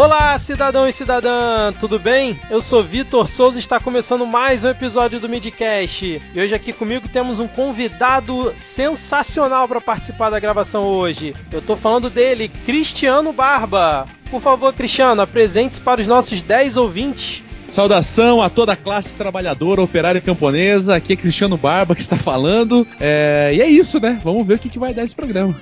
Olá, 0.00 0.38
cidadão 0.38 0.88
e 0.88 0.94
cidadã, 0.94 1.74
tudo 1.78 1.98
bem? 1.98 2.40
Eu 2.48 2.62
sou 2.62 2.82
Vitor 2.82 3.28
Souza 3.28 3.58
e 3.58 3.60
está 3.60 3.78
começando 3.78 4.24
mais 4.24 4.64
um 4.64 4.70
episódio 4.70 5.20
do 5.20 5.28
Midcast. 5.28 6.22
E 6.34 6.40
hoje 6.40 6.54
aqui 6.54 6.72
comigo 6.72 7.06
temos 7.06 7.38
um 7.38 7.46
convidado 7.46 8.50
sensacional 8.56 9.68
para 9.68 9.78
participar 9.78 10.30
da 10.30 10.40
gravação 10.40 10.84
hoje. 10.84 11.34
Eu 11.52 11.60
tô 11.60 11.76
falando 11.76 12.08
dele, 12.08 12.50
Cristiano 12.64 13.30
Barba. 13.30 14.06
Por 14.30 14.40
favor, 14.40 14.72
Cristiano, 14.72 15.20
apresente-se 15.20 15.82
para 15.82 16.00
os 16.00 16.06
nossos 16.06 16.40
10 16.40 16.78
ouvintes. 16.78 17.42
Saudação 17.68 18.40
a 18.40 18.48
toda 18.48 18.72
a 18.72 18.76
classe 18.76 19.14
trabalhadora, 19.14 19.82
operária 19.82 20.18
e 20.18 20.22
camponesa. 20.22 20.96
Aqui 20.96 21.12
é 21.12 21.16
Cristiano 21.16 21.58
Barba 21.58 21.94
que 21.94 22.00
está 22.00 22.16
falando. 22.16 22.86
É... 22.98 23.52
E 23.54 23.60
é 23.60 23.68
isso, 23.68 24.00
né? 24.00 24.18
Vamos 24.24 24.46
ver 24.46 24.54
o 24.54 24.58
que, 24.58 24.70
que 24.70 24.78
vai 24.78 24.94
dar 24.94 25.04
esse 25.04 25.14
programa. 25.14 25.54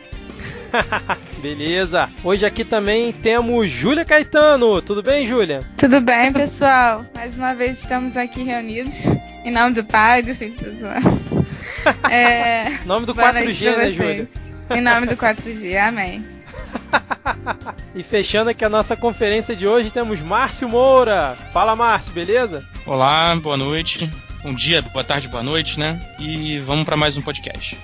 Beleza. 1.41 2.09
Hoje 2.25 2.45
aqui 2.45 2.65
também 2.65 3.13
temos 3.13 3.71
Júlia 3.71 4.05
Caetano. 4.05 4.83
Tudo 4.83 5.03
bem, 5.03 5.27
Júlia? 5.27 5.61
Tudo 5.77 6.01
bem, 6.01 6.33
pessoal. 6.33 7.05
Mais 7.15 7.37
uma 7.37 7.55
vez 7.55 7.79
estamos 7.79 8.17
aqui 8.17 8.43
reunidos. 8.43 9.05
Em 9.45 9.53
nome 9.53 9.75
do 9.75 9.85
Pai, 9.85 10.23
do 10.23 10.35
Filho 10.35 10.55
do 10.57 10.79
Zoando. 10.79 11.19
É... 12.11 12.81
nome 12.85 13.07
do 13.07 13.15
4G, 13.15 13.77
né, 13.77 13.91
Júlia? 13.91 14.29
Em 14.71 14.81
nome 14.81 15.07
do 15.07 15.17
4G, 15.17 15.77
amém. 15.79 16.23
e 17.95 18.03
fechando 18.03 18.51
aqui 18.51 18.65
a 18.65 18.69
nossa 18.69 18.97
conferência 18.97 19.57
de 19.57 19.67
hoje, 19.67 19.91
temos 19.91 20.21
Márcio 20.21 20.69
Moura. 20.69 21.37
Fala, 21.53 21.75
Márcio, 21.75 22.13
beleza? 22.13 22.65
Olá, 22.85 23.35
boa 23.37 23.57
noite. 23.57 24.11
Bom 24.43 24.53
dia, 24.53 24.83
boa 24.83 25.05
tarde, 25.05 25.29
boa 25.29 25.43
noite, 25.43 25.81
né? 25.81 25.99
E 26.19 26.59
vamos 26.59 26.85
para 26.85 26.97
mais 26.97 27.17
um 27.17 27.23
podcast. 27.23 27.79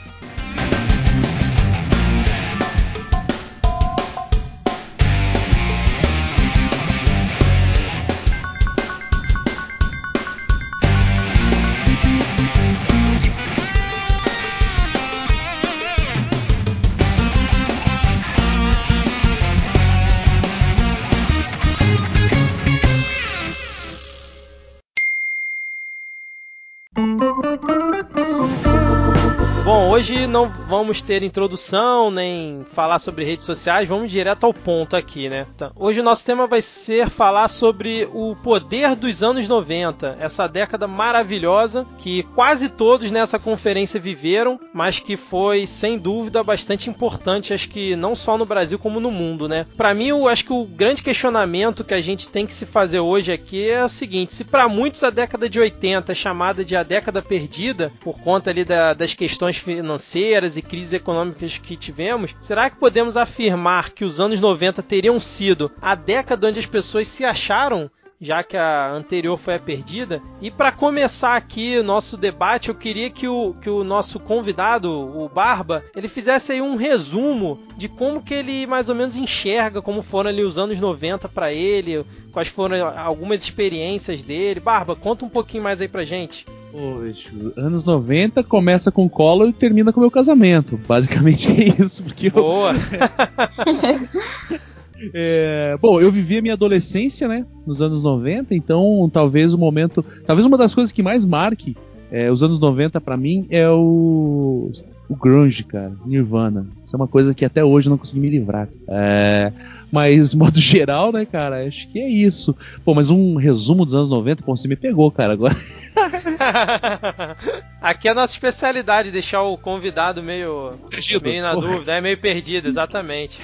Não 30.34 30.48
vamos 30.48 31.00
ter 31.00 31.22
introdução 31.22 32.10
nem 32.10 32.66
falar 32.72 32.98
sobre 32.98 33.24
redes 33.24 33.46
sociais, 33.46 33.88
vamos 33.88 34.10
direto 34.10 34.42
ao 34.42 34.52
ponto 34.52 34.96
aqui, 34.96 35.28
né? 35.28 35.46
Então, 35.54 35.70
hoje 35.76 36.00
o 36.00 36.02
nosso 36.02 36.26
tema 36.26 36.48
vai 36.48 36.60
ser 36.60 37.08
falar 37.08 37.46
sobre 37.46 38.08
o 38.12 38.34
poder 38.34 38.96
dos 38.96 39.22
anos 39.22 39.46
90, 39.46 40.16
essa 40.18 40.48
década 40.48 40.88
maravilhosa 40.88 41.86
que 41.98 42.24
quase 42.34 42.68
todos 42.68 43.12
nessa 43.12 43.38
conferência 43.38 44.00
viveram, 44.00 44.58
mas 44.72 44.98
que 44.98 45.16
foi 45.16 45.68
sem 45.68 45.96
dúvida 45.96 46.42
bastante 46.42 46.90
importante, 46.90 47.54
acho 47.54 47.68
que 47.68 47.94
não 47.94 48.16
só 48.16 48.36
no 48.36 48.44
Brasil 48.44 48.76
como 48.76 48.98
no 48.98 49.12
mundo, 49.12 49.48
né? 49.48 49.66
Para 49.76 49.94
mim, 49.94 50.08
eu 50.08 50.28
acho 50.28 50.46
que 50.46 50.52
o 50.52 50.64
grande 50.64 51.00
questionamento 51.00 51.84
que 51.84 51.94
a 51.94 52.00
gente 52.00 52.28
tem 52.28 52.44
que 52.44 52.52
se 52.52 52.66
fazer 52.66 52.98
hoje 52.98 53.32
aqui 53.32 53.70
é 53.70 53.84
o 53.84 53.88
seguinte: 53.88 54.34
se 54.34 54.42
para 54.42 54.66
muitos 54.66 55.04
a 55.04 55.10
década 55.10 55.48
de 55.48 55.60
80 55.60 56.10
é 56.10 56.14
chamada 56.14 56.64
de 56.64 56.74
a 56.74 56.82
década 56.82 57.22
perdida 57.22 57.92
por 58.00 58.18
conta 58.18 58.50
ali 58.50 58.64
da, 58.64 58.94
das 58.94 59.14
questões 59.14 59.58
financeiras 59.58 60.23
e 60.56 60.62
crises 60.62 60.94
econômicas 60.94 61.58
que 61.58 61.76
tivemos, 61.76 62.34
será 62.40 62.70
que 62.70 62.76
podemos 62.76 63.16
afirmar 63.16 63.90
que 63.90 64.04
os 64.04 64.20
anos 64.20 64.40
90 64.40 64.82
teriam 64.82 65.20
sido 65.20 65.70
a 65.80 65.94
década 65.94 66.48
onde 66.48 66.58
as 66.58 66.66
pessoas 66.66 67.08
se 67.08 67.24
acharam 67.24 67.90
já 68.24 68.42
que 68.42 68.56
a 68.56 68.90
anterior 68.90 69.36
foi 69.36 69.54
a 69.54 69.58
perdida. 69.58 70.22
E 70.40 70.50
para 70.50 70.72
começar 70.72 71.36
aqui 71.36 71.78
o 71.78 71.84
nosso 71.84 72.16
debate, 72.16 72.68
eu 72.68 72.74
queria 72.74 73.10
que 73.10 73.28
o, 73.28 73.54
que 73.60 73.68
o 73.68 73.84
nosso 73.84 74.18
convidado, 74.18 74.90
o 74.90 75.28
Barba, 75.28 75.84
ele 75.94 76.08
fizesse 76.08 76.52
aí 76.52 76.62
um 76.62 76.76
resumo 76.76 77.60
de 77.76 77.88
como 77.88 78.22
que 78.22 78.32
ele 78.32 78.66
mais 78.66 78.88
ou 78.88 78.94
menos 78.94 79.16
enxerga 79.16 79.82
como 79.82 80.02
foram 80.02 80.30
ali 80.30 80.42
os 80.42 80.56
anos 80.56 80.80
90 80.80 81.28
para 81.28 81.52
ele, 81.52 82.04
quais 82.32 82.48
foram 82.48 82.88
algumas 82.98 83.42
experiências 83.42 84.22
dele. 84.22 84.60
Barba, 84.60 84.96
conta 84.96 85.24
um 85.24 85.28
pouquinho 85.28 85.62
mais 85.62 85.80
aí 85.80 85.88
pra 85.88 86.04
gente. 86.04 86.46
Poxa, 86.74 87.30
anos 87.56 87.84
90 87.84 88.42
começa 88.42 88.90
com 88.90 89.08
colo 89.08 89.46
e 89.46 89.52
termina 89.52 89.92
com 89.92 90.00
meu 90.00 90.10
casamento. 90.10 90.76
Basicamente 90.88 91.48
é 91.48 91.82
isso. 91.82 92.02
Porque 92.02 92.30
Boa! 92.30 92.74
Eu... 92.74 94.58
É, 95.12 95.76
bom, 95.82 96.00
eu 96.00 96.10
vivi 96.10 96.38
a 96.38 96.42
minha 96.42 96.54
adolescência, 96.54 97.26
né, 97.28 97.44
nos 97.66 97.82
anos 97.82 98.02
90, 98.02 98.54
então 98.54 99.10
talvez 99.12 99.52
o 99.52 99.58
momento, 99.58 100.04
talvez 100.24 100.46
uma 100.46 100.56
das 100.56 100.74
coisas 100.74 100.92
que 100.92 101.02
mais 101.02 101.24
marque 101.24 101.76
é, 102.10 102.30
os 102.30 102.42
anos 102.42 102.58
90 102.58 103.00
para 103.00 103.16
mim 103.16 103.46
é 103.50 103.68
o 103.68 104.70
o 105.08 105.14
grunge, 105.16 105.64
cara, 105.64 105.92
Nirvana. 106.04 106.66
Isso 106.84 106.94
é 106.94 106.98
uma 106.98 107.08
coisa 107.08 107.34
que 107.34 107.44
até 107.44 107.64
hoje 107.64 107.88
eu 107.88 107.90
não 107.90 107.98
consegui 107.98 108.20
me 108.20 108.28
livrar. 108.28 108.68
É, 108.88 109.52
mas, 109.92 110.32
modo 110.34 110.58
geral, 110.58 111.12
né, 111.12 111.24
cara, 111.24 111.66
acho 111.66 111.88
que 111.88 111.98
é 111.98 112.08
isso. 112.08 112.56
Pô, 112.84 112.94
mas 112.94 113.10
um 113.10 113.36
resumo 113.36 113.84
dos 113.84 113.94
anos 113.94 114.08
90, 114.08 114.42
pô, 114.42 114.56
você 114.56 114.68
me 114.68 114.76
pegou, 114.76 115.10
cara, 115.10 115.32
agora. 115.32 115.54
Aqui 117.80 118.08
é 118.08 118.10
a 118.10 118.14
nossa 118.14 118.32
especialidade, 118.32 119.10
deixar 119.10 119.42
o 119.42 119.56
convidado 119.56 120.22
meio, 120.22 120.72
perdido, 120.90 121.28
meio 121.28 121.42
na 121.42 121.54
porra. 121.54 121.68
dúvida, 121.68 121.92
é 121.92 122.00
meio 122.00 122.18
perdido, 122.18 122.68
exatamente. 122.68 123.40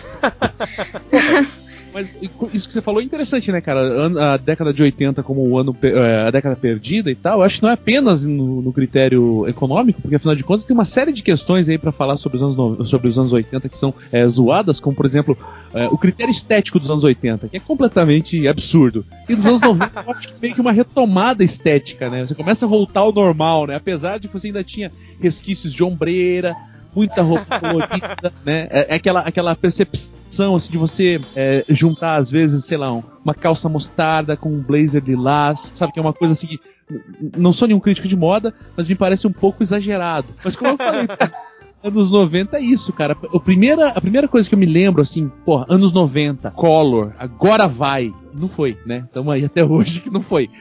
Mas 1.92 2.16
isso 2.52 2.68
que 2.68 2.72
você 2.72 2.80
falou 2.80 3.00
é 3.00 3.04
interessante, 3.04 3.50
né, 3.50 3.60
cara? 3.60 4.34
A 4.34 4.36
década 4.36 4.72
de 4.72 4.82
80 4.82 5.22
como 5.22 5.46
o 5.46 5.58
ano 5.58 5.76
é, 5.82 6.26
a 6.26 6.30
década 6.30 6.56
perdida 6.56 7.10
e 7.10 7.14
tal, 7.14 7.42
acho 7.42 7.56
que 7.56 7.62
não 7.62 7.70
é 7.70 7.72
apenas 7.72 8.24
no, 8.24 8.62
no, 8.62 8.72
critério 8.72 9.46
econômico, 9.48 10.00
porque 10.00 10.16
afinal 10.16 10.34
de 10.34 10.44
contas 10.44 10.64
tem 10.64 10.74
uma 10.74 10.84
série 10.84 11.12
de 11.12 11.22
questões 11.22 11.68
aí 11.68 11.78
para 11.78 11.92
falar 11.92 12.16
sobre 12.16 12.36
os 12.36 12.42
anos 12.42 12.88
sobre 12.88 13.08
os 13.08 13.18
anos 13.18 13.32
80 13.32 13.68
que 13.68 13.76
são 13.76 13.94
é, 14.12 14.26
zoadas, 14.26 14.80
como 14.80 14.94
por 14.94 15.04
exemplo, 15.04 15.36
é, 15.74 15.86
o 15.88 15.98
critério 15.98 16.30
estético 16.30 16.78
dos 16.78 16.90
anos 16.90 17.04
80, 17.04 17.48
que 17.48 17.56
é 17.56 17.60
completamente 17.60 18.46
absurdo. 18.46 19.04
E 19.28 19.34
dos 19.34 19.46
anos 19.46 19.60
90 19.60 20.04
eu 20.06 20.12
acho 20.12 20.28
que 20.28 20.34
meio 20.40 20.54
que 20.54 20.60
uma 20.60 20.72
retomada 20.72 21.42
estética, 21.42 22.08
né? 22.08 22.26
Você 22.26 22.34
começa 22.34 22.66
a 22.66 22.68
voltar 22.68 23.00
ao 23.00 23.12
normal, 23.12 23.66
né? 23.66 23.74
Apesar 23.74 24.18
de 24.18 24.28
que 24.28 24.34
você 24.34 24.48
ainda 24.48 24.62
tinha 24.62 24.92
resquícios 25.20 25.72
de 25.72 25.84
ombreira, 25.84 26.56
muita 26.94 27.22
roupa 27.22 27.60
colorida, 27.60 28.32
né? 28.44 28.68
É, 28.70 28.86
é, 28.90 28.94
aquela, 28.94 29.20
aquela 29.20 29.56
percepção 29.56 30.54
assim, 30.54 30.72
de 30.72 30.78
você 30.78 31.20
é, 31.34 31.64
juntar, 31.68 32.16
às 32.16 32.30
vezes, 32.30 32.64
sei 32.64 32.76
lá, 32.76 32.92
uma 32.92 33.34
calça 33.34 33.68
mostarda 33.68 34.36
com 34.36 34.48
um 34.48 34.60
blazer 34.60 35.02
lilás, 35.04 35.70
sabe? 35.74 35.92
Que 35.92 35.98
é 35.98 36.02
uma 36.02 36.12
coisa 36.12 36.32
assim 36.32 36.46
que. 36.46 36.60
Não 37.36 37.52
sou 37.52 37.68
nenhum 37.68 37.80
crítico 37.80 38.08
de 38.08 38.16
moda, 38.16 38.52
mas 38.76 38.88
me 38.88 38.94
parece 38.94 39.26
um 39.26 39.32
pouco 39.32 39.62
exagerado. 39.62 40.28
Mas 40.44 40.56
como 40.56 40.70
eu 40.70 40.76
falei. 40.76 41.06
anos 41.82 42.10
90 42.10 42.58
é 42.58 42.60
isso, 42.60 42.92
cara. 42.92 43.16
A 43.34 43.40
primeira, 43.40 43.88
a 43.88 44.00
primeira 44.00 44.28
coisa 44.28 44.48
que 44.48 44.54
eu 44.54 44.58
me 44.58 44.66
lembro, 44.66 45.02
assim, 45.02 45.30
porra, 45.44 45.66
anos 45.68 45.92
90, 45.92 46.50
Color, 46.50 47.12
agora 47.18 47.66
vai. 47.66 48.12
Não 48.32 48.48
foi, 48.48 48.78
né? 48.86 49.04
Estamos 49.06 49.32
aí 49.32 49.44
até 49.44 49.64
hoje 49.64 50.00
que 50.00 50.10
não 50.10 50.22
foi. 50.22 50.48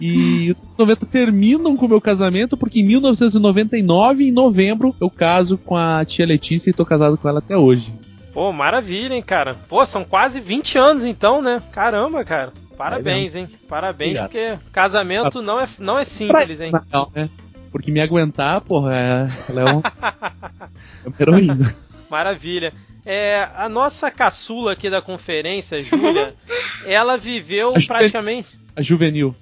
E 0.00 0.50
os 0.50 0.64
90 0.78 1.04
terminam 1.04 1.76
com 1.76 1.84
o 1.84 1.88
meu 1.88 2.00
casamento, 2.00 2.56
porque 2.56 2.80
em 2.80 2.84
1999, 2.84 4.26
em 4.26 4.32
novembro, 4.32 4.96
eu 4.98 5.10
caso 5.10 5.58
com 5.58 5.76
a 5.76 6.02
tia 6.06 6.24
Letícia 6.24 6.70
e 6.70 6.72
tô 6.72 6.86
casado 6.86 7.18
com 7.18 7.28
ela 7.28 7.40
até 7.40 7.54
hoje. 7.54 7.92
Pô, 8.32 8.50
maravilha, 8.50 9.12
hein, 9.12 9.22
cara. 9.22 9.56
Pô, 9.68 9.84
são 9.84 10.02
quase 10.02 10.40
20 10.40 10.78
anos 10.78 11.04
então, 11.04 11.42
né? 11.42 11.62
Caramba, 11.70 12.24
cara. 12.24 12.52
Parabéns, 12.78 13.36
hein? 13.36 13.46
Parabéns, 13.68 14.18
Obrigado. 14.18 14.30
porque 14.30 14.70
casamento 14.72 15.42
não 15.42 15.60
é, 15.60 15.68
não 15.78 15.98
é 15.98 16.04
simples, 16.04 16.60
hein? 16.60 16.72
Não, 16.90 17.10
né? 17.14 17.28
Porque 17.70 17.92
me 17.92 18.00
aguentar, 18.00 18.62
porra, 18.62 18.96
é, 18.96 19.30
ela 19.50 19.60
é, 19.60 19.74
um, 19.74 19.80
é 21.04 21.08
uma 21.08 21.16
heroína. 21.20 21.74
Maravilha. 22.08 22.72
É, 23.04 23.48
a 23.54 23.68
nossa 23.68 24.10
caçula 24.10 24.72
aqui 24.72 24.90
da 24.90 25.00
conferência, 25.00 25.82
Júlia, 25.82 26.34
ela 26.84 27.16
viveu 27.16 27.70
a 27.70 27.86
praticamente. 27.86 28.58
A 28.76 28.82
juvenil. 28.82 29.34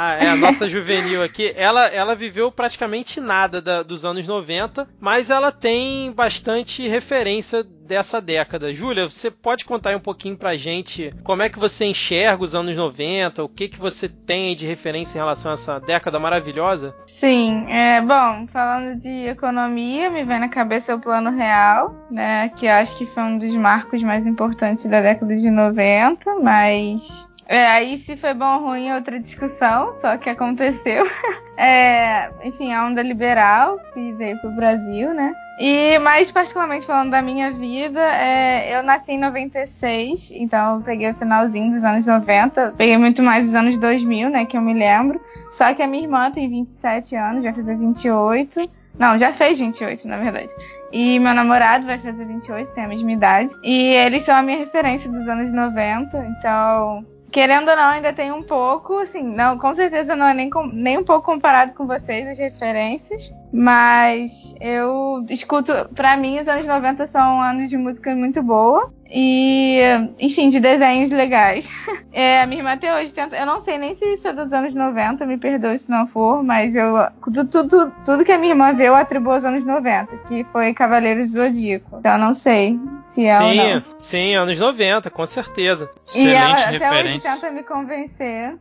Ah, 0.00 0.14
é 0.14 0.28
a 0.28 0.36
nossa 0.36 0.68
juvenil 0.68 1.24
aqui. 1.24 1.52
Ela, 1.56 1.86
ela 1.86 2.14
viveu 2.14 2.52
praticamente 2.52 3.20
nada 3.20 3.60
da, 3.60 3.82
dos 3.82 4.04
anos 4.04 4.28
90, 4.28 4.86
mas 5.00 5.28
ela 5.28 5.50
tem 5.50 6.12
bastante 6.12 6.86
referência 6.86 7.64
dessa 7.64 8.20
década. 8.20 8.72
Júlia, 8.72 9.10
você 9.10 9.28
pode 9.28 9.64
contar 9.64 9.96
um 9.96 10.00
pouquinho 10.00 10.36
pra 10.36 10.56
gente 10.56 11.12
como 11.24 11.42
é 11.42 11.48
que 11.48 11.58
você 11.58 11.86
enxerga 11.86 12.44
os 12.44 12.54
anos 12.54 12.76
90, 12.76 13.42
o 13.42 13.48
que 13.48 13.66
que 13.66 13.80
você 13.80 14.08
tem 14.08 14.54
de 14.54 14.68
referência 14.68 15.18
em 15.18 15.20
relação 15.20 15.50
a 15.50 15.54
essa 15.54 15.80
década 15.80 16.20
maravilhosa? 16.20 16.94
Sim, 17.18 17.66
é 17.68 18.00
bom, 18.00 18.46
falando 18.52 18.96
de 19.00 19.26
economia, 19.26 20.10
me 20.10 20.22
vem 20.22 20.38
na 20.38 20.48
cabeça 20.48 20.94
o 20.94 21.00
plano 21.00 21.30
real, 21.30 22.06
né, 22.08 22.50
que 22.50 22.66
eu 22.66 22.72
acho 22.72 22.96
que 22.96 23.06
foi 23.06 23.24
um 23.24 23.36
dos 23.36 23.56
marcos 23.56 24.00
mais 24.04 24.24
importantes 24.24 24.86
da 24.86 25.00
década 25.00 25.34
de 25.34 25.50
90, 25.50 26.38
mas 26.38 27.26
é, 27.48 27.66
aí 27.66 27.96
se 27.96 28.14
foi 28.14 28.34
bom 28.34 28.56
ou 28.56 28.68
ruim 28.68 28.88
é 28.88 28.94
outra 28.94 29.18
discussão, 29.18 29.94
só 30.02 30.16
que 30.18 30.28
aconteceu. 30.28 31.04
É, 31.60 32.30
enfim, 32.44 32.72
a 32.72 32.86
onda 32.86 33.02
liberal 33.02 33.80
que 33.92 34.12
veio 34.12 34.40
pro 34.40 34.52
Brasil, 34.52 35.12
né? 35.12 35.34
E 35.58 35.98
mais 35.98 36.30
particularmente 36.30 36.86
falando 36.86 37.10
da 37.10 37.20
minha 37.20 37.50
vida, 37.50 38.00
é, 38.00 38.76
eu 38.76 38.80
nasci 38.84 39.14
em 39.14 39.18
96, 39.18 40.30
então 40.36 40.76
eu 40.76 40.82
peguei 40.82 41.10
o 41.10 41.14
finalzinho 41.16 41.72
dos 41.72 41.82
anos 41.82 42.06
90. 42.06 42.74
Peguei 42.76 42.96
muito 42.96 43.24
mais 43.24 43.46
dos 43.46 43.56
anos 43.56 43.76
2000, 43.76 44.30
né, 44.30 44.44
que 44.44 44.56
eu 44.56 44.60
me 44.62 44.72
lembro. 44.72 45.20
Só 45.50 45.74
que 45.74 45.82
a 45.82 45.88
minha 45.88 46.04
irmã 46.04 46.30
tem 46.30 46.48
27 46.48 47.16
anos, 47.16 47.42
vai 47.42 47.52
fazer 47.52 47.76
28. 47.76 48.70
Não, 48.96 49.18
já 49.18 49.32
fez 49.32 49.58
28, 49.58 50.06
na 50.06 50.18
verdade. 50.18 50.54
E 50.92 51.18
meu 51.18 51.34
namorado 51.34 51.86
vai 51.86 51.98
fazer 51.98 52.24
28, 52.24 52.70
tem 52.70 52.84
a 52.84 52.88
mesma 52.88 53.10
idade. 53.10 53.52
E 53.64 53.94
eles 53.94 54.22
são 54.22 54.36
a 54.36 54.42
minha 54.42 54.58
referência 54.58 55.10
dos 55.10 55.26
anos 55.26 55.50
90, 55.50 56.16
então 56.38 57.04
querendo 57.30 57.68
ou 57.68 57.76
não, 57.76 57.88
ainda 57.88 58.12
tem 58.12 58.32
um 58.32 58.42
pouco, 58.42 58.98
assim, 58.98 59.22
não, 59.22 59.58
com 59.58 59.72
certeza 59.74 60.16
não 60.16 60.26
é 60.26 60.34
nem, 60.34 60.48
com, 60.48 60.66
nem 60.66 60.98
um 60.98 61.04
pouco 61.04 61.26
comparado 61.26 61.74
com 61.74 61.86
vocês, 61.86 62.26
as 62.26 62.38
referências, 62.38 63.32
mas 63.52 64.54
eu 64.60 65.24
escuto, 65.28 65.72
para 65.94 66.16
mim, 66.16 66.40
os 66.40 66.48
anos 66.48 66.66
90 66.66 67.06
são 67.06 67.42
anos 67.42 67.68
de 67.68 67.76
música 67.76 68.14
muito 68.14 68.42
boa, 68.42 68.92
e, 69.10 69.80
enfim, 70.18 70.48
de 70.48 70.60
desenhos 70.60 71.10
legais. 71.10 71.70
É, 72.10 72.40
a 72.42 72.46
minha 72.46 72.60
irmã 72.60 72.72
até 72.72 72.92
hoje 72.96 73.12
tenta. 73.14 73.36
Eu 73.36 73.46
não 73.46 73.60
sei 73.60 73.78
nem 73.78 73.94
se 73.94 74.04
isso 74.14 74.26
é 74.26 74.32
dos 74.32 74.52
anos 74.52 74.74
90, 74.74 75.24
me 75.26 75.36
perdoe 75.36 75.78
se 75.78 75.88
não 75.88 76.06
for, 76.08 76.42
mas 76.42 76.74
eu. 76.74 76.94
Tudo, 77.22 77.44
tudo, 77.44 77.92
tudo 78.04 78.24
que 78.24 78.32
a 78.32 78.38
minha 78.38 78.52
irmã 78.52 78.72
vê 78.72 78.88
eu 78.88 78.94
atribuo 78.96 79.34
aos 79.34 79.44
anos 79.44 79.62
90, 79.62 80.16
que 80.26 80.42
foi 80.44 80.72
Cavaleiros 80.74 81.28
do 81.28 81.34
Zodíaco. 81.34 81.98
Então 81.98 82.12
eu 82.14 82.18
não 82.18 82.32
sei 82.32 82.76
se 83.00 83.24
é 83.24 83.36
sim, 83.38 83.44
ou 83.44 83.54
não. 83.54 83.84
Sim, 83.98 84.34
anos 84.34 84.58
90, 84.58 85.10
com 85.10 85.26
certeza. 85.26 85.88
E 86.16 86.28
ela 86.28 86.54
Excelente 86.54 86.62
até 86.62 86.88
hoje 86.90 86.96
referência. 86.96 87.32
tenta 87.34 87.50
me 87.52 87.62
convencer. 87.62 88.54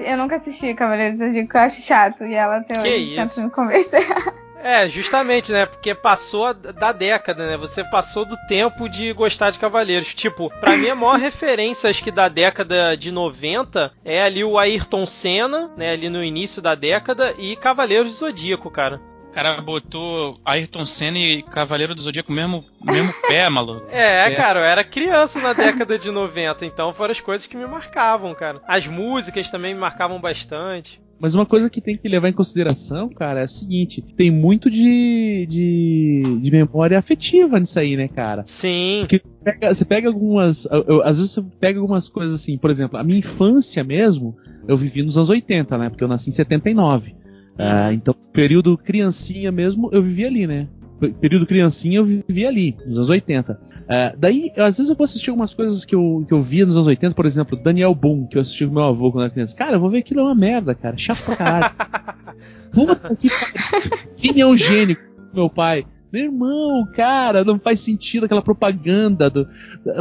Eu 0.00 0.16
nunca 0.18 0.36
assisti 0.36 0.74
Cavaleiros 0.74 1.18
do 1.18 1.26
Zodíaco, 1.26 1.56
eu 1.56 1.60
acho 1.62 1.80
chato. 1.80 2.24
E 2.26 2.34
ela 2.34 2.58
até 2.58 2.74
Que 2.74 2.80
hoje 2.80 3.16
isso? 3.22 3.34
tenta 3.36 3.46
me 3.46 3.50
convencer. 3.52 4.04
É, 4.62 4.88
justamente, 4.88 5.52
né? 5.52 5.66
Porque 5.66 5.94
passou 5.94 6.52
da 6.52 6.92
década, 6.92 7.46
né? 7.46 7.56
Você 7.56 7.84
passou 7.84 8.24
do 8.24 8.36
tempo 8.48 8.88
de 8.88 9.12
gostar 9.12 9.50
de 9.50 9.58
Cavaleiros. 9.58 10.14
Tipo, 10.14 10.50
pra 10.60 10.76
mim 10.76 10.88
a 10.88 10.94
maior 10.94 11.18
referência, 11.20 11.88
acho 11.88 12.02
que 12.02 12.10
da 12.10 12.28
década 12.28 12.96
de 12.96 13.12
90 13.12 13.92
é 14.04 14.22
ali 14.22 14.42
o 14.42 14.58
Ayrton 14.58 15.06
Senna, 15.06 15.70
né? 15.76 15.90
Ali 15.92 16.08
no 16.08 16.22
início 16.22 16.60
da 16.60 16.74
década, 16.74 17.34
e 17.38 17.56
Cavaleiros 17.56 18.10
do 18.12 18.16
Zodíaco, 18.18 18.70
cara. 18.70 19.00
O 19.28 19.30
cara 19.30 19.60
botou 19.60 20.34
Ayrton 20.44 20.86
Senna 20.86 21.18
e 21.18 21.42
Cavaleiro 21.42 21.94
do 21.94 22.00
Zodíaco 22.00 22.32
mesmo, 22.32 22.64
mesmo 22.82 23.12
pé, 23.28 23.48
maluco. 23.48 23.86
É, 23.90 24.24
É. 24.26 24.30
cara, 24.34 24.60
eu 24.60 24.64
era 24.64 24.82
criança 24.82 25.38
na 25.38 25.52
década 25.52 25.98
de 25.98 26.10
90, 26.10 26.64
então 26.64 26.92
foram 26.92 27.12
as 27.12 27.20
coisas 27.20 27.46
que 27.46 27.56
me 27.56 27.66
marcavam, 27.66 28.34
cara. 28.34 28.60
As 28.66 28.86
músicas 28.86 29.50
também 29.50 29.74
me 29.74 29.80
marcavam 29.80 30.18
bastante. 30.20 31.00
Mas 31.20 31.34
uma 31.34 31.44
coisa 31.44 31.68
que 31.68 31.80
tem 31.80 31.96
que 31.96 32.08
levar 32.08 32.28
em 32.28 32.32
consideração, 32.32 33.08
cara, 33.08 33.40
é 33.40 33.44
o 33.44 33.48
seguinte: 33.48 34.00
tem 34.16 34.30
muito 34.30 34.70
de, 34.70 35.46
de, 35.48 36.22
de 36.40 36.50
memória 36.50 36.98
afetiva 36.98 37.58
nisso 37.58 37.78
aí, 37.78 37.96
né, 37.96 38.08
cara? 38.08 38.42
Sim. 38.46 39.00
Porque 39.00 39.20
você 39.24 39.44
pega, 39.44 39.74
você 39.74 39.84
pega 39.84 40.08
algumas. 40.08 40.64
eu- 40.66 40.84
eu- 40.86 41.02
às 41.02 41.18
vezes 41.18 41.32
você 41.32 41.42
pega 41.58 41.80
algumas 41.80 42.08
coisas 42.08 42.34
assim, 42.34 42.56
por 42.56 42.70
exemplo, 42.70 42.98
a 42.98 43.02
minha 43.04 43.18
infância 43.18 43.82
mesmo, 43.82 44.36
eu 44.68 44.76
vivi 44.76 45.02
nos 45.02 45.16
anos 45.16 45.30
80, 45.30 45.76
né? 45.76 45.88
Porque 45.88 46.04
eu 46.04 46.08
nasci 46.08 46.30
em 46.30 46.32
79. 46.32 47.14
Ah, 47.60 47.92
então, 47.92 48.14
período 48.32 48.78
criancinha 48.78 49.50
mesmo, 49.50 49.90
eu 49.92 50.00
vivi 50.00 50.24
ali, 50.24 50.46
né? 50.46 50.68
Pe- 51.00 51.10
Período 51.20 51.46
criancinha 51.46 51.98
eu 51.98 52.04
vivi 52.04 52.46
ali, 52.46 52.76
nos 52.86 52.96
anos 52.96 53.10
80. 53.10 53.60
Ah, 53.88 54.14
daí, 54.18 54.50
às 54.56 54.76
vezes 54.76 54.88
eu 54.90 54.96
vou 54.96 55.04
assistir 55.04 55.30
algumas 55.30 55.54
coisas 55.54 55.84
que 55.84 55.94
eu, 55.94 56.24
que 56.26 56.34
eu 56.34 56.42
via 56.42 56.66
nos 56.66 56.74
anos 56.76 56.86
80, 56.86 57.14
por 57.14 57.26
exemplo, 57.26 57.56
Daniel 57.62 57.94
Boone, 57.94 58.26
que 58.28 58.36
eu 58.36 58.42
assisti 58.42 58.66
com 58.66 58.74
meu 58.74 58.84
avô 58.84 59.10
quando 59.12 59.24
era 59.24 59.32
criança. 59.32 59.56
Cara, 59.56 59.76
eu 59.76 59.80
vou 59.80 59.90
ver 59.90 59.98
aquilo 59.98 60.20
é 60.20 60.22
uma 60.24 60.34
merda, 60.34 60.74
cara. 60.74 60.96
Chato 60.98 61.22
pra 61.24 61.36
caralho. 61.36 61.74
Puta 62.72 63.16
que 63.16 63.28
pariu. 63.30 63.90
Quem 64.16 64.40
é 64.40 64.46
um 64.46 64.56
gênio? 64.56 64.96
Meu 65.32 65.48
pai. 65.48 65.86
Meu 66.12 66.24
irmão, 66.24 66.86
cara, 66.94 67.44
não 67.44 67.58
faz 67.58 67.80
sentido 67.80 68.24
aquela 68.24 68.40
propaganda 68.42 69.28
do. 69.28 69.46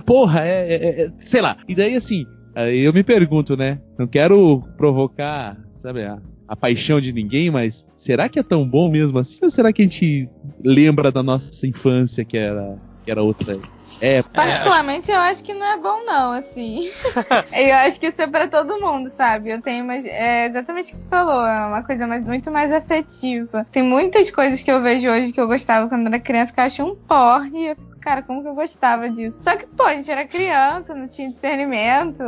Porra, 0.06 0.42
é, 0.46 0.74
é- 0.74 1.02
é- 1.06 1.12
Sei 1.18 1.42
lá. 1.42 1.58
E 1.68 1.76
daí, 1.76 1.96
assim, 1.96 2.26
eu 2.74 2.94
me 2.94 3.04
pergunto, 3.04 3.58
né? 3.58 3.80
Não 4.00 4.08
quero 4.08 4.64
provocar, 4.78 5.58
sabe, 5.88 6.04
a, 6.04 6.18
a 6.48 6.56
paixão 6.56 7.00
de 7.00 7.14
ninguém, 7.14 7.50
mas 7.50 7.86
será 7.96 8.28
que 8.28 8.40
é 8.40 8.44
tão 8.44 8.68
bom 8.68 8.90
mesmo 8.90 9.18
assim? 9.20 9.40
Ou 9.42 9.50
será 9.50 9.72
que 9.72 9.82
a 9.82 9.86
gente 9.86 10.30
lembra 10.64 11.12
da 11.12 11.24
nossa 11.24 11.66
infância 11.66 12.26
que 12.26 12.38
era, 12.38 12.76
que 13.04 13.10
era 13.12 13.24
outra 13.24 13.54
época? 14.02 14.34
Particularmente, 14.34 15.10
eu 15.10 15.18
acho 15.18 15.44
que 15.44 15.54
não 15.54 15.66
é 15.66 15.78
bom, 15.78 16.06
não, 16.06 16.32
assim. 16.34 16.90
eu 17.54 17.76
acho 17.76 18.00
que 18.00 18.08
isso 18.08 18.22
é 18.22 18.28
pra 18.28 18.50
todo 18.50 18.80
mundo, 18.82 19.10
sabe? 19.12 19.50
Eu 19.50 19.62
tenho 19.62 19.86
mais. 19.86 20.06
É 20.06 20.48
exatamente 20.48 20.90
o 20.94 20.96
que 20.96 21.02
você 21.04 21.08
falou, 21.08 21.46
é 21.46 21.68
uma 21.68 21.84
coisa 21.84 22.06
mais- 22.06 22.26
muito 22.26 22.52
mais 22.52 22.72
afetiva. 22.72 23.66
Tem 23.72 23.82
muitas 23.84 24.30
coisas 24.30 24.62
que 24.62 24.70
eu 24.72 24.82
vejo 24.82 25.10
hoje 25.10 25.32
que 25.32 25.40
eu 25.40 25.48
gostava 25.48 25.88
quando 25.88 26.08
era 26.08 26.20
criança 26.20 26.54
que 26.54 26.60
eu 26.60 26.64
acho 26.66 26.84
um 26.84 26.96
porre. 27.08 27.76
Cara, 28.08 28.24
como 28.24 28.42
que 28.42 28.48
eu 28.48 28.56
gostava 28.56 29.10
disso? 29.10 29.36
Só 29.42 29.58
que, 29.58 29.68
pô, 29.68 29.84
a 29.84 29.94
gente 29.94 30.10
era 30.10 30.26
criança, 30.26 30.96
não 30.96 31.10
tinha 31.10 31.30
discernimento, 31.30 32.24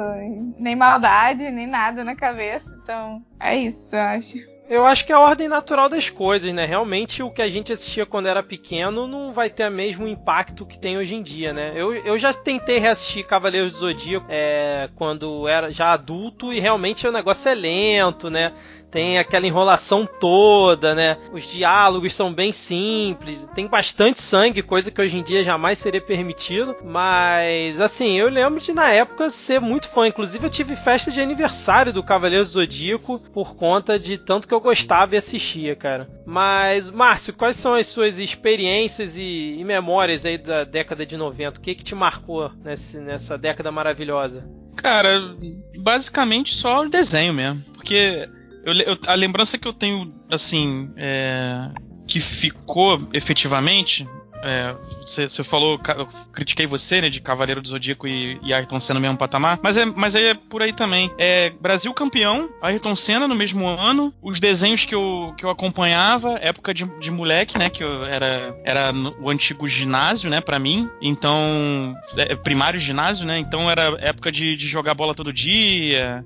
nem 0.60 0.76
maldade, 0.76 1.50
nem 1.50 1.66
nada 1.66 2.04
na 2.04 2.18
cabeça. 2.18 2.66
Então, 2.84 3.24
é 3.40 3.56
isso, 3.56 3.96
eu 3.96 4.02
acho. 4.02 4.38
Eu 4.70 4.86
acho 4.86 5.06
que 5.06 5.14
é 5.14 5.16
a 5.16 5.20
ordem 5.22 5.48
natural 5.48 5.88
das 5.88 6.10
coisas, 6.10 6.54
né? 6.54 6.66
Realmente 6.66 7.24
o 7.24 7.32
que 7.32 7.42
a 7.42 7.48
gente 7.48 7.72
assistia 7.72 8.06
quando 8.06 8.28
era 8.28 8.44
pequeno 8.44 9.08
não 9.08 9.32
vai 9.32 9.50
ter 9.50 9.70
o 9.70 9.72
mesmo 9.72 10.06
impacto 10.06 10.66
que 10.66 10.78
tem 10.78 10.98
hoje 10.98 11.16
em 11.16 11.24
dia, 11.24 11.54
né? 11.54 11.72
Eu, 11.74 11.96
eu 11.96 12.18
já 12.18 12.34
tentei 12.34 12.78
reassistir 12.78 13.26
Cavaleiros 13.26 13.72
do 13.72 13.78
Zodíaco 13.80 14.28
é, 14.30 14.90
quando 14.96 15.48
era 15.48 15.72
já 15.72 15.94
adulto 15.94 16.52
e 16.52 16.60
realmente 16.60 17.08
o 17.08 17.12
negócio 17.12 17.50
é 17.50 17.56
lento, 17.56 18.30
né? 18.30 18.54
Tem 18.92 19.20
aquela 19.20 19.46
enrolação 19.46 20.08
toda, 20.20 20.96
né? 20.96 21.18
Os 21.32 21.44
diálogos 21.44 22.14
são 22.14 22.34
bem 22.34 22.52
simples, 22.52 23.48
tem 23.54 23.68
bastante 23.68 24.22
sangue, 24.22 24.64
coisa 24.64 24.90
que 24.90 25.02
hoje 25.02 25.18
em 25.18 25.24
dia 25.24 25.44
jamais 25.44 25.80
seria 25.80 26.02
permitido. 26.02 26.76
Mas, 26.84 27.80
assim, 27.80 28.18
eu 28.18 28.30
lembro 28.30 28.60
de 28.60 28.74
na 28.74 28.90
época 28.90 29.30
ser 29.30 29.62
muito 29.62 29.88
fã. 29.90 30.08
Inclusive, 30.08 30.46
eu 30.46 30.50
tive 30.50 30.76
festa 30.76 31.12
de 31.12 31.22
aniversário 31.22 31.94
do 31.94 32.04
Cavaleiros 32.04 32.50
do 32.50 32.54
Zodíaco 32.54 33.20
por 33.34 33.56
conta 33.56 34.00
de 34.00 34.18
tanto 34.18 34.48
que 34.48 34.54
eu 34.54 34.62
gostava 34.62 35.14
e 35.14 35.18
assistia, 35.18 35.76
cara. 35.76 36.10
Mas, 36.26 36.90
Márcio, 36.90 37.34
quais 37.34 37.56
são 37.56 37.76
as 37.76 37.88
suas 37.88 38.18
experiências 38.18 39.18
e, 39.18 39.56
e 39.58 39.64
memórias 39.64 40.26
aí 40.26 40.38
da 40.38 40.64
década 40.64 41.06
de 41.06 41.16
90? 41.16 41.60
O 41.60 41.62
que, 41.62 41.76
que 41.76 41.84
te 41.84 41.96
marcou 41.96 42.52
nesse, 42.64 42.98
nessa 42.98 43.38
década 43.38 43.72
maravilhosa? 43.72 44.44
Cara, 44.76 45.36
basicamente 45.78 46.56
só 46.56 46.84
o 46.84 46.90
desenho 46.90 47.34
mesmo. 47.34 47.62
Porque 47.74 48.30
eu 48.72 48.94
eu- 48.94 48.98
a 49.08 49.14
lembrança 49.16 49.58
que 49.58 49.68
eu 49.68 49.74
tenho, 49.74 50.14
assim, 50.30 50.90
é, 50.98 51.70
que 52.08 52.20
ficou 52.20 53.02
efetivamente. 53.14 54.08
é, 54.42 54.74
você, 55.06 55.44
falou, 55.44 55.78
eu 55.98 56.08
critiquei 56.32 56.66
você, 56.66 57.02
né, 57.02 57.10
de 57.10 57.20
Cavaleiro 57.20 57.62
do 57.62 57.68
Zodíaco 57.68 58.08
e, 58.08 58.40
e 58.42 58.54
Ayrton 58.54 58.80
Senna 58.80 58.98
no 58.98 59.02
mesmo 59.02 59.18
patamar, 59.18 59.60
mas 59.62 59.76
é, 59.76 59.84
mas 59.86 60.16
é 60.16 60.34
por 60.34 60.62
aí 60.62 60.72
também. 60.72 61.12
É, 61.18 61.50
Brasil 61.60 61.94
campeão, 61.94 62.50
Ayrton 62.62 62.96
Senna 62.96 63.28
no 63.28 63.36
mesmo 63.36 63.68
ano, 63.68 64.14
os 64.22 64.40
desenhos 64.40 64.86
que 64.86 64.96
eu, 64.96 65.34
que 65.38 65.44
eu 65.46 65.50
acompanhava, 65.50 66.40
época 66.42 66.74
de, 66.74 66.86
de 67.02 67.12
moleque, 67.12 67.58
né, 67.58 67.70
que 67.70 67.84
era, 67.84 68.58
era 68.64 68.94
o 69.22 69.30
antigo 69.30 69.68
ginásio, 69.68 70.30
né, 70.30 70.40
pra 70.40 70.58
mim, 70.58 70.90
então, 71.02 71.94
é, 72.16 72.34
primário 72.34 72.80
ginásio, 72.80 73.26
né, 73.26 73.38
então 73.40 73.70
era 73.70 73.98
época 74.00 74.32
de, 74.32 74.56
de 74.56 74.66
jogar 74.68 74.94
bola 74.94 75.14
todo 75.14 75.34
dia, 75.34 76.26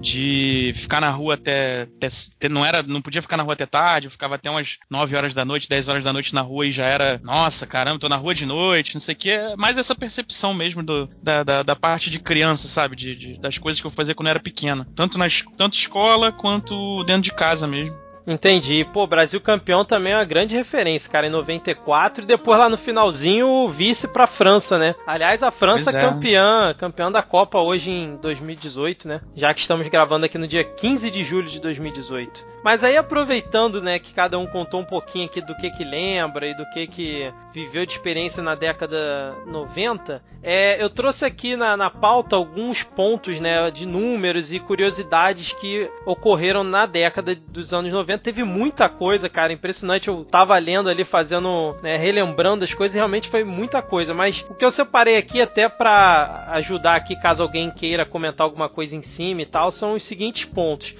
de 0.00 0.72
ficar 0.74 1.00
na 1.00 1.10
rua 1.10 1.34
até, 1.34 1.82
até- 1.82 2.48
não 2.48 2.64
era 2.64 2.82
não 2.82 3.02
podia 3.02 3.20
ficar 3.22 3.36
na 3.36 3.42
rua 3.42 3.52
até 3.52 3.66
tarde, 3.66 4.06
eu 4.06 4.10
ficava 4.10 4.34
até 4.36 4.50
umas 4.50 4.78
9 4.90 5.14
horas 5.16 5.34
da 5.34 5.44
noite, 5.44 5.68
10 5.68 5.88
horas 5.88 6.02
da 6.02 6.12
noite 6.12 6.34
na 6.34 6.40
rua 6.40 6.66
e 6.66 6.72
já 6.72 6.86
era, 6.86 7.20
nossa, 7.22 7.66
caramba, 7.66 7.98
tô 7.98 8.08
na 8.08 8.16
rua 8.16 8.34
de 8.34 8.46
noite, 8.46 8.94
não 8.94 9.00
sei 9.00 9.14
o 9.14 9.18
que, 9.18 9.30
é 9.30 9.56
mais 9.56 9.76
essa 9.78 9.94
percepção 9.94 10.54
mesmo 10.54 10.82
do, 10.82 11.08
da, 11.22 11.42
da, 11.42 11.62
da 11.62 11.76
parte 11.76 12.10
de 12.10 12.18
criança, 12.18 12.66
sabe, 12.68 12.96
de, 12.96 13.14
de- 13.14 13.38
das 13.40 13.58
coisas 13.58 13.80
que 13.80 13.86
eu 13.86 13.90
fazia 13.90 14.14
quando 14.14 14.28
eu 14.28 14.30
era 14.32 14.40
pequeno, 14.40 14.84
tanto 14.94 15.18
na 15.18 15.26
es- 15.26 15.44
tanto 15.56 15.74
escola 15.76 16.32
quanto 16.32 17.04
dentro 17.04 17.22
de 17.22 17.32
casa 17.32 17.66
mesmo. 17.66 17.94
Entendi. 18.30 18.84
Pô, 18.84 19.08
Brasil 19.08 19.40
campeão 19.40 19.84
também 19.84 20.12
é 20.12 20.16
uma 20.16 20.24
grande 20.24 20.56
referência, 20.56 21.10
cara, 21.10 21.26
em 21.26 21.30
94 21.30 22.22
e 22.22 22.26
depois 22.26 22.58
lá 22.58 22.68
no 22.68 22.78
finalzinho 22.78 23.48
o 23.48 23.68
vice 23.68 24.06
pra 24.06 24.26
França, 24.26 24.78
né? 24.78 24.94
Aliás, 25.04 25.42
a 25.42 25.50
França 25.50 25.90
é. 25.90 26.00
campeã, 26.00 26.72
campeã 26.78 27.10
da 27.10 27.22
Copa 27.22 27.58
hoje 27.58 27.90
em 27.90 28.16
2018, 28.16 29.08
né? 29.08 29.20
Já 29.34 29.52
que 29.52 29.60
estamos 29.60 29.88
gravando 29.88 30.26
aqui 30.26 30.38
no 30.38 30.46
dia 30.46 30.62
15 30.62 31.10
de 31.10 31.24
julho 31.24 31.48
de 31.48 31.60
2018. 31.60 32.46
Mas 32.62 32.84
aí 32.84 32.96
aproveitando, 32.96 33.80
né, 33.82 33.98
que 33.98 34.12
cada 34.12 34.38
um 34.38 34.46
contou 34.46 34.80
um 34.80 34.84
pouquinho 34.84 35.24
aqui 35.24 35.40
do 35.40 35.56
que 35.56 35.70
que 35.70 35.82
lembra 35.82 36.46
e 36.46 36.54
do 36.54 36.68
que 36.70 36.86
que 36.86 37.32
viveu 37.52 37.86
de 37.86 37.92
experiência 37.92 38.42
na 38.42 38.54
década 38.54 39.34
90, 39.46 40.22
é, 40.42 40.82
eu 40.82 40.90
trouxe 40.90 41.24
aqui 41.24 41.56
na, 41.56 41.76
na 41.76 41.90
pauta 41.90 42.36
alguns 42.36 42.82
pontos, 42.82 43.40
né, 43.40 43.70
de 43.70 43.86
números 43.86 44.52
e 44.52 44.60
curiosidades 44.60 45.52
que 45.52 45.90
ocorreram 46.04 46.62
na 46.62 46.84
década 46.86 47.34
dos 47.34 47.72
anos 47.72 47.92
90. 47.92 48.19
Teve 48.22 48.44
muita 48.44 48.88
coisa, 48.88 49.28
cara, 49.28 49.52
impressionante. 49.52 50.08
Eu 50.08 50.24
tava 50.24 50.56
lendo 50.58 50.88
ali, 50.88 51.04
fazendo, 51.04 51.76
né, 51.82 51.96
relembrando 51.96 52.64
as 52.64 52.74
coisas, 52.74 52.94
e 52.94 52.98
realmente 52.98 53.28
foi 53.28 53.44
muita 53.44 53.80
coisa. 53.80 54.12
Mas 54.12 54.44
o 54.48 54.54
que 54.54 54.64
eu 54.64 54.70
separei 54.70 55.16
aqui, 55.16 55.40
até 55.40 55.68
pra 55.68 56.46
ajudar 56.50 56.96
aqui, 56.96 57.16
caso 57.16 57.42
alguém 57.42 57.70
queira 57.70 58.04
comentar 58.04 58.44
alguma 58.44 58.68
coisa 58.68 58.94
em 58.94 59.02
cima 59.02 59.42
e 59.42 59.46
tal, 59.46 59.70
são 59.70 59.94
os 59.94 60.02
seguintes 60.02 60.44
pontos. 60.44 60.94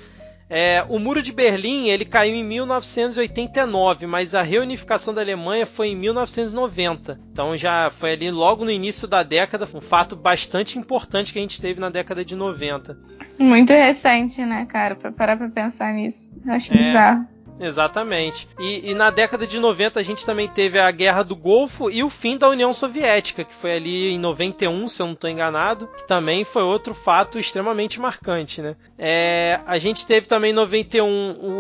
É, 0.53 0.85
o 0.89 0.99
Muro 0.99 1.23
de 1.23 1.33
Berlim 1.33 1.87
ele 1.89 2.05
caiu 2.05 2.35
em 2.35 2.43
1989, 2.43 4.05
mas 4.09 4.35
a 4.35 4.43
reunificação 4.43 5.15
da 5.15 5.21
Alemanha 5.21 5.65
foi 5.65 5.91
em 5.91 5.97
1990. 5.97 7.21
Então 7.31 7.57
já 7.57 7.89
foi 7.93 8.15
ali 8.15 8.33
logo 8.33 8.65
no 8.65 8.71
início 8.73 9.07
da 9.07 9.23
década, 9.23 9.69
um 9.73 9.81
fato 9.81 10.17
bastante 10.17 10.77
importante 10.77 11.33
que 11.33 11.39
a 11.39 11.43
gente 11.43 11.63
teve 11.63 11.79
na 11.79 11.89
década 11.89 12.25
de 12.25 12.35
90. 12.35 12.99
Muito 13.39 13.73
recente, 13.73 14.45
né, 14.45 14.67
cara? 14.67 14.97
Pra 14.97 15.13
parar 15.13 15.37
pra 15.37 15.49
pensar 15.49 15.95
nisso. 15.95 16.33
Eu 16.45 16.53
acho 16.53 16.75
é. 16.75 16.77
bizarro. 16.77 17.27
Exatamente. 17.61 18.49
E, 18.59 18.91
e, 18.91 18.95
na 18.95 19.11
década 19.11 19.47
de 19.47 19.59
90 19.59 20.01
a 20.01 20.03
gente 20.03 20.25
também 20.25 20.49
teve 20.49 20.79
a 20.79 20.91
Guerra 20.91 21.23
do 21.23 21.37
Golfo 21.37 21.91
e 21.91 22.03
o 22.03 22.09
fim 22.09 22.39
da 22.39 22.49
União 22.49 22.73
Soviética, 22.73 23.45
que 23.45 23.55
foi 23.55 23.73
ali 23.73 24.09
em 24.09 24.19
91, 24.19 24.89
se 24.89 25.03
eu 25.03 25.07
não 25.07 25.13
estou 25.13 25.29
enganado, 25.29 25.87
que 25.89 26.07
também 26.07 26.43
foi 26.43 26.63
outro 26.63 26.95
fato 26.95 27.39
extremamente 27.39 28.01
marcante, 28.01 28.63
né? 28.63 28.77
É, 28.99 29.61
a 29.67 29.79
gente 29.79 30.07
teve 30.07 30.27
também 30.27 30.53
em 30.53 30.55
91, 30.55 31.05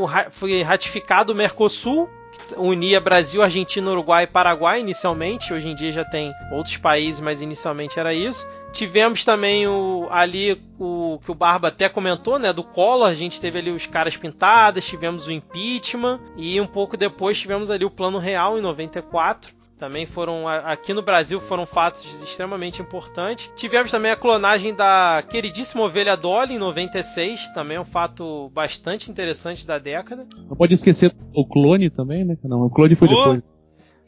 o, 0.02 0.07
foi 0.30 0.62
ratificado 0.62 1.33
o 1.33 1.37
Mercosul, 1.37 2.09
unia 2.57 3.00
Brasil, 3.00 3.42
Argentina, 3.42 3.90
Uruguai 3.90 4.25
e 4.25 4.26
Paraguai 4.26 4.80
inicialmente. 4.80 5.52
Hoje 5.52 5.69
em 5.69 5.75
dia 5.75 5.92
já 5.92 6.04
tem 6.04 6.33
outros 6.52 6.76
países, 6.76 7.21
mas 7.21 7.42
inicialmente 7.42 7.99
era 7.99 8.14
isso. 8.14 8.47
Tivemos 8.73 9.25
também 9.25 9.67
o, 9.67 10.07
ali 10.11 10.61
o 10.79 11.19
que 11.23 11.31
o 11.31 11.35
Barba 11.35 11.69
até 11.69 11.89
comentou, 11.89 12.39
né? 12.39 12.53
Do 12.53 12.62
Collor, 12.62 13.09
a 13.09 13.15
gente 13.15 13.41
teve 13.41 13.59
ali 13.59 13.71
os 13.71 13.87
caras 13.87 14.17
pintadas, 14.17 14.87
tivemos 14.87 15.27
o 15.27 15.33
impeachment 15.33 16.21
e 16.37 16.61
um 16.61 16.67
pouco 16.67 16.97
depois 16.97 17.39
tivemos 17.39 17.71
ali 17.71 17.85
o 17.85 17.91
Plano 17.91 18.19
Real 18.19 18.59
em 18.59 18.62
94. 18.62 19.61
Também 19.81 20.05
foram, 20.05 20.47
aqui 20.47 20.93
no 20.93 21.00
Brasil, 21.00 21.41
foram 21.41 21.65
fatos 21.65 22.05
extremamente 22.23 22.83
importantes. 22.83 23.50
Tivemos 23.57 23.91
também 23.91 24.11
a 24.11 24.17
clonagem 24.17 24.75
da 24.75 25.25
queridíssima 25.27 25.83
ovelha 25.83 26.19
Dolly 26.19 26.57
em 26.57 26.59
96, 26.59 27.49
também 27.55 27.79
é 27.79 27.81
um 27.81 27.85
fato 27.87 28.50
bastante 28.50 29.11
interessante 29.11 29.67
da 29.67 29.79
década. 29.79 30.27
Não 30.47 30.55
pode 30.55 30.75
esquecer 30.75 31.11
o 31.35 31.47
clone 31.47 31.89
também, 31.89 32.27
né? 32.27 32.37
Não, 32.45 32.61
o 32.61 32.69
clone 32.69 32.95
foi 32.95 33.09
oh. 33.09 33.15
depois. 33.15 33.43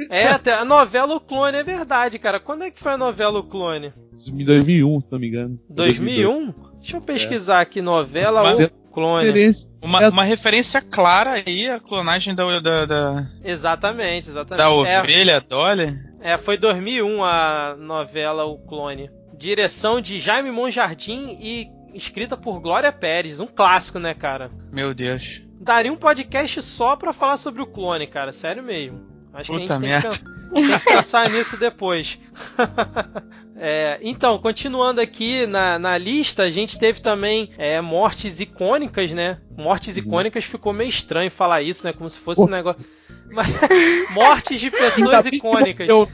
É, 0.09 0.29
até 0.29 0.53
a 0.53 0.65
novela 0.65 1.15
O 1.15 1.21
Clone 1.21 1.59
é 1.59 1.63
verdade, 1.63 2.19
cara. 2.19 2.41
Quando 2.41 2.65
é 2.65 2.71
que 2.71 2.81
foi 2.81 2.93
a 2.93 2.99
novela 2.99 3.39
O 3.39 3.45
Clone? 3.45 3.93
2001, 4.11 5.01
se 5.01 5.13
não 5.13 5.19
me 5.19 5.29
engano. 5.29 5.61
2001? 5.69 6.55
Deixa 6.81 6.97
eu 6.97 7.01
pesquisar 7.01 7.61
é. 7.61 7.63
aqui, 7.63 7.81
novela 7.81 8.43
uma, 8.43 8.65
O 8.65 8.71
Clone. 8.93 9.27
Referência. 9.27 9.71
Uma, 9.81 10.09
uma, 10.09 10.25
referência 10.25 10.81
clara 10.81 11.43
aí 11.47 11.69
à 11.69 11.79
clonagem 11.79 12.35
da... 12.35 12.61
da, 12.61 12.87
da... 12.87 13.27
Exatamente, 13.45 14.29
exatamente. 14.29 14.59
Da 14.59 14.71
ovelha 14.71 15.33
é, 15.33 15.41
Dolly. 15.41 16.01
É, 16.21 16.39
foi 16.39 16.57
2001 16.57 17.25
a 17.25 17.77
novela 17.79 18.45
O 18.45 18.59
Clone. 18.59 19.11
Direção 19.37 20.01
de 20.01 20.19
Jaime 20.19 20.51
Monjardim 20.51 21.37
e 21.41 21.69
escrita 21.95 22.37
por 22.37 22.61
Glória 22.61 22.93
Pérez. 22.93 23.41
Um 23.41 23.47
clássico, 23.47 23.99
né, 23.99 24.15
cara? 24.15 24.51
Meu 24.73 24.95
Deus. 24.95 25.43
Daria 25.61 25.93
um 25.93 25.97
podcast 25.97 26.61
só 26.63 26.97
pra 26.97 27.13
falar 27.13 27.37
sobre 27.37 27.63
o 27.63 27.67
clone, 27.67 28.07
cara. 28.07 28.33
Sério 28.33 28.63
mesmo. 28.63 29.01
Acho 29.33 29.53
Puta 29.53 29.65
que 29.65 29.73
a 29.73 29.77
gente 29.77 29.81
merda. 29.81 30.11
Tem, 30.55 30.69
que, 30.69 30.85
pensar 30.85 31.31
nisso 31.31 31.57
depois. 31.57 32.19
é, 33.57 33.99
então, 34.03 34.39
continuando 34.39 35.01
aqui 35.01 35.47
na, 35.47 35.79
na 35.79 35.97
lista, 35.97 36.43
a 36.43 36.51
gente 36.51 36.79
teve 36.79 37.01
também 37.01 37.51
é, 37.57 37.81
mortes 37.81 38.41
icônicas, 38.41 39.13
né? 39.13 39.39
Mortes 39.57 39.97
uhum. 39.97 40.03
icônicas 40.03 40.45
ficou 40.45 40.73
meio 40.73 40.89
estranho 40.89 41.31
falar 41.31 41.63
isso, 41.63 41.87
né? 41.87 41.93
Como 41.93 42.09
se 42.09 42.19
fosse 42.19 42.43
um 42.43 42.47
negócio. 42.47 42.85
mortes 44.13 44.61
de 44.61 44.71
pessoas 44.71 45.25
icônicas. 45.27 45.89
Não, 45.89 46.07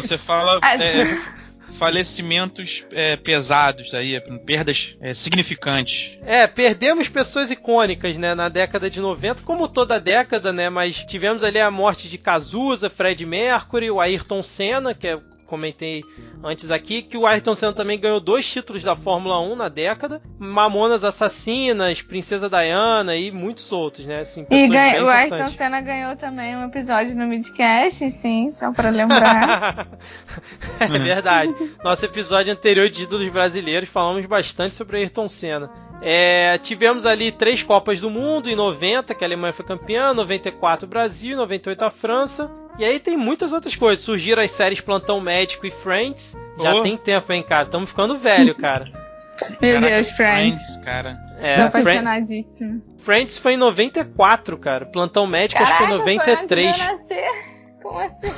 você 0.00 0.18
fala. 0.18 0.60
É, 0.62 1.37
falecimentos 1.68 2.84
é, 2.92 3.16
pesados 3.16 3.94
aí, 3.94 4.20
perdas 4.44 4.96
é, 5.00 5.14
significantes. 5.14 6.18
É, 6.24 6.46
perdemos 6.46 7.08
pessoas 7.08 7.50
icônicas, 7.50 8.18
né, 8.18 8.34
na 8.34 8.48
década 8.48 8.90
de 8.90 9.00
90, 9.00 9.42
como 9.42 9.68
toda 9.68 10.00
década, 10.00 10.52
né, 10.52 10.68
mas 10.68 11.04
tivemos 11.04 11.44
ali 11.44 11.60
a 11.60 11.70
morte 11.70 12.08
de 12.08 12.18
Cazuza, 12.18 12.90
Fred 12.90 13.24
Mercury, 13.24 13.90
o 13.90 14.00
Ayrton 14.00 14.42
Senna, 14.42 14.94
que 14.94 15.06
é 15.06 15.20
comentei 15.48 16.04
antes 16.44 16.70
aqui, 16.70 17.00
que 17.02 17.16
o 17.16 17.26
Ayrton 17.26 17.54
Senna 17.54 17.72
também 17.72 17.98
ganhou 17.98 18.20
dois 18.20 18.48
títulos 18.48 18.84
da 18.84 18.94
Fórmula 18.94 19.40
1 19.40 19.56
na 19.56 19.68
década, 19.68 20.20
Mamonas 20.38 21.02
Assassinas, 21.02 22.02
Princesa 22.02 22.48
Diana 22.48 23.16
e 23.16 23.32
muitos 23.32 23.72
outros, 23.72 24.06
né? 24.06 24.20
Assim, 24.20 24.46
e 24.50 24.68
ganha, 24.68 25.02
o 25.02 25.08
Ayrton 25.08 25.48
Senna 25.48 25.80
ganhou 25.80 26.14
também 26.16 26.54
um 26.54 26.66
episódio 26.66 27.16
no 27.16 27.26
Midcast, 27.26 28.10
sim, 28.10 28.50
só 28.50 28.70
para 28.72 28.90
lembrar. 28.90 29.88
é 30.78 30.98
verdade. 30.98 31.54
Nosso 31.82 32.04
episódio 32.04 32.52
anterior 32.52 32.88
de 32.90 33.04
ídolos 33.04 33.28
brasileiros 33.30 33.88
falamos 33.88 34.24
bastante 34.26 34.74
sobre 34.74 34.98
Ayrton 34.98 35.28
Senna. 35.28 35.70
É, 36.00 36.58
tivemos 36.58 37.04
ali 37.06 37.32
três 37.32 37.62
Copas 37.62 38.00
do 38.00 38.10
Mundo 38.10 38.48
em 38.48 38.54
90, 38.54 39.14
que 39.14 39.24
a 39.24 39.26
Alemanha 39.26 39.52
foi 39.52 39.64
campeã, 39.64 40.12
94 40.14 40.86
o 40.86 40.88
Brasil, 40.88 41.36
98 41.36 41.84
a 41.84 41.90
França. 41.90 42.67
E 42.78 42.84
aí 42.84 43.00
tem 43.00 43.16
muitas 43.16 43.52
outras 43.52 43.74
coisas. 43.74 44.04
Surgiram 44.04 44.40
as 44.40 44.52
séries 44.52 44.80
Plantão 44.80 45.20
Médico 45.20 45.66
e 45.66 45.70
Friends. 45.70 46.36
Já 46.60 46.74
oh. 46.74 46.82
tem 46.82 46.96
tempo, 46.96 47.32
hein, 47.32 47.42
cara? 47.42 47.64
Estamos 47.64 47.90
ficando 47.90 48.16
velho, 48.16 48.54
cara. 48.54 48.86
Meu 49.60 49.74
Caraca, 49.74 49.94
Deus, 49.94 50.10
Friends. 50.12 50.74
Friends 50.74 50.76
cara. 50.84 51.18
É, 51.40 51.54
Sou 51.56 51.64
apaixonadíssimo. 51.64 52.82
Friends 52.98 53.38
foi 53.38 53.54
em 53.54 53.56
94, 53.56 54.56
cara. 54.58 54.86
Plantão 54.86 55.26
Médico 55.26 55.60
Caraca, 55.60 55.74
acho 55.74 55.82
que 55.82 55.88
foi 55.88 55.96
em 55.96 55.98
93. 55.98 56.76
Foi 56.76 56.86
antes 56.86 57.06
de 57.06 57.14
eu 57.14 57.22
nascer. 57.22 57.58
Como 57.82 57.98
assim? 57.98 58.32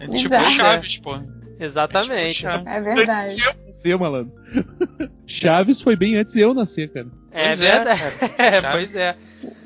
é 0.00 0.08
tipo 0.08 0.44
Chaves, 0.44 0.98
pô. 0.98 1.18
Exatamente. 1.58 2.46
É, 2.46 2.58
tipo 2.58 2.68
é 2.68 2.80
verdade. 2.80 3.42
Eu 3.42 3.54
nascer, 3.66 3.98
malandro. 3.98 4.32
Chaves 5.26 5.80
foi 5.80 5.96
bem 5.96 6.16
antes 6.16 6.34
de 6.34 6.40
eu 6.40 6.52
nascer, 6.54 6.90
cara. 6.90 7.08
É 7.30 7.48
pois 7.48 7.60
é, 7.60 7.72
verdade. 7.72 8.02
É, 8.38 8.62
pois 8.72 8.94
é. 8.94 9.16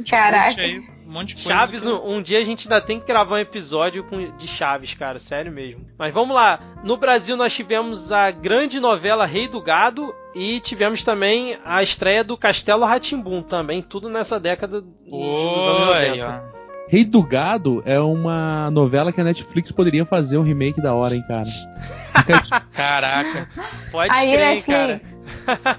Caraca 0.08 0.62
um 1.10 1.12
monte 1.12 1.34
de 1.34 1.42
coisa. 1.42 1.58
Chaves, 1.58 1.82
que... 1.82 1.88
um, 1.88 2.22
dia 2.22 2.38
a 2.38 2.44
gente 2.44 2.68
ainda 2.68 2.80
tem 2.80 3.00
que 3.00 3.06
gravar 3.06 3.34
um 3.34 3.38
episódio 3.38 4.04
com, 4.04 4.36
de 4.36 4.46
Chaves, 4.46 4.94
cara, 4.94 5.18
sério 5.18 5.50
mesmo. 5.50 5.84
Mas 5.98 6.14
vamos 6.14 6.34
lá. 6.34 6.60
No 6.84 6.96
Brasil 6.96 7.36
nós 7.36 7.52
tivemos 7.52 8.12
a 8.12 8.30
grande 8.30 8.78
novela 8.78 9.26
Rei 9.26 9.48
do 9.48 9.60
Gado 9.60 10.14
e 10.34 10.60
tivemos 10.60 11.02
também 11.02 11.58
a 11.64 11.82
estreia 11.82 12.22
do 12.22 12.36
Castelo 12.36 12.84
Ratimbum 12.84 13.42
também, 13.42 13.82
tudo 13.82 14.08
nessa 14.08 14.38
década 14.38 14.78
Oi, 14.78 15.10
dos 15.10 15.66
anos 15.66 15.86
90. 15.86 16.50
Rei 16.88 17.04
do 17.04 17.22
Gado 17.22 17.82
é 17.84 17.98
uma 17.98 18.70
novela 18.70 19.12
que 19.12 19.20
a 19.20 19.24
Netflix 19.24 19.72
poderia 19.72 20.04
fazer 20.04 20.38
um 20.38 20.42
remake 20.42 20.80
da 20.80 20.94
hora, 20.94 21.14
hein, 21.14 21.22
cara. 21.26 21.48
Caraca. 22.72 23.48
Pode 23.90 24.12
aí, 24.12 24.32
crer, 24.32 24.46
Netflix. 24.46 24.66
cara. 24.66 25.00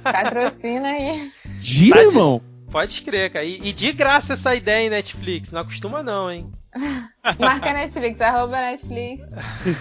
Patrocina 0.03 0.87
aí. 0.87 1.31
Gira, 1.57 1.99
tá 1.99 2.03
irmão. 2.03 2.41
Pode 2.71 2.93
escrever, 2.93 3.29
cara. 3.29 3.45
E, 3.45 3.59
e, 3.61 3.73
de 3.73 3.91
graça 3.91 4.33
essa 4.33 4.55
ideia 4.55 4.87
em 4.87 4.89
Netflix. 4.89 5.51
Não 5.51 5.61
acostuma 5.61 6.01
não, 6.01 6.31
hein? 6.31 6.49
Marca 7.37 7.73
Netflix, 7.73 8.21
arroba 8.21 8.61
Netflix 8.61 9.21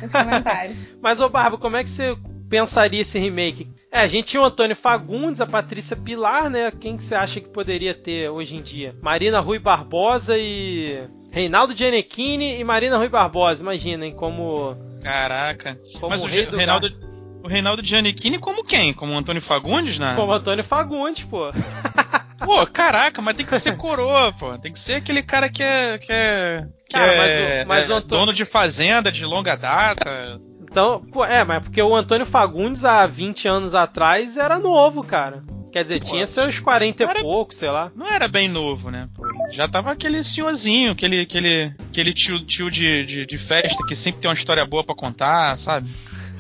nos 0.03 0.13
comentários. 0.13 0.77
Mas, 1.01 1.21
ô 1.21 1.29
Barba, 1.29 1.57
como 1.57 1.77
é 1.77 1.85
que 1.85 1.91
você 1.91 2.17
pensaria 2.49 3.01
esse 3.01 3.17
remake? 3.17 3.71
É, 3.93 4.01
a 4.01 4.09
gente 4.09 4.27
tinha 4.27 4.43
o 4.43 4.45
Antônio 4.45 4.75
Fagundes, 4.75 5.41
a 5.41 5.47
Patrícia 5.47 5.97
Pilar, 5.97 6.51
né? 6.51 6.73
Quem 6.73 6.97
que 6.97 7.05
você 7.05 7.15
acha 7.15 7.41
que 7.41 7.49
poderia 7.49 7.95
ter 7.95 8.29
hoje 8.29 8.57
em 8.57 8.63
dia? 8.63 8.97
Marina 9.01 9.39
Rui 9.39 9.61
Barbosa 9.61 10.37
e... 10.37 11.09
Reinaldo 11.31 11.77
Gianecchini 11.77 12.59
e 12.59 12.65
Marina 12.65 12.97
Rui 12.97 13.09
Barbosa, 13.09 13.63
imaginem 13.63 14.13
como... 14.13 14.77
Caraca. 15.01 15.79
Como 15.95 16.11
Mas 16.11 16.25
o, 16.25 16.27
o 16.27 16.29
Reinaldo... 16.29 17.11
O 17.43 17.49
Reinaldo 17.49 17.83
Giannichini 17.83 18.39
como 18.39 18.63
quem? 18.63 18.93
Como 18.93 19.17
Antônio 19.17 19.41
Fagundes, 19.41 19.99
né? 19.99 20.13
Como 20.15 20.31
Antônio 20.31 20.63
Fagundes, 20.63 21.25
pô. 21.25 21.51
Pô, 22.45 22.67
caraca, 22.67 23.21
mas 23.21 23.35
tem 23.35 23.45
que 23.45 23.59
ser 23.59 23.77
coroa, 23.77 24.33
pô. 24.33 24.57
Tem 24.59 24.73
que 24.73 24.79
ser 24.79 24.95
aquele 24.95 25.23
cara 25.23 25.49
que 25.49 25.63
é. 25.63 25.99
Que 25.99 26.13
é, 26.13 26.67
que 26.89 26.95
cara, 26.95 27.13
é, 27.13 27.65
mas 27.65 27.65
o, 27.65 27.69
mas 27.69 27.91
o 27.91 27.95
Antônio... 27.95 28.27
dono 28.27 28.33
de 28.33 28.45
fazenda 28.45 29.13
de 29.13 29.25
longa 29.25 29.57
data. 29.57 30.41
Então, 30.63 31.05
pô, 31.13 31.25
é, 31.25 31.45
mas 31.45 31.63
porque 31.63 31.83
o 31.83 31.95
Antônio 31.95 32.25
Fagundes 32.25 32.85
há 32.85 33.07
20 33.07 33.49
anos 33.49 33.75
atrás 33.75 34.37
era 34.37 34.59
novo, 34.59 35.03
cara. 35.03 35.43
Quer 35.73 35.83
dizer, 35.83 36.01
pô, 36.01 36.07
tinha 36.07 36.27
seus 36.27 36.59
40 36.59 37.03
e 37.03 37.21
pouco, 37.21 37.55
sei 37.55 37.71
lá. 37.71 37.93
Não 37.95 38.09
era 38.09 38.27
bem 38.27 38.49
novo, 38.49 38.91
né? 38.91 39.09
Já 39.51 39.69
tava 39.69 39.93
aquele 39.93 40.23
senhorzinho, 40.25 40.93
aquele, 40.93 41.21
aquele, 41.21 41.75
aquele 41.89 42.13
tio, 42.13 42.41
tio 42.41 42.71
de, 42.71 43.05
de, 43.05 43.27
de 43.27 43.39
festa 43.39 43.85
que 43.87 43.95
sempre 43.95 44.21
tem 44.21 44.29
uma 44.31 44.35
história 44.35 44.65
boa 44.65 44.83
para 44.83 44.95
contar, 44.95 45.59
sabe? 45.59 45.89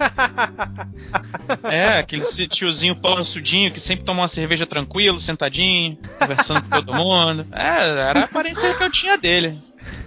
é, 1.71 1.99
aquele 1.99 2.25
tiozinho 2.49 2.97
pansudinho 2.97 3.71
que 3.71 3.80
sempre 3.80 4.04
toma 4.04 4.23
uma 4.23 4.28
cerveja 4.28 4.66
tranquilo, 4.66 5.21
sentadinho, 5.21 5.99
conversando 6.19 6.62
com 6.62 6.71
todo 6.71 6.95
mundo. 6.95 7.47
É, 7.52 8.09
era 8.09 8.21
a 8.21 8.25
aparência 8.25 8.75
que 8.75 8.83
eu 8.83 8.90
tinha 8.90 9.19
dele. 9.19 9.61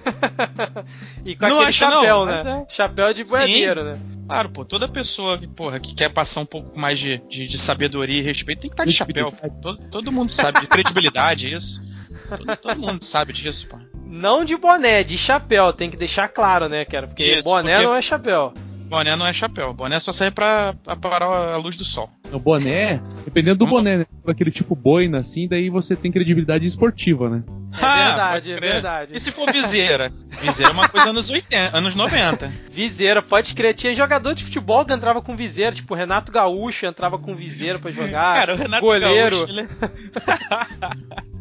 e 1.25 1.35
com 1.35 1.47
não 1.47 1.57
aquele 1.57 1.71
chapéu, 1.71 2.25
não, 2.25 2.25
né? 2.25 2.65
É. 2.69 2.73
Chapéu 2.73 3.13
de 3.13 3.23
boiadeiro, 3.23 3.83
né? 3.83 4.00
Claro, 4.27 4.50
pô, 4.50 4.63
toda 4.65 4.88
pessoa 4.88 5.39
porra, 5.55 5.79
que 5.79 5.93
quer 5.93 6.09
passar 6.09 6.41
um 6.41 6.45
pouco 6.45 6.77
mais 6.77 7.00
de, 7.00 7.17
de, 7.29 7.47
de 7.47 7.57
sabedoria 7.57 8.19
e 8.19 8.21
respeito 8.21 8.62
tem 8.62 8.69
que 8.69 8.73
estar 8.73 8.85
de 8.85 8.91
chapéu. 8.91 9.33
Todo, 9.62 9.77
todo 9.89 10.12
mundo 10.12 10.31
sabe, 10.31 10.62
de 10.62 10.67
credibilidade, 10.67 11.51
isso. 11.51 11.81
Todo, 12.29 12.57
todo, 12.57 12.81
mundo 12.81 13.03
sabe 13.03 13.33
disso, 13.33 13.67
pô. 13.67 13.77
Não 14.05 14.45
de 14.45 14.55
boné, 14.55 15.03
de 15.03 15.17
chapéu, 15.17 15.73
tem 15.73 15.89
que 15.89 15.97
deixar 15.97 16.27
claro, 16.29 16.69
né, 16.69 16.85
cara? 16.85 17.07
Porque 17.07 17.23
isso, 17.23 17.50
boné 17.50 17.73
porque... 17.73 17.88
não 17.88 17.95
é 17.95 18.01
chapéu. 18.01 18.53
Boné 18.93 19.15
não 19.15 19.25
é 19.25 19.33
chapéu. 19.33 19.73
Boné 19.73 20.00
só 20.00 20.12
serve 20.12 20.35
pra, 20.35 20.73
parar 21.01 21.25
a 21.25 21.57
luz 21.57 21.75
do 21.75 21.83
sol. 21.83 22.09
O 22.31 22.38
boné, 22.39 23.01
dependendo 23.25 23.57
do 23.57 23.65
boné, 23.67 23.97
né? 23.97 24.05
Aquele 24.27 24.51
tipo 24.51 24.75
boina, 24.75 25.19
assim, 25.19 25.47
daí 25.47 25.69
você 25.69 25.95
tem 25.95 26.12
credibilidade 26.12 26.65
esportiva, 26.67 27.29
né? 27.29 27.43
É 27.73 27.83
Ah, 27.85 28.05
verdade, 28.05 28.51
é 28.53 28.59
verdade. 28.59 29.13
E 29.15 29.19
se 29.19 29.31
for 29.31 29.51
viseira? 29.51 30.12
viseira 30.39 30.71
é 30.71 30.73
uma 30.73 30.88
coisa 30.88 31.09
anos 31.09 31.29
80, 31.29 31.75
anos 31.75 31.95
90. 31.95 32.51
Viseira, 32.71 33.21
pode 33.21 33.53
crer. 33.55 33.73
Tinha 33.73 33.93
jogador 33.95 34.35
de 34.35 34.43
futebol 34.43 34.85
que 34.85 34.93
entrava 34.93 35.21
com 35.21 35.35
viseira, 35.35 35.75
tipo 35.75 35.95
Renato 35.95 36.31
Gaúcho 36.31 36.85
entrava 36.85 37.17
com 37.17 37.35
viseira 37.35 37.79
pra 37.79 37.89
jogar. 37.91 38.35
Cara, 38.35 38.53
o 38.53 38.57
Renato 38.57 38.81
goleiro. 38.81 39.38
Gaúcho, 39.38 39.51
ele... 39.51 39.67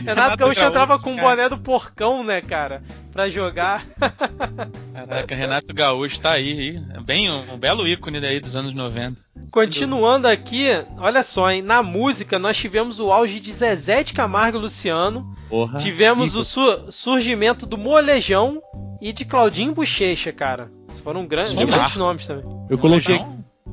Renato, 0.04 0.36
Gaúcho 0.36 0.64
entrava 0.64 0.98
com 0.98 1.14
o 1.14 1.16
boné 1.16 1.48
do 1.48 1.58
porcão, 1.58 2.22
né, 2.24 2.40
cara? 2.40 2.82
Pra 3.12 3.28
jogar. 3.28 3.86
Caraca, 4.94 5.34
Renato 5.34 5.72
Gaúcho 5.74 6.20
tá 6.20 6.32
aí. 6.32 6.82
É 6.94 7.00
bem 7.00 7.30
um, 7.30 7.56
belo 7.58 7.86
ícone 7.86 8.20
daí 8.20 8.40
dos 8.40 8.56
anos 8.56 8.74
90. 8.74 9.20
Continuando 9.52 10.28
aqui, 10.28 10.66
olha 10.98 11.22
só, 11.22 11.50
hein? 11.50 11.62
Na 11.62 11.82
música 11.82 12.38
nós 12.38 12.56
tivemos 12.56 13.00
o 13.00 13.10
auge 13.12 13.40
de 13.40 13.52
Zezé 13.52 14.02
de 14.02 14.12
Camargo 14.12 14.58
e 14.58 14.60
Luciano. 14.60 15.34
Porra. 15.48 15.78
Tivemos 15.78 16.30
Rico. 16.30 16.40
o 16.40 16.44
su- 16.44 16.86
surgimento 16.92 17.64
do 17.66 17.78
Molejão 17.78 18.60
e 19.00 19.12
de 19.12 19.24
Claudinho 19.24 19.72
Bochecha, 19.74 20.32
cara. 20.32 20.70
Foram 21.04 21.26
grandes 21.26 21.52
marco. 21.54 21.98
nomes 21.98 22.26
também. 22.26 22.44
Eu 22.68 22.78
coloquei 22.78 23.20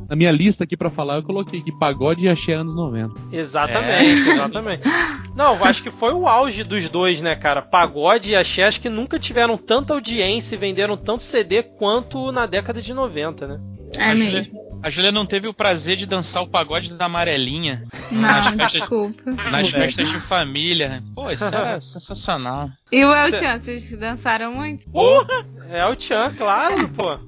na 0.09 0.15
minha 0.15 0.31
lista 0.31 0.63
aqui 0.63 0.75
pra 0.77 0.89
falar, 0.89 1.15
eu 1.15 1.23
coloquei 1.23 1.61
que 1.61 1.71
pagode 1.71 2.25
e 2.25 2.29
axé 2.29 2.53
anos 2.53 2.75
90. 2.75 3.13
Exatamente, 3.31 4.29
exatamente. 4.29 4.83
Não, 5.35 5.63
acho 5.63 5.81
que 5.83 5.91
foi 5.91 6.13
o 6.13 6.27
auge 6.27 6.63
dos 6.63 6.87
dois, 6.89 7.21
né, 7.21 7.35
cara? 7.35 7.61
Pagode 7.61 8.31
e 8.31 8.35
axé 8.35 8.63
acho 8.63 8.79
que 8.81 8.89
nunca 8.89 9.17
tiveram 9.19 9.57
tanta 9.57 9.93
audiência 9.93 10.55
e 10.55 10.57
venderam 10.57 10.95
tanto 10.97 11.23
CD 11.23 11.63
quanto 11.63 12.31
na 12.31 12.45
década 12.45 12.81
de 12.81 12.93
90, 12.93 13.47
né? 13.47 13.59
É 13.95 14.03
a, 14.11 14.15
mesmo. 14.15 14.25
Julia, 14.31 14.51
a 14.81 14.89
Julia 14.89 15.11
não 15.11 15.25
teve 15.25 15.47
o 15.47 15.53
prazer 15.53 15.95
de 15.95 16.05
dançar 16.07 16.41
o 16.41 16.47
pagode 16.47 16.93
da 16.93 17.05
amarelinha 17.05 17.83
nas 18.11 18.45
Não, 18.45 18.51
festas, 18.53 18.71
desculpa. 18.71 19.21
nas 19.51 19.67
É. 19.67 19.71
festas 19.71 20.09
de 20.09 20.19
família. 20.19 21.03
Pô, 21.13 21.29
isso 21.29 21.45
era 21.45 21.77
sensacional. 21.81 22.69
E 22.91 23.05
o 23.05 23.13
El 23.13 23.29
Cê- 23.29 23.37
Chan, 23.37 23.59
vocês 23.61 23.91
dançaram 23.99 24.53
muito? 24.55 24.85
É 25.69 25.85
o 25.85 25.95
Tchan, 25.95 26.33
claro, 26.35 26.89
pô. 26.89 27.19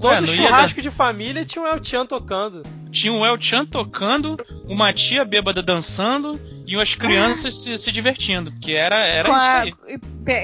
Todo 0.00 0.12
Ué, 0.12 0.26
churrasco 0.36 0.80
de 0.80 0.90
família 0.90 1.44
tinha 1.44 1.64
o 1.64 1.66
El 1.66 1.82
Chan 1.82 2.06
tocando. 2.06 2.62
Tinha 2.90 3.12
o 3.12 3.24
El 3.26 3.40
Chan 3.40 3.64
tocando, 3.66 4.36
uma 4.68 4.92
tia 4.92 5.24
bêbada 5.24 5.62
dançando 5.62 6.40
e 6.66 6.76
as 6.80 6.94
crianças 6.94 7.58
se, 7.58 7.76
se 7.78 7.90
divertindo. 7.92 8.50
Porque 8.52 8.72
era, 8.72 8.96
era 8.96 9.28
Com 9.28 9.36
isso 9.36 9.46
a- 9.46 9.60
aí. 9.60 9.74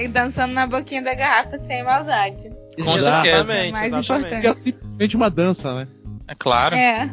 e 0.05 0.09
dançando 0.09 0.53
na 0.55 0.67
boquinha 0.67 1.03
da 1.03 1.15
garrafa 1.15 1.57
sem 1.59 1.83
maldade. 1.85 2.51
Com 2.77 2.99
certeza. 2.99 3.27
Exatamente, 3.29 3.73
Mais 3.73 3.93
exatamente. 3.93 4.47
é 4.47 4.55
simplesmente 4.55 5.17
uma 5.17 5.31
dança, 5.31 5.75
né? 5.75 5.89
É 6.27 6.35
claro. 6.35 6.75
É. 6.75 7.01
Eram 7.03 7.11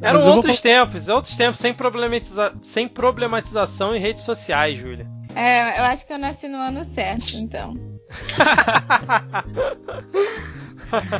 Mas 0.00 0.14
eu 0.14 0.20
vou 0.22 0.34
outros 0.36 0.60
tempos, 0.60 1.08
outros 1.08 1.36
tempos, 1.36 1.60
sem, 1.60 1.74
problematiza 1.74 2.52
sem 2.62 2.88
problematização 2.88 3.94
em 3.94 4.00
redes 4.00 4.22
sociais, 4.24 4.78
Júlia. 4.78 5.06
É, 5.34 5.78
eu 5.80 5.84
acho 5.84 6.06
que 6.06 6.12
eu 6.12 6.18
nasci 6.18 6.48
no 6.48 6.56
ano 6.56 6.82
certo, 6.84 7.36
então. 7.36 7.74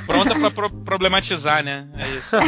Pronta 0.06 0.38
pra 0.38 0.50
pro- 0.50 0.70
problematizar, 0.70 1.62
né? 1.64 1.88
É 1.98 2.08
isso. 2.16 2.36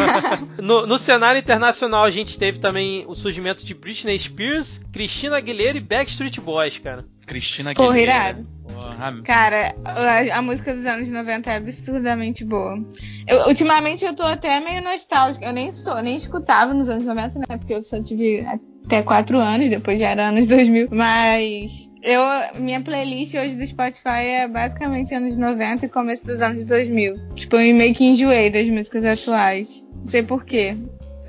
No, 0.63 0.87
no 0.87 0.99
cenário 0.99 1.39
internacional, 1.39 2.05
a 2.05 2.11
gente 2.11 2.39
teve 2.39 2.59
também 2.59 3.05
o 3.07 3.15
surgimento 3.15 3.65
de 3.65 3.73
Britney 3.75 4.19
Spears, 4.19 4.81
Christina 4.93 5.37
Aguilera 5.37 5.79
e 5.79 5.81
Backstreet 5.81 6.39
Boys, 6.41 6.79
cara. 6.79 7.05
Cristina 7.27 7.75
Porra, 7.75 7.91
Aguilera. 7.91 8.13
irado. 8.13 8.47
Porra, 8.73 9.23
Cara, 9.23 9.75
a, 9.85 10.39
a 10.39 10.43
música 10.43 10.75
dos 10.75 10.85
anos 10.87 11.09
90 11.11 11.51
é 11.51 11.57
absurdamente 11.57 12.45
boa. 12.45 12.79
Eu- 13.27 13.47
ultimamente 13.49 14.05
eu 14.05 14.15
tô 14.15 14.23
até 14.25 14.61
meio 14.61 14.83
nostálgica. 14.83 15.47
Eu 15.47 15.53
nem 15.53 15.71
sou, 15.73 16.01
nem 16.03 16.17
escutava 16.17 16.75
nos 16.75 16.89
anos 16.89 17.07
90, 17.07 17.39
né? 17.39 17.57
Porque 17.59 17.75
eu 17.75 17.83
só 17.83 18.03
tive 18.03 18.45
até 18.89 19.03
4 19.03 19.39
anos, 19.39 19.69
depois 19.69 20.01
já 20.01 20.09
era 20.09 20.29
anos 20.29 20.47
2000. 20.49 20.89
Mas 20.91 21.93
eu, 22.03 22.23
minha 22.61 22.81
playlist 22.81 23.35
hoje 23.35 23.55
do 23.55 23.67
Spotify 23.67 24.25
é 24.41 24.49
basicamente 24.49 25.15
anos 25.15 25.37
90 25.37 25.87
e 25.87 25.89
começo 25.89 26.25
dos 26.25 26.41
anos 26.41 26.65
2000. 26.65 27.35
Tipo, 27.35 27.57
eu 27.57 27.75
meio 27.75 27.95
que 27.95 28.05
enjoei 28.05 28.51
das 28.51 28.69
músicas 28.69 29.05
atuais. 29.05 29.87
Não 30.01 30.07
sei 30.07 30.23
porquê. 30.23 30.77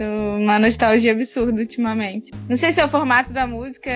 Uma 0.03 0.59
nostalgia 0.59 1.11
absurda 1.11 1.59
ultimamente. 1.59 2.31
Não 2.47 2.55
sei 2.55 2.71
se 2.71 2.79
é 2.79 2.85
o 2.85 2.89
formato 2.89 3.31
da 3.31 3.45
música, 3.45 3.91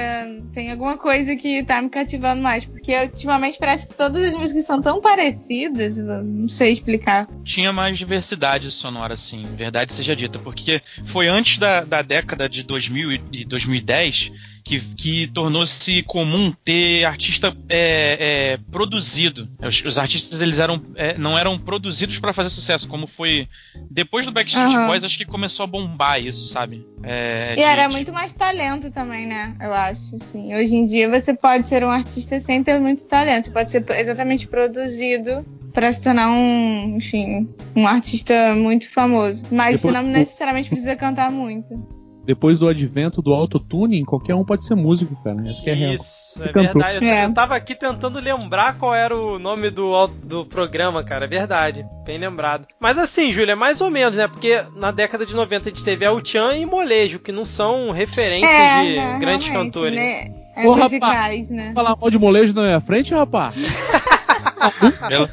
tem 0.54 0.72
alguma 0.72 0.98
coisa 0.98 1.36
que 1.36 1.64
tá 1.64 1.82
me 1.82 1.90
cativando 1.90 2.42
mais, 2.42 2.66
porque 2.66 2.96
ultimamente 2.96 3.58
parece 3.58 3.88
que 3.88 3.96
todas 3.96 4.24
as 4.24 4.34
músicas 4.34 4.66
são 4.66 4.82
tão 4.82 5.02
parecidas, 5.02 5.98
não 5.98 6.48
sei 6.48 6.72
explicar. 6.72 7.28
tinha 7.44 7.72
mais 7.72 7.98
diversidade 7.98 8.70
sonora, 8.72 9.14
assim, 9.14 9.46
verdade 9.56 9.94
seja 9.94 10.16
dita, 10.16 10.40
porque 10.40 10.82
foi 11.04 11.28
antes 11.28 11.58
da, 11.58 11.82
da 11.82 12.02
década 12.02 12.50
de 12.50 12.64
2000 12.64 13.12
e 13.32 13.46
2010 13.46 14.53
que, 14.64 14.80
que 14.96 15.28
tornou-se 15.28 16.02
comum 16.04 16.54
ter 16.64 17.04
artista 17.06 17.56
é, 17.68 18.54
é, 18.54 18.60
produzido. 18.72 19.50
Os, 19.62 19.84
os 19.84 19.98
artistas 19.98 20.42
eles 20.42 20.60
eram, 20.60 20.82
é, 20.96 21.18
não 21.18 21.38
eram 21.38 21.58
produzidos 21.60 22.18
para 22.20 22.32
fazer 22.34 22.50
sucesso, 22.50 22.88
como 22.88 23.06
foi 23.06 23.48
depois 23.92 24.26
do 24.26 24.32
Backstreet 24.32 24.74
Aham. 24.76 24.88
Boys, 24.88 25.04
acho 25.04 25.18
que 25.18 25.26
começou 25.26 25.66
a 25.66 25.68
bombar 25.68 26.22
isso, 26.24 26.48
sabe? 26.48 26.86
É, 27.04 27.54
E 27.54 27.56
de- 27.58 27.62
era 27.62 27.90
muito 27.90 28.14
mais 28.14 28.32
talento 28.32 28.90
também, 28.90 29.28
né? 29.28 29.54
Eu 29.60 29.74
acho, 29.74 30.16
assim. 30.16 30.56
Hoje 30.56 30.76
em 30.76 30.86
dia 30.86 31.10
você 31.10 31.34
pode 31.34 31.68
ser 31.68 31.84
um 31.84 31.92
artista 31.92 32.40
sem 32.40 32.64
ter 32.64 32.80
muito 32.80 33.06
talento. 33.06 33.46
Você 33.46 33.52
pode 33.52 33.70
ser 33.72 33.86
exatamente 33.98 34.48
produzido 34.48 35.46
pra 35.74 35.92
se 35.92 36.02
tornar 36.02 36.30
um, 36.30 36.96
enfim, 36.98 37.50
um 37.76 37.86
artista 37.86 38.56
muito 38.56 38.90
famoso. 38.90 39.46
Mas 39.52 39.82
você 39.82 39.92
não 39.92 40.04
necessariamente 40.04 40.70
precisa 40.70 40.96
cantar 40.96 41.32
muito. 41.32 41.74
Depois 42.26 42.60
do 42.60 42.70
advento 42.70 43.22
do 43.22 43.34
autotuning, 43.34 44.06
qualquer 44.06 44.34
um 44.34 44.46
pode 44.46 44.66
ser 44.66 44.76
músico, 44.76 45.14
cara. 45.24 45.42
Essa 45.46 45.62
que 45.62 45.70
é 45.70 45.74
real. 45.74 45.94
Isso, 45.96 46.42
é 46.42 46.48
Cantor. 46.54 46.82
verdade. 46.82 47.06
Eu, 47.06 47.12
É. 47.12 47.26
eu 47.26 47.34
tava 47.34 47.56
aqui 47.56 47.76
tentando 47.76 48.20
lembrar 48.20 48.78
qual 48.78 48.96
era 48.96 49.16
o 49.16 49.38
nome 49.38 49.70
do, 49.70 50.08
do 50.24 50.46
programa, 50.46 51.04
cara. 51.04 51.26
É 51.26 51.28
verdade. 51.28 51.86
Bem 52.06 52.18
lembrado. 52.18 52.66
Mas 52.80 52.98
assim, 52.98 53.32
Júlia, 53.34 53.56
mais 53.58 53.82
ou 53.82 53.90
menos, 53.90 54.16
né? 54.18 54.28
Porque 54.28 54.64
na 54.78 54.92
década 54.92 55.26
de 55.26 55.36
90 55.36 55.68
a 55.68 55.72
gente 55.74 55.84
teve 55.84 56.06
El 56.06 56.24
Chan 56.24 56.56
e 56.56 56.66
Molejo, 56.66 57.20
que 57.20 57.32
não 57.34 57.44
são 57.44 57.92
referências 57.92 58.52
de 58.52 58.96
né, 58.96 59.18
grandes 59.20 59.50
cantores. 59.50 59.96
Né? 59.96 60.28
É 60.56 60.68
Ô, 60.68 60.76
musicais, 60.78 61.50
né? 61.50 61.72
Falar 61.74 61.96
mal 62.00 62.10
de 62.10 62.18
molejo 62.20 62.54
na 62.54 62.62
minha 62.62 62.80
frente, 62.80 63.14
rapaz? 63.14 63.56
Pelo, 65.10 65.30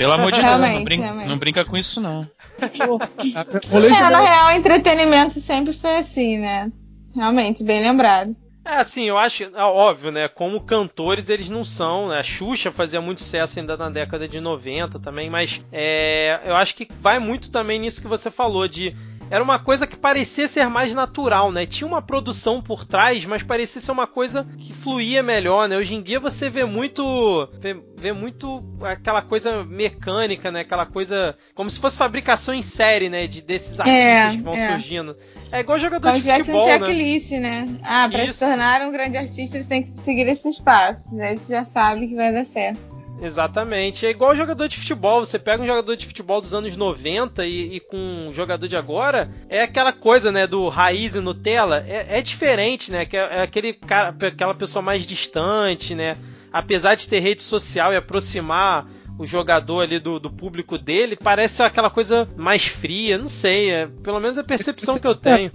pelo 0.00 0.14
amor 0.14 0.32
de 0.32 0.40
Deus, 0.40 0.58
não 0.58 0.82
brinca, 0.82 1.02
realmente. 1.02 1.28
não 1.28 1.36
brinca 1.36 1.62
com 1.62 1.76
isso, 1.76 2.00
não. 2.00 2.26
É, 2.58 4.10
na 4.10 4.20
real, 4.20 4.50
entretenimento 4.52 5.38
sempre 5.42 5.74
foi 5.74 5.98
assim, 5.98 6.38
né? 6.38 6.72
Realmente, 7.14 7.62
bem 7.62 7.82
lembrado. 7.82 8.34
É, 8.64 8.76
assim, 8.76 9.04
eu 9.04 9.18
acho, 9.18 9.42
é 9.44 9.62
óbvio, 9.62 10.10
né? 10.10 10.26
Como 10.26 10.62
cantores, 10.62 11.28
eles 11.28 11.50
não 11.50 11.62
são, 11.62 12.08
né? 12.08 12.18
A 12.18 12.22
Xuxa 12.22 12.72
fazia 12.72 12.98
muito 12.98 13.20
sucesso 13.20 13.58
ainda 13.58 13.76
na 13.76 13.90
década 13.90 14.26
de 14.26 14.40
90 14.40 14.98
também, 15.00 15.28
mas 15.28 15.62
é, 15.70 16.40
eu 16.46 16.56
acho 16.56 16.74
que 16.74 16.88
vai 16.98 17.18
muito 17.18 17.50
também 17.50 17.78
nisso 17.78 18.00
que 18.00 18.08
você 18.08 18.30
falou, 18.30 18.66
de. 18.66 18.96
Era 19.30 19.44
uma 19.44 19.58
coisa 19.60 19.86
que 19.86 19.96
parecia 19.96 20.48
ser 20.48 20.68
mais 20.68 20.92
natural, 20.92 21.52
né? 21.52 21.64
Tinha 21.64 21.86
uma 21.86 22.02
produção 22.02 22.60
por 22.60 22.84
trás, 22.84 23.24
mas 23.24 23.42
parecia 23.44 23.80
ser 23.80 23.92
uma 23.92 24.06
coisa 24.06 24.44
que 24.58 24.72
fluía 24.72 25.22
melhor, 25.22 25.68
né? 25.68 25.76
Hoje 25.76 25.94
em 25.94 26.02
dia 26.02 26.18
você 26.18 26.50
vê 26.50 26.64
muito. 26.64 27.48
Vê, 27.60 27.80
vê 27.96 28.12
muito 28.12 28.64
aquela 28.82 29.22
coisa 29.22 29.64
mecânica, 29.64 30.50
né? 30.50 30.60
Aquela 30.60 30.84
coisa. 30.84 31.36
Como 31.54 31.70
se 31.70 31.78
fosse 31.78 31.96
fabricação 31.96 32.52
em 32.52 32.62
série, 32.62 33.08
né? 33.08 33.28
De, 33.28 33.40
desses 33.40 33.78
artistas 33.78 34.02
É, 34.04 34.30
que 34.32 34.42
vão 34.42 34.54
é. 34.54 34.72
surgindo. 34.72 35.16
É 35.52 35.60
igual 35.60 35.78
jogador 35.78 36.08
Como 36.08 36.14
de 36.14 36.22
se 36.22 36.28
tivesse 36.28 36.50
um 36.52 36.54
futebol, 36.60 36.80
né? 36.80 36.86
checklist, 36.86 37.30
né? 37.32 37.68
Ah, 37.82 38.08
pra 38.10 38.24
Isso. 38.24 38.34
se 38.34 38.38
tornar 38.40 38.82
um 38.82 38.90
grande 38.92 39.16
artista, 39.16 39.60
você 39.60 39.68
tem 39.68 39.82
que 39.82 39.98
seguir 40.00 40.28
esses 40.28 40.58
passos. 40.58 41.16
Aí 41.18 41.36
você 41.36 41.52
já 41.52 41.64
sabe 41.64 42.08
que 42.08 42.14
vai 42.16 42.32
dar 42.32 42.44
certo. 42.44 42.89
Exatamente. 43.20 44.06
É 44.06 44.10
igual 44.10 44.34
jogador 44.34 44.66
de 44.68 44.78
futebol. 44.78 45.24
Você 45.24 45.38
pega 45.38 45.62
um 45.62 45.66
jogador 45.66 45.96
de 45.96 46.06
futebol 46.06 46.40
dos 46.40 46.54
anos 46.54 46.76
90 46.76 47.44
e, 47.44 47.76
e 47.76 47.80
com 47.80 48.28
um 48.28 48.32
jogador 48.32 48.66
de 48.66 48.76
agora, 48.76 49.30
é 49.48 49.62
aquela 49.62 49.92
coisa, 49.92 50.32
né, 50.32 50.46
do 50.46 50.68
raiz 50.68 51.14
e 51.14 51.20
Nutella. 51.20 51.84
É, 51.86 52.18
é 52.18 52.22
diferente, 52.22 52.90
né? 52.90 53.04
Que 53.04 53.16
é, 53.16 53.38
é 53.38 53.42
aquele 53.42 53.72
cara, 53.72 54.14
aquela 54.26 54.54
pessoa 54.54 54.82
mais 54.82 55.04
distante, 55.04 55.94
né? 55.94 56.16
Apesar 56.52 56.94
de 56.94 57.08
ter 57.08 57.20
rede 57.20 57.42
social 57.42 57.92
e 57.92 57.96
aproximar 57.96 58.88
o 59.18 59.26
jogador 59.26 59.82
ali 59.82 59.98
do, 59.98 60.18
do 60.18 60.30
público 60.30 60.78
dele, 60.78 61.14
parece 61.14 61.62
aquela 61.62 61.90
coisa 61.90 62.28
mais 62.36 62.66
fria. 62.66 63.18
Não 63.18 63.28
sei. 63.28 63.70
É, 63.70 63.86
pelo 64.02 64.18
menos 64.18 64.38
é 64.38 64.40
a 64.40 64.44
percepção 64.44 64.98
que 64.98 65.06
eu 65.06 65.14
tenho. 65.14 65.52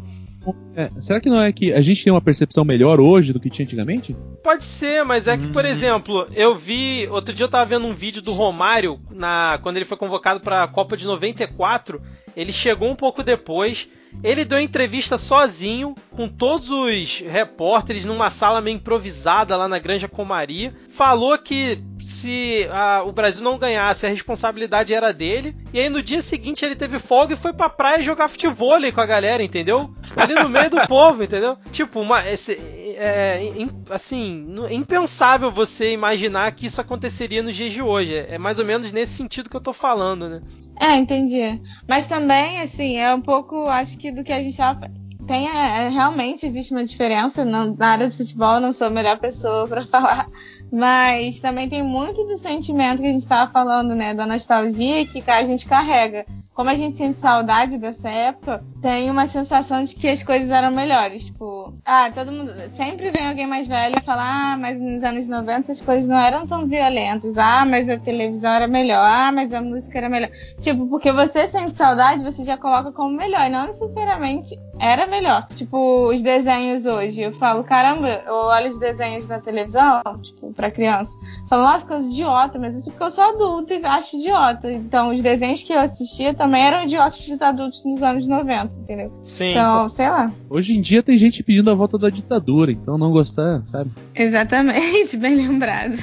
É, 0.76 0.92
será 1.00 1.20
que 1.22 1.30
não 1.30 1.42
é 1.42 1.52
que 1.52 1.72
a 1.74 1.82
gente 1.82 2.04
tem 2.04 2.12
uma 2.12 2.22
percepção 2.22 2.66
melhor 2.66 3.00
hoje 3.00 3.32
do 3.32 3.40
que 3.40 3.50
tinha 3.50 3.66
antigamente? 3.66 4.16
Pode 4.44 4.64
ser, 4.64 5.04
mas 5.06 5.28
é 5.28 5.38
que, 5.38 5.48
por 5.48 5.64
Hum. 5.64 5.68
exemplo, 5.68 6.28
eu 6.34 6.54
vi. 6.56 7.08
Outro 7.10 7.34
dia 7.34 7.46
eu 7.46 7.50
tava 7.50 7.66
vendo 7.66 7.86
um 7.88 7.94
vídeo 7.96 8.22
do 8.22 8.34
Romário 8.34 9.00
na, 9.12 9.60
quando 9.64 9.78
ele 9.78 9.86
foi 9.86 9.98
convocado 9.98 10.40
pra 10.40 10.68
Copa 10.68 10.98
de 10.98 11.06
94. 11.06 12.02
Ele 12.36 12.52
chegou 12.52 12.90
um 12.90 12.96
pouco 12.96 13.24
depois. 13.24 13.88
Ele 14.24 14.44
deu 14.44 14.60
entrevista 14.60 15.18
sozinho, 15.18 15.96
com 16.12 16.28
todos 16.28 16.72
os 16.72 17.20
repórteres 17.20 18.06
numa 18.06 18.30
sala 18.30 18.62
meio 18.62 18.76
improvisada 18.76 19.56
lá 19.56 19.68
na 19.68 19.80
Granja 19.80 20.08
Comaria. 20.08 20.74
Falou 20.90 21.38
que 21.38 21.80
se 22.02 22.68
a, 22.72 23.04
o 23.04 23.12
Brasil 23.12 23.44
não 23.44 23.58
ganhasse, 23.58 24.06
a 24.06 24.10
responsabilidade 24.10 24.94
era 24.94 25.14
dele. 25.14 25.56
E 25.74 25.80
aí 25.80 25.90
no 25.90 26.02
dia 26.02 26.22
seguinte 26.22 26.64
ele 26.64 26.76
teve 26.76 27.00
folga 27.00 27.34
e 27.34 27.38
foi 27.38 27.54
pra 27.54 27.70
praia 27.70 28.02
jogar 28.02 28.28
futebol 28.28 28.66
com 28.94 29.02
a 29.02 29.06
galera, 29.06 29.44
entendeu? 29.44 29.94
Ali 30.16 30.34
no 30.34 30.50
meio 30.50 30.70
do 30.70 30.82
povo, 30.88 31.24
entendeu? 31.24 31.58
Tipo, 31.72 32.02
uma, 32.02 32.28
esse, 32.28 32.54
é, 32.98 33.42
assim, 33.90 34.48
impensável 34.70 35.52
você 35.52 35.92
imaginar 35.92 36.52
que 36.54 36.66
isso 36.66 36.82
aconteceria 36.82 37.44
nos 37.44 37.56
dias 37.56 37.74
de 37.74 37.82
hoje. 37.82 38.16
É 38.16 38.38
mais 38.38 38.60
ou 38.60 38.66
menos 38.66 38.92
nesse 38.92 39.14
sentido 39.14 39.50
que 39.50 39.56
eu 39.56 39.62
tô 39.62 39.74
falando, 39.74 40.30
né? 40.30 40.42
É, 40.80 40.96
entendi. 40.96 41.62
Mas 41.88 42.08
também, 42.08 42.60
assim, 42.62 42.98
é 42.98 43.14
um 43.14 43.22
pouco, 43.22 43.68
acho 43.68 43.98
que 43.98 44.12
do 44.12 44.24
que 44.24 44.34
a 44.34 44.42
gente 44.42 44.58
tava. 44.58 44.92
Tem, 45.26 45.48
é, 45.48 45.90
realmente 45.90 46.46
existe 46.46 46.72
uma 46.72 46.86
diferença. 46.86 47.44
Na 47.44 47.88
área 47.88 48.08
de 48.08 48.16
futebol, 48.16 48.60
não 48.60 48.72
sou 48.72 48.88
a 48.88 48.92
melhor 48.92 49.18
pessoa 49.18 49.68
para 49.68 49.86
falar. 49.88 50.28
Mas 50.72 51.40
também 51.40 51.70
tem 51.70 51.82
muito 51.82 52.26
do 52.26 52.38
sentimento 52.38 53.02
que 53.02 53.08
a 53.08 53.12
gente 53.12 53.22
estava 53.22 53.52
falando, 53.52 53.96
né? 53.96 54.14
Da 54.14 54.26
nostalgia 54.26 55.06
que 55.06 55.24
a 55.26 55.44
gente 55.44 55.66
carrega 55.66 56.26
como 56.56 56.70
a 56.70 56.76
gente 56.76 56.96
sente 56.96 57.20
saudade 57.20 57.78
dessa 57.78 58.10
época, 58.10 58.64
tem 58.82 59.12
uma 59.12 59.28
sensação 59.28 59.84
de 59.84 59.94
que 59.94 60.08
as 60.08 60.24
coisas 60.24 60.50
eram 60.50 60.72
melhores. 60.72 61.26
Tipo, 61.26 61.74
ah, 61.84 62.10
todo 62.10 62.32
mundo. 62.32 62.54
Sempre 62.74 63.12
vem 63.12 63.28
alguém 63.28 63.46
mais 63.46 63.68
velho 63.68 63.98
e 64.00 64.02
fala, 64.02 64.54
ah, 64.54 64.58
mas 64.58 64.80
nos 64.80 65.04
anos 65.04 65.28
90 65.28 65.74
as 65.74 65.82
coisas 65.82 66.10
não 66.10 66.18
eram 66.18 66.48
tão 66.48 66.66
violentas. 66.66 67.38
Ah, 67.38 67.66
mas 67.66 67.90
a 67.90 67.98
televisão 67.98 68.54
era 68.54 68.68
melhor. 68.70 69.06
Ah, 69.06 69.34
mas 69.34 69.54
a 69.54 69.62
música 69.62 69.98
era 69.98 70.08
melhor. 70.08 70.30
Tipo, 70.62 70.88
porque 70.88 71.12
você 71.12 71.46
sente 71.50 71.76
saudade, 71.76 72.24
você 72.24 72.46
já 72.46 72.58
coloca 72.58 72.90
como 72.94 73.14
melhor. 73.14 73.46
E 73.48 73.50
não 73.50 73.68
necessariamente 73.68 74.58
era 74.80 75.06
melhor. 75.08 75.48
Tipo, 75.56 76.10
os 76.10 76.22
desenhos 76.22 76.86
hoje. 76.86 77.22
Eu 77.22 77.34
falo, 77.34 77.66
caramba, 77.66 78.08
eu 78.26 78.34
olho 78.34 78.70
os 78.70 78.80
desenhos 78.80 79.28
na 79.28 79.40
televisão, 79.40 80.02
tipo, 80.22 80.54
pra 80.54 80.72
criança. 80.72 81.12
Falo, 81.50 81.64
nossa, 81.64 81.86
coisa 81.86 82.10
idiota, 82.10 82.58
mas 82.60 82.78
isso 82.78 82.92
porque 82.92 83.04
eu 83.04 83.12
sou 83.12 83.24
adulta 83.26 83.74
e 83.74 83.86
acho 83.86 84.16
idiota. 84.16 84.72
Então, 84.72 85.14
os 85.14 85.22
desenhos 85.22 85.62
que 85.62 85.74
eu 85.74 85.80
assistia 85.80 86.34
também 86.46 86.64
eram 86.64 86.84
idiotas 86.84 87.28
dos 87.28 87.42
adultos 87.42 87.84
nos 87.84 88.04
anos 88.04 88.28
90, 88.28 88.72
entendeu? 88.82 89.12
Sim. 89.24 89.50
Então, 89.50 89.90
sei 89.90 90.08
lá. 90.08 90.32
Hoje 90.48 90.78
em 90.78 90.82
dia 90.82 91.02
tem 91.02 91.18
gente 91.18 91.42
pedindo 91.42 91.72
a 91.72 91.74
volta 91.74 91.98
da 91.98 92.08
ditadura, 92.10 92.72
então 92.72 93.00
não 93.00 93.12
gostar, 93.12 93.64
sabe? 93.66 93.90
Exatamente, 94.14 95.18
bem 95.26 95.34
lembrado. 95.36 95.96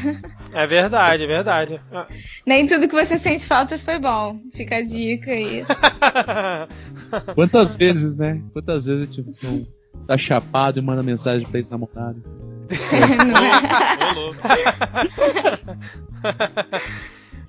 É 0.53 0.67
verdade, 0.67 1.23
é 1.23 1.27
verdade. 1.27 1.81
Nem 2.45 2.67
tudo 2.67 2.89
que 2.89 2.95
você 2.95 3.17
sente 3.17 3.47
falta 3.47 3.79
foi 3.79 4.01
bom. 4.01 4.41
Fica 4.53 4.79
a 4.79 4.83
dica 4.83 5.31
aí. 5.31 5.65
Quantas 7.37 7.77
vezes, 7.77 8.17
né? 8.17 8.43
Quantas 8.53 8.87
vezes 8.87 9.15
tipo, 9.15 9.33
tá 10.09 10.19
chapado 10.19 10.81
e 10.81 10.83
manda 10.83 11.05
mensagem 11.05 11.47
pra 11.47 11.59
ex-namorado? 11.59 12.21
Ô, 14.17 14.35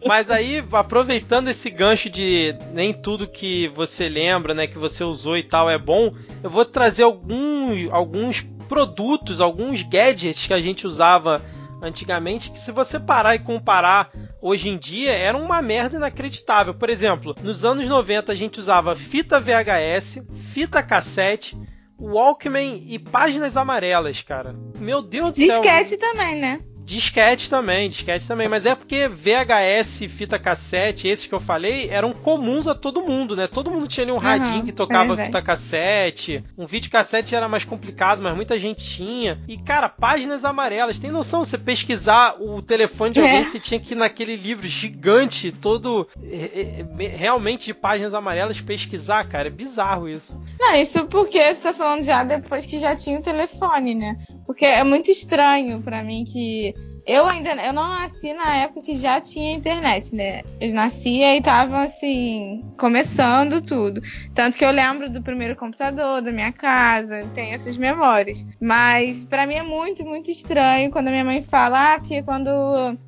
Mas 0.05 0.29
aí, 0.29 0.63
aproveitando 0.71 1.47
esse 1.47 1.69
gancho 1.69 2.09
de 2.09 2.55
nem 2.73 2.93
tudo 2.93 3.27
que 3.27 3.69
você 3.69 4.09
lembra, 4.09 4.53
né, 4.53 4.67
que 4.67 4.77
você 4.77 5.03
usou 5.03 5.37
e 5.37 5.43
tal 5.43 5.69
é 5.69 5.77
bom, 5.77 6.13
eu 6.43 6.49
vou 6.49 6.65
trazer 6.65 7.03
alguns, 7.03 7.89
alguns 7.89 8.41
produtos, 8.67 9.39
alguns 9.39 9.81
gadgets 9.81 10.45
que 10.45 10.53
a 10.53 10.59
gente 10.59 10.85
usava 10.85 11.41
antigamente, 11.81 12.51
que 12.51 12.59
se 12.59 12.71
você 12.71 12.99
parar 12.99 13.35
e 13.35 13.39
comparar 13.39 14.09
hoje 14.41 14.69
em 14.69 14.77
dia, 14.77 15.11
era 15.11 15.37
uma 15.37 15.61
merda 15.61 15.97
inacreditável. 15.97 16.73
Por 16.73 16.89
exemplo, 16.89 17.35
nos 17.41 17.63
anos 17.63 17.87
90 17.87 18.31
a 18.31 18.35
gente 18.35 18.59
usava 18.59 18.95
fita 18.95 19.39
VHS, 19.39 20.23
fita 20.53 20.81
cassete, 20.81 21.57
Walkman 21.99 22.83
e 22.87 22.99
páginas 22.99 23.55
amarelas, 23.55 24.21
cara. 24.21 24.55
Meu 24.79 25.01
Deus 25.01 25.31
do 25.31 25.35
céu. 25.35 25.61
Disquete 25.61 25.97
também, 25.97 26.39
né? 26.39 26.59
Disquete 26.93 27.49
também, 27.49 27.89
disquete 27.89 28.27
também, 28.27 28.47
mas 28.47 28.67
é 28.67 28.75
porque 28.75 29.07
VHS, 29.07 30.05
fita 30.09 30.37
cassete, 30.37 31.07
esses 31.07 31.25
que 31.25 31.33
eu 31.33 31.39
falei, 31.39 31.89
eram 31.89 32.13
comuns 32.13 32.67
a 32.67 32.75
todo 32.75 33.01
mundo, 33.01 33.35
né? 33.35 33.47
Todo 33.47 33.71
mundo 33.71 33.87
tinha 33.87 34.03
ali 34.03 34.11
um 34.11 34.15
uhum, 34.15 34.21
radinho 34.21 34.63
que 34.63 34.71
tocava 34.71 35.19
é 35.19 35.25
fita 35.25 35.41
cassete. 35.41 36.43
Um 36.55 36.67
vídeo 36.67 36.91
cassete 36.91 37.33
era 37.33 37.49
mais 37.49 37.63
complicado, 37.63 38.21
mas 38.21 38.35
muita 38.35 38.59
gente 38.59 38.85
tinha. 38.85 39.41
E, 39.47 39.57
cara, 39.57 39.89
páginas 39.89 40.45
amarelas. 40.45 40.99
Tem 40.99 41.09
noção 41.09 41.43
você 41.43 41.57
pesquisar 41.57 42.35
o 42.39 42.61
telefone 42.61 43.11
de 43.11 43.19
alguém, 43.19 43.37
é. 43.37 43.43
você 43.43 43.59
tinha 43.59 43.79
que 43.79 43.95
ir 43.95 43.97
naquele 43.97 44.35
livro 44.35 44.67
gigante, 44.67 45.51
todo 45.51 46.07
é, 46.21 46.85
é, 46.99 47.07
realmente 47.07 47.65
de 47.65 47.73
páginas 47.73 48.13
amarelas, 48.13 48.61
pesquisar, 48.61 49.27
cara. 49.27 49.47
É 49.47 49.51
bizarro 49.51 50.07
isso. 50.07 50.39
Não, 50.59 50.75
isso 50.75 51.07
porque 51.07 51.55
você 51.55 51.63
tá 51.63 51.73
falando 51.73 52.03
já 52.03 52.23
depois 52.23 52.67
que 52.67 52.79
já 52.79 52.95
tinha 52.95 53.17
o 53.17 53.23
telefone, 53.23 53.95
né? 53.95 54.19
Porque 54.45 54.65
é 54.65 54.83
muito 54.83 55.09
estranho 55.09 55.81
para 55.81 56.03
mim 56.03 56.23
que 56.25 56.73
eu 57.05 57.27
ainda 57.27 57.51
eu 57.51 57.73
não 57.73 57.87
nasci 57.87 58.33
na 58.33 58.55
época 58.55 58.81
que 58.81 58.95
já 58.95 59.19
tinha 59.19 59.53
internet, 59.53 60.15
né? 60.15 60.41
Eu 60.59 60.73
nasci 60.73 61.21
e 61.21 61.41
tava 61.41 61.83
assim, 61.83 62.63
começando 62.77 63.61
tudo. 63.61 64.01
Tanto 64.33 64.57
que 64.57 64.63
eu 64.63 64.71
lembro 64.71 65.09
do 65.09 65.21
primeiro 65.21 65.55
computador 65.55 66.21
da 66.21 66.31
minha 66.31 66.51
casa, 66.51 67.27
tenho 67.33 67.53
essas 67.53 67.75
memórias. 67.75 68.45
Mas 68.59 69.25
para 69.25 69.45
mim 69.45 69.55
é 69.55 69.63
muito, 69.63 70.05
muito 70.05 70.31
estranho 70.31 70.91
quando 70.91 71.09
minha 71.09 71.25
mãe 71.25 71.41
fala, 71.41 71.93
ah, 71.93 71.99
porque 71.99 72.23
quando 72.23 72.49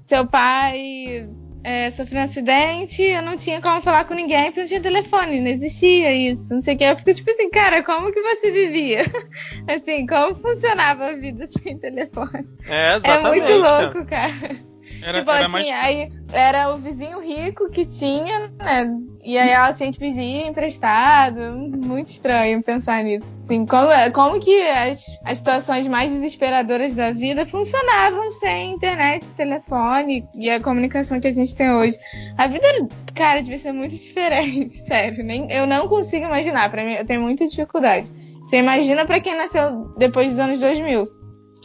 seu 0.05 0.27
pai 0.27 1.29
é, 1.65 1.89
sofri 1.89 2.19
um 2.19 2.21
acidente, 2.21 3.01
eu 3.01 3.23
não 3.23 3.35
tinha 3.35 3.59
como 3.59 3.81
falar 3.81 4.05
com 4.05 4.13
ninguém, 4.13 4.45
porque 4.45 4.59
não 4.59 4.67
tinha 4.67 4.81
telefone, 4.81 5.41
não 5.41 5.47
existia 5.47 6.13
isso, 6.13 6.53
não 6.53 6.61
sei 6.61 6.75
o 6.75 6.77
que. 6.77 6.83
Eu 6.83 6.95
fico 6.95 7.11
tipo 7.11 7.31
assim, 7.31 7.49
cara, 7.49 7.81
como 7.81 8.11
que 8.11 8.21
você 8.21 8.51
vivia? 8.51 9.01
assim, 9.67 10.05
como 10.05 10.35
funcionava 10.35 11.07
a 11.07 11.13
vida 11.13 11.47
sem 11.63 11.75
telefone? 11.79 12.47
É, 12.67 12.95
exatamente. 12.95 13.41
É 13.41 13.57
muito 13.57 13.67
louco, 13.67 14.05
cara. 14.05 14.74
Era, 15.05 15.19
tipo, 15.19 15.29
era, 15.29 15.47
mais... 15.47 15.69
aí, 15.69 16.09
era 16.33 16.73
o 16.73 16.79
vizinho 16.79 17.19
rico 17.19 17.69
que 17.69 17.85
tinha, 17.85 18.51
né? 18.57 18.91
E 19.23 19.37
aí 19.37 19.51
ela 19.51 19.71
tinha 19.71 19.91
que 19.91 19.99
pedir 19.99 20.47
emprestado. 20.47 21.39
Muito 21.85 22.07
estranho 22.07 22.63
pensar 22.63 23.03
nisso. 23.03 23.27
Assim, 23.43 23.67
como, 23.67 23.87
como 24.13 24.39
que 24.39 24.61
as, 24.63 25.05
as 25.23 25.37
situações 25.37 25.87
mais 25.87 26.11
desesperadoras 26.11 26.95
da 26.95 27.11
vida 27.11 27.45
funcionavam 27.45 28.31
sem 28.31 28.71
internet, 28.71 29.31
telefone 29.35 30.27
e 30.33 30.49
a 30.49 30.59
comunicação 30.59 31.19
que 31.19 31.27
a 31.27 31.31
gente 31.31 31.55
tem 31.55 31.71
hoje. 31.71 31.99
A 32.35 32.47
vida, 32.47 32.67
cara, 33.13 33.41
devia 33.41 33.59
ser 33.59 33.73
muito 33.73 33.93
diferente, 33.95 34.75
sério. 34.87 35.23
Nem, 35.23 35.51
eu 35.51 35.67
não 35.67 35.87
consigo 35.87 36.25
imaginar. 36.25 36.71
Para 36.71 36.83
mim, 36.83 36.93
eu 36.93 37.05
tenho 37.05 37.21
muita 37.21 37.47
dificuldade. 37.47 38.11
Você 38.41 38.57
imagina 38.57 39.05
para 39.05 39.19
quem 39.19 39.37
nasceu 39.37 39.93
depois 39.97 40.31
dos 40.31 40.39
anos 40.39 40.59
2000 40.59 41.14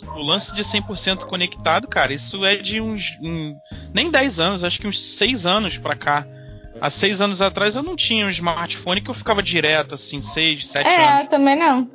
o 0.06 0.22
lance 0.22 0.54
de 0.54 0.62
100% 0.62 1.24
conectado, 1.24 1.88
cara, 1.88 2.12
isso 2.12 2.44
é 2.44 2.56
de 2.56 2.80
uns. 2.80 3.18
Um, 3.22 3.56
nem 3.94 4.10
10 4.10 4.40
anos, 4.40 4.64
acho 4.64 4.80
que 4.80 4.86
uns 4.86 5.00
6 5.00 5.46
anos 5.46 5.78
pra 5.78 5.96
cá. 5.96 6.26
Há 6.80 6.88
6 6.88 7.20
anos 7.20 7.42
atrás 7.42 7.76
eu 7.76 7.82
não 7.82 7.94
tinha 7.94 8.24
um 8.26 8.30
smartphone 8.30 9.00
que 9.00 9.10
eu 9.10 9.14
ficava 9.14 9.42
direto, 9.42 9.94
assim, 9.94 10.20
6, 10.20 10.66
7 10.66 10.86
é, 10.86 11.08
anos. 11.08 11.24
É, 11.24 11.26
também 11.26 11.58
não. 11.58 11.90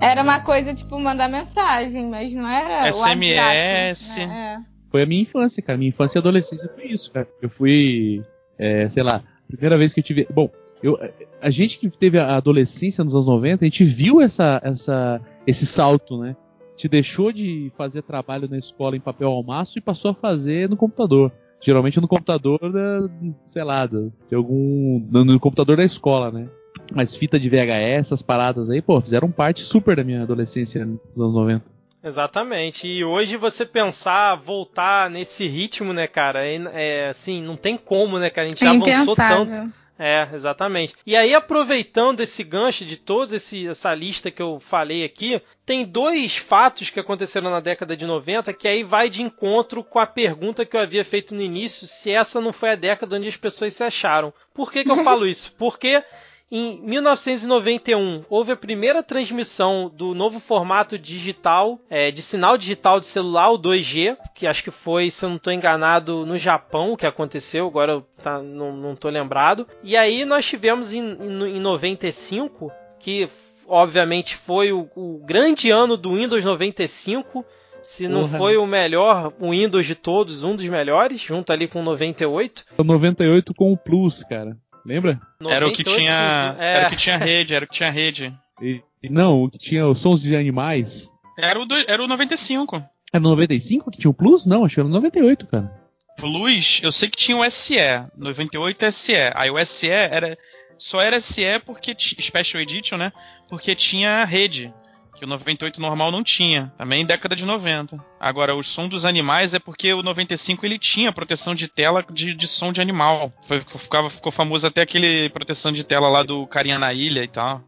Era 0.00 0.22
uma 0.22 0.40
coisa 0.40 0.74
tipo 0.74 0.98
mandar 0.98 1.28
mensagem, 1.28 2.10
mas 2.10 2.34
não 2.34 2.46
era. 2.46 2.92
SMS. 2.92 4.10
WhatsApp, 4.10 4.26
né? 4.26 4.56
é. 4.60 4.76
Foi 4.90 5.02
a 5.02 5.06
minha 5.06 5.22
infância, 5.22 5.62
cara. 5.62 5.78
Minha 5.78 5.88
infância 5.88 6.18
e 6.18 6.20
adolescência 6.20 6.70
foi 6.74 6.86
isso, 6.86 7.10
cara. 7.12 7.26
Eu 7.40 7.48
fui. 7.48 8.22
É, 8.58 8.88
sei 8.88 9.02
lá, 9.02 9.22
primeira 9.48 9.78
vez 9.78 9.92
que 9.92 10.00
eu 10.00 10.04
tive. 10.04 10.26
Bom, 10.30 10.50
eu, 10.82 10.98
a 11.40 11.50
gente 11.50 11.78
que 11.78 11.88
teve 11.88 12.18
a 12.18 12.36
adolescência 12.36 13.02
nos 13.02 13.14
anos 13.14 13.26
90, 13.26 13.64
a 13.64 13.68
gente 13.68 13.84
viu 13.84 14.20
essa, 14.20 14.60
essa, 14.62 15.20
esse 15.46 15.66
salto, 15.66 16.18
né? 16.18 16.36
Te 16.76 16.88
deixou 16.88 17.32
de 17.32 17.72
fazer 17.76 18.02
trabalho 18.02 18.48
na 18.48 18.58
escola 18.58 18.96
em 18.96 19.00
papel 19.00 19.28
almaço 19.28 19.78
e 19.78 19.82
passou 19.82 20.10
a 20.10 20.14
fazer 20.14 20.68
no 20.68 20.76
computador. 20.76 21.32
Geralmente 21.60 22.00
no 22.00 22.06
computador, 22.06 22.60
da, 22.60 23.08
sei 23.46 23.64
lá, 23.64 23.86
de 23.86 24.34
algum. 24.34 25.00
no 25.10 25.40
computador 25.40 25.78
da 25.78 25.84
escola, 25.84 26.30
né? 26.30 26.48
Mas 26.94 27.16
fita 27.16 27.40
de 27.40 27.48
VHS, 27.48 27.98
essas 27.98 28.22
paradas 28.22 28.70
aí, 28.70 28.82
pô, 28.82 29.00
fizeram 29.00 29.30
parte 29.30 29.62
super 29.62 29.96
da 29.96 30.04
minha 30.04 30.22
adolescência 30.22 30.84
nos 30.84 31.18
anos 31.18 31.34
90. 31.34 31.76
Exatamente. 32.04 32.86
E 32.86 33.04
hoje 33.04 33.36
você 33.36 33.66
pensar, 33.66 34.36
voltar 34.36 35.10
nesse 35.10 35.48
ritmo, 35.48 35.92
né, 35.92 36.06
cara? 36.06 36.46
É, 36.46 36.60
é 36.72 37.08
assim, 37.08 37.42
não 37.42 37.56
tem 37.56 37.76
como, 37.76 38.18
né, 38.18 38.30
cara? 38.30 38.46
A 38.46 38.50
gente 38.50 38.62
é 38.62 38.66
já 38.66 38.72
avançou 38.72 39.16
tanto. 39.16 39.72
É, 39.98 40.28
exatamente. 40.34 40.94
E 41.06 41.16
aí, 41.16 41.34
aproveitando 41.34 42.20
esse 42.20 42.44
gancho 42.44 42.84
de 42.84 42.96
toda 42.98 43.34
essa 43.34 43.94
lista 43.94 44.30
que 44.30 44.42
eu 44.42 44.60
falei 44.60 45.02
aqui, 45.04 45.40
tem 45.64 45.84
dois 45.84 46.36
fatos 46.36 46.90
que 46.90 47.00
aconteceram 47.00 47.50
na 47.50 47.60
década 47.60 47.96
de 47.96 48.04
90 48.04 48.52
que 48.52 48.68
aí 48.68 48.82
vai 48.82 49.08
de 49.08 49.22
encontro 49.22 49.82
com 49.82 49.98
a 49.98 50.06
pergunta 50.06 50.66
que 50.66 50.76
eu 50.76 50.80
havia 50.80 51.04
feito 51.04 51.34
no 51.34 51.40
início, 51.40 51.86
se 51.86 52.10
essa 52.10 52.40
não 52.40 52.52
foi 52.52 52.70
a 52.70 52.76
década 52.76 53.16
onde 53.16 53.28
as 53.28 53.36
pessoas 53.36 53.74
se 53.74 53.82
acharam. 53.82 54.32
Por 54.52 54.70
que, 54.70 54.84
que 54.84 54.90
eu 54.90 55.02
falo 55.04 55.26
isso? 55.26 55.54
Porque 55.58 56.02
em 56.50 56.80
1991, 56.80 58.24
houve 58.30 58.52
a 58.52 58.56
primeira 58.56 59.02
transmissão 59.02 59.90
do 59.92 60.14
novo 60.14 60.38
formato 60.38 60.96
digital, 60.96 61.80
é, 61.90 62.10
de 62.10 62.22
sinal 62.22 62.56
digital 62.56 63.00
de 63.00 63.06
celular, 63.06 63.50
o 63.50 63.58
2G, 63.58 64.16
que 64.34 64.46
acho 64.46 64.62
que 64.62 64.70
foi, 64.70 65.10
se 65.10 65.24
eu 65.24 65.30
não 65.30 65.36
estou 65.36 65.52
enganado, 65.52 66.24
no 66.24 66.38
Japão 66.38 66.96
que 66.96 67.04
aconteceu, 67.04 67.66
agora 67.66 68.04
tá, 68.22 68.40
não, 68.40 68.94
tô 68.94 69.08
lembrado. 69.08 69.66
E 69.82 69.96
aí 69.96 70.24
nós 70.24 70.46
tivemos 70.46 70.92
em, 70.92 71.00
em, 71.00 71.56
em 71.56 71.60
95 71.60 72.70
que 72.98 73.28
obviamente 73.66 74.36
foi 74.36 74.72
o, 74.72 74.88
o 74.94 75.20
grande 75.24 75.70
ano 75.70 75.96
do 75.96 76.14
Windows 76.14 76.44
95. 76.44 77.44
Se 77.82 78.08
não 78.08 78.22
Porra. 78.22 78.38
foi 78.38 78.56
o 78.56 78.66
melhor 78.66 79.32
o 79.38 79.50
Windows 79.50 79.86
de 79.86 79.94
todos, 79.94 80.42
um 80.42 80.56
dos 80.56 80.68
melhores, 80.68 81.20
junto 81.20 81.52
ali 81.52 81.68
com 81.68 81.80
o 81.80 81.84
98. 81.84 82.64
O 82.78 82.82
98 82.82 83.54
com 83.54 83.72
o 83.72 83.76
Plus, 83.76 84.24
cara. 84.24 84.56
Lembra? 84.86 85.20
Era 85.40 85.66
o 85.66 85.72
que 85.72 85.82
98, 85.84 85.94
tinha. 85.96 86.56
é, 86.58 86.76
Era 86.76 86.86
o 86.86 86.90
que 86.90 86.96
tinha 86.96 87.16
rede, 87.16 87.54
era 87.54 87.64
o 87.64 87.68
que 87.68 87.74
tinha 87.74 87.90
rede. 87.90 88.32
E, 88.62 88.80
e 89.02 89.08
não, 89.10 89.42
o 89.42 89.50
que 89.50 89.58
tinha 89.58 89.86
os 89.86 89.98
sons 90.00 90.22
de 90.22 90.36
animais. 90.36 91.10
Era 91.38 91.60
o, 91.60 91.66
do, 91.66 91.74
era 91.86 92.02
o 92.02 92.06
95. 92.06 92.76
Era 93.12 93.20
no 93.22 93.30
95 93.30 93.90
que 93.90 93.98
tinha 93.98 94.10
o 94.10 94.14
Plus? 94.14 94.46
Não, 94.46 94.64
acho 94.64 94.74
que 94.76 94.80
era 94.80 94.88
no 94.88 94.94
98, 94.94 95.46
cara. 95.46 95.72
Plus, 96.16 96.80
eu 96.82 96.90
sei 96.90 97.10
que 97.10 97.16
tinha 97.16 97.36
o 97.36 97.50
SE, 97.50 97.74
98 98.16 98.90
SE. 98.92 99.12
Aí 99.34 99.50
o 99.50 99.64
SE 99.66 99.88
era 99.90 100.38
só 100.78 101.00
era 101.00 101.20
SE 101.20 101.42
porque 101.64 101.94
Special 101.98 102.62
Edition, 102.62 102.96
né? 102.96 103.12
Porque 103.48 103.74
tinha 103.74 104.24
rede, 104.24 104.72
que 105.16 105.24
o 105.24 105.28
98 105.28 105.80
normal 105.80 106.10
não 106.12 106.22
tinha, 106.22 106.72
também 106.76 107.04
década 107.04 107.34
de 107.34 107.44
90. 107.46 107.96
Agora 108.20 108.54
o 108.54 108.62
som 108.62 108.86
dos 108.88 109.04
animais 109.04 109.54
é 109.54 109.58
porque 109.58 109.92
o 109.92 110.02
95 110.02 110.64
ele 110.66 110.78
tinha 110.78 111.10
proteção 111.12 111.54
de 111.54 111.68
tela 111.68 112.04
de, 112.10 112.34
de 112.34 112.46
som 112.46 112.70
de 112.72 112.80
animal. 112.80 113.32
Foi, 113.46 113.60
ficava, 113.60 114.10
ficou 114.10 114.30
famoso 114.30 114.66
até 114.66 114.82
aquele 114.82 115.28
proteção 115.30 115.72
de 115.72 115.82
tela 115.84 116.08
lá 116.08 116.22
do 116.22 116.46
carinha 116.46 116.78
na 116.78 116.92
ilha 116.92 117.22
e 117.24 117.28
tal. 117.28 117.62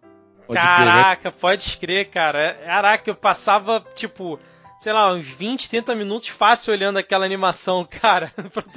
Pode 0.47 0.59
crer, 0.61 0.67
Caraca, 0.67 1.33
pode 1.33 1.77
crer, 1.77 2.11
cara. 2.11 2.55
Caraca, 2.65 3.11
eu 3.11 3.15
passava, 3.15 3.85
tipo, 3.95 4.39
sei 4.81 4.93
lá, 4.95 5.13
uns 5.13 5.27
20, 5.27 5.69
30 5.69 5.95
minutos 5.95 6.29
fácil 6.29 6.73
olhando 6.73 6.97
aquela 6.99 7.27
animação, 7.27 7.85
cara. 8.01 8.33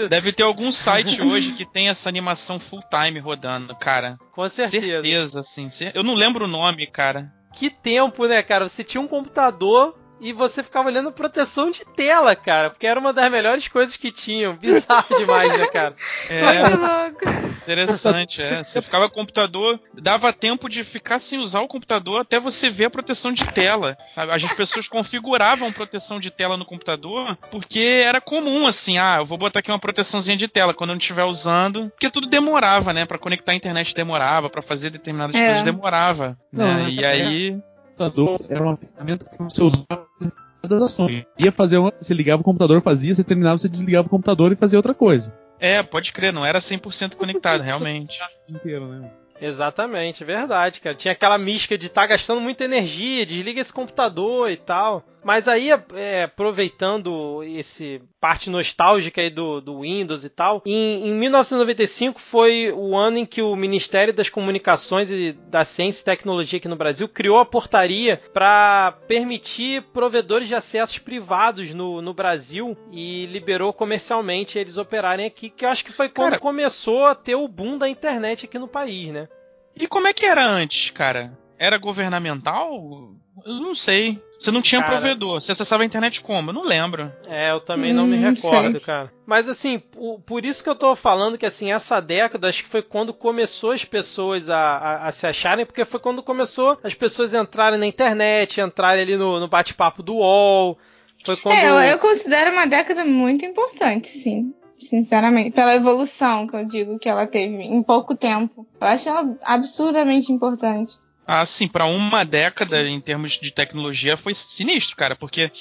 Deve 0.09 0.33
ter 0.33 0.43
algum 0.43 0.69
site 0.71 1.21
hoje 1.21 1.53
que 1.53 1.65
tem 1.65 1.87
essa 1.87 2.09
animação 2.09 2.59
full 2.59 2.81
time 2.89 3.19
rodando, 3.19 3.73
cara. 3.75 4.17
Com 4.33 4.47
certeza. 4.49 4.91
Certeza, 4.91 5.39
assim. 5.39 5.69
cer- 5.69 5.91
Eu 5.95 6.03
não 6.03 6.13
lembro 6.13 6.43
o 6.43 6.47
nome, 6.47 6.85
cara. 6.87 7.31
Que 7.53 7.69
tempo, 7.69 8.27
né, 8.27 8.41
cara? 8.41 8.67
Você 8.67 8.83
tinha 8.83 9.01
um 9.01 9.07
computador 9.07 9.97
e 10.21 10.31
você 10.31 10.61
ficava 10.63 10.87
olhando 10.87 11.11
proteção 11.11 11.71
de 11.71 11.83
tela, 11.95 12.35
cara. 12.35 12.69
Porque 12.69 12.85
era 12.87 12.99
uma 12.99 13.11
das 13.11 13.29
melhores 13.31 13.67
coisas 13.67 13.97
que 13.97 14.11
tinham. 14.11 14.55
Bizarro 14.55 15.17
demais, 15.17 15.51
né, 15.57 15.65
cara? 15.67 15.95
É, 16.29 17.41
interessante, 17.61 18.41
é. 18.41 18.63
Você 18.63 18.81
ficava 18.81 19.07
com 19.09 19.15
o 19.15 19.21
computador, 19.21 19.79
dava 19.93 20.31
tempo 20.33 20.69
de 20.69 20.83
ficar 20.83 21.19
sem 21.19 21.39
usar 21.39 21.61
o 21.61 21.67
computador 21.67 22.21
até 22.21 22.39
você 22.39 22.69
ver 22.69 22.85
a 22.85 22.89
proteção 22.89 23.31
de 23.33 23.45
tela. 23.51 23.97
Sabe? 24.13 24.31
As 24.31 24.43
pessoas 24.53 24.87
configuravam 24.87 25.71
proteção 25.71 26.19
de 26.19 26.31
tela 26.31 26.57
no 26.57 26.65
computador 26.65 27.37
porque 27.49 28.03
era 28.05 28.21
comum, 28.21 28.67
assim, 28.67 28.97
ah, 28.97 29.17
eu 29.19 29.25
vou 29.25 29.37
botar 29.37 29.59
aqui 29.59 29.71
uma 29.71 29.79
proteçãozinha 29.79 30.37
de 30.37 30.47
tela 30.47 30.73
quando 30.73 30.91
eu 30.91 30.95
não 30.95 30.99
estiver 30.99 31.23
usando. 31.23 31.89
Porque 31.89 32.09
tudo 32.09 32.27
demorava, 32.27 32.93
né? 32.93 33.05
Pra 33.05 33.17
conectar 33.17 33.51
a 33.51 33.55
internet 33.55 33.93
demorava, 33.95 34.49
pra 34.49 34.61
fazer 34.61 34.89
determinadas 34.89 35.35
É. 35.35 35.45
coisas 35.45 35.63
demorava. 35.63 36.37
né? 36.51 36.65
Não, 36.65 36.89
E 36.89 37.03
aí. 37.05 37.57
O 38.01 38.11
computador 38.11 38.41
era 38.49 38.63
uma 38.63 38.75
ferramenta 38.75 39.25
que 39.25 39.37
você 39.43 39.63
usava 39.63 40.07
em 40.21 40.31
todas 40.61 40.81
as 40.81 40.91
ações. 40.91 41.23
Ia 41.37 41.51
fazer 41.51 41.77
uma, 41.77 41.93
você 41.99 42.13
ligava 42.13 42.41
o 42.41 42.45
computador, 42.45 42.81
fazia, 42.81 43.13
você 43.13 43.23
terminava, 43.23 43.57
você 43.57 43.69
desligava 43.69 44.07
o 44.07 44.09
computador 44.09 44.51
e 44.51 44.55
fazia 44.55 44.79
outra 44.79 44.93
coisa. 44.93 45.33
É, 45.59 45.83
pode 45.83 46.11
crer, 46.11 46.33
não 46.33 46.45
era 46.45 46.59
100% 46.59 47.15
conectado, 47.15 47.61
realmente. 47.61 48.19
Inteiro, 48.49 48.87
né? 48.87 49.11
Exatamente, 49.39 50.23
verdade, 50.23 50.81
cara. 50.81 50.95
Tinha 50.95 51.11
aquela 51.13 51.37
mística 51.37 51.77
de 51.77 51.87
estar 51.87 52.05
gastando 52.05 52.41
muita 52.41 52.63
energia, 52.63 53.25
desliga 53.25 53.59
esse 53.59 53.73
computador 53.73 54.49
e 54.51 54.57
tal. 54.57 55.03
Mas 55.23 55.47
aí, 55.47 55.69
é, 55.93 56.23
aproveitando 56.23 57.43
esse 57.43 58.01
parte 58.19 58.49
nostálgica 58.49 59.21
aí 59.21 59.29
do, 59.29 59.61
do 59.61 59.81
Windows 59.81 60.23
e 60.23 60.29
tal, 60.29 60.61
em, 60.65 61.07
em 61.09 61.13
1995 61.13 62.19
foi 62.19 62.71
o 62.71 62.95
ano 62.95 63.17
em 63.17 63.25
que 63.25 63.41
o 63.41 63.55
Ministério 63.55 64.13
das 64.13 64.29
Comunicações 64.29 65.09
e 65.11 65.31
da 65.47 65.63
Ciência 65.63 66.01
e 66.01 66.05
Tecnologia 66.05 66.57
aqui 66.57 66.67
no 66.67 66.75
Brasil 66.75 67.07
criou 67.07 67.37
a 67.39 67.45
portaria 67.45 68.21
para 68.33 68.93
permitir 69.07 69.81
provedores 69.93 70.47
de 70.47 70.55
acessos 70.55 70.97
privados 70.99 71.73
no, 71.73 72.01
no 72.01 72.13
Brasil 72.13 72.77
e 72.91 73.25
liberou 73.27 73.73
comercialmente 73.73 74.57
eles 74.57 74.77
operarem 74.77 75.25
aqui, 75.25 75.49
que 75.49 75.65
eu 75.65 75.69
acho 75.69 75.85
que 75.85 75.91
foi 75.91 76.09
quando 76.09 76.31
Cara- 76.31 76.41
começou 76.41 77.05
a 77.05 77.15
ter 77.15 77.35
o 77.35 77.47
boom 77.47 77.77
da 77.77 77.87
internet 77.89 78.45
aqui 78.45 78.57
no 78.57 78.67
país, 78.67 79.09
né? 79.09 79.27
E 79.75 79.87
como 79.87 80.07
é 80.07 80.13
que 80.13 80.25
era 80.25 80.45
antes, 80.45 80.89
cara? 80.91 81.37
Era 81.63 81.77
governamental? 81.77 83.13
Eu 83.45 83.53
não 83.53 83.75
sei. 83.75 84.19
Você 84.39 84.49
não 84.49 84.63
tinha 84.63 84.81
Cara. 84.81 84.93
provedor. 84.93 85.39
Você 85.39 85.51
acessava 85.51 85.83
a 85.83 85.85
internet 85.85 86.19
como? 86.21 86.49
Eu 86.49 86.53
não 86.55 86.63
lembro. 86.63 87.11
É, 87.27 87.51
eu 87.51 87.59
também 87.59 87.93
não 87.93 88.07
me 88.07 88.17
Hum, 88.17 88.31
recordo, 88.31 88.71
sei. 88.71 88.79
cara. 88.79 89.13
Mas 89.27 89.47
assim, 89.47 89.77
por, 89.77 90.19
por 90.21 90.43
isso 90.43 90.63
que 90.63 90.69
eu 90.71 90.75
tô 90.75 90.95
falando 90.95 91.37
que 91.37 91.45
assim, 91.45 91.71
essa 91.71 91.99
década 92.01 92.49
acho 92.49 92.63
que 92.63 92.69
foi 92.69 92.81
quando 92.81 93.13
começou 93.13 93.69
as 93.71 93.85
pessoas 93.85 94.49
a, 94.49 94.57
a, 94.57 95.07
a 95.07 95.11
se 95.11 95.27
acharem, 95.27 95.63
porque 95.63 95.85
foi 95.85 95.99
quando 95.99 96.23
começou 96.23 96.79
as 96.83 96.95
pessoas 96.95 97.31
entrarem 97.31 97.79
na 97.79 97.85
internet, 97.85 98.59
entrarem 98.59 99.03
ali 99.03 99.15
no, 99.15 99.39
no 99.39 99.47
bate-papo 99.47 100.01
do 100.01 100.15
UOL. 100.15 100.79
Foi 101.23 101.37
quando. 101.37 101.55
É, 101.55 101.69
eu, 101.69 101.75
eu 101.91 101.99
considero 101.99 102.51
uma 102.53 102.65
década 102.65 103.05
muito 103.05 103.45
importante, 103.45 104.07
sim. 104.07 104.51
Sinceramente. 104.79 105.51
Pela 105.51 105.75
evolução 105.75 106.47
que 106.47 106.55
eu 106.55 106.65
digo 106.65 106.97
que 106.97 107.07
ela 107.07 107.27
teve 107.27 107.53
em 107.61 107.83
pouco 107.83 108.15
tempo. 108.15 108.65
Eu 108.81 108.87
acho 108.87 109.07
ela 109.07 109.37
absurdamente 109.43 110.31
importante. 110.31 110.97
Ah, 111.25 111.45
sim, 111.45 111.67
pra 111.67 111.85
uma 111.85 112.23
década 112.23 112.87
em 112.87 112.99
termos 112.99 113.33
de 113.33 113.51
tecnologia 113.51 114.17
foi 114.17 114.33
sinistro, 114.33 114.95
cara, 114.95 115.15
porque 115.15 115.51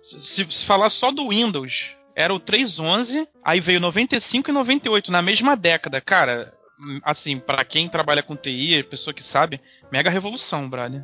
se, 0.00 0.46
se 0.50 0.64
falar 0.64 0.90
só 0.90 1.10
do 1.10 1.30
Windows, 1.30 1.96
era 2.14 2.32
o 2.32 2.40
3.11, 2.40 3.26
aí 3.44 3.60
veio 3.60 3.80
95 3.80 4.50
e 4.50 4.54
98 4.54 5.12
na 5.12 5.20
mesma 5.20 5.56
década, 5.56 6.00
cara. 6.00 6.52
Assim, 7.02 7.38
pra 7.38 7.64
quem 7.64 7.88
trabalha 7.88 8.22
com 8.22 8.36
TI, 8.36 8.82
pessoa 8.82 9.14
que 9.14 9.22
sabe, 9.22 9.60
mega 9.90 10.10
revolução, 10.10 10.68
brother. 10.68 11.02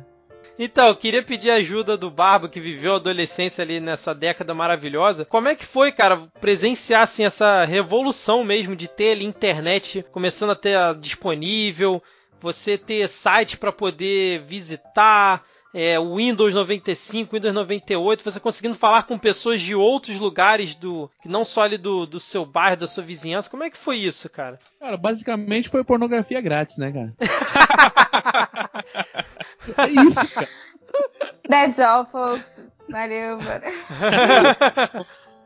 Então, 0.57 0.93
queria 0.93 1.23
pedir 1.23 1.49
ajuda 1.49 1.97
do 1.97 2.11
Barba, 2.11 2.47
que 2.47 2.59
viveu 2.59 2.93
a 2.93 2.97
adolescência 2.97 3.63
ali 3.63 3.79
nessa 3.79 4.13
década 4.13 4.53
maravilhosa. 4.53 5.25
Como 5.25 5.47
é 5.47 5.55
que 5.55 5.65
foi, 5.65 5.91
cara, 5.91 6.27
presenciar 6.39 7.01
assim, 7.01 7.25
essa 7.25 7.65
revolução 7.65 8.43
mesmo 8.43 8.75
de 8.75 8.87
ter 8.87 9.13
ali 9.13 9.25
internet 9.25 10.05
começando 10.11 10.51
a 10.51 10.55
ter 10.55 10.77
disponível, 10.99 12.01
você 12.43 12.77
ter 12.77 13.07
site 13.07 13.55
para 13.55 13.71
poder 13.71 14.43
visitar, 14.43 15.41
é, 15.73 15.97
o 15.97 16.17
Windows 16.17 16.53
95, 16.53 17.33
Windows 17.33 17.53
98, 17.53 18.21
você 18.21 18.37
conseguindo 18.37 18.75
falar 18.75 19.03
com 19.03 19.17
pessoas 19.17 19.61
de 19.61 19.73
outros 19.73 20.19
lugares 20.19 20.75
do 20.75 21.09
que 21.21 21.29
não 21.29 21.45
só 21.45 21.61
ali 21.61 21.77
do, 21.77 22.05
do 22.05 22.19
seu 22.19 22.45
bairro, 22.45 22.75
da 22.75 22.85
sua 22.85 23.01
vizinhança. 23.01 23.49
Como 23.49 23.63
é 23.63 23.69
que 23.69 23.77
foi 23.77 23.95
isso, 23.95 24.29
cara? 24.29 24.59
Cara, 24.77 24.97
basicamente 24.97 25.69
foi 25.69 25.85
pornografia 25.85 26.41
grátis, 26.41 26.77
né, 26.77 26.91
cara? 26.91 27.13
é 29.87 29.89
isso, 30.05 30.27
cara. 30.33 30.49
That's 31.49 31.79
all, 31.79 32.05
folks. 32.05 32.61
Valeu, 32.89 33.37
bora. 33.37 33.71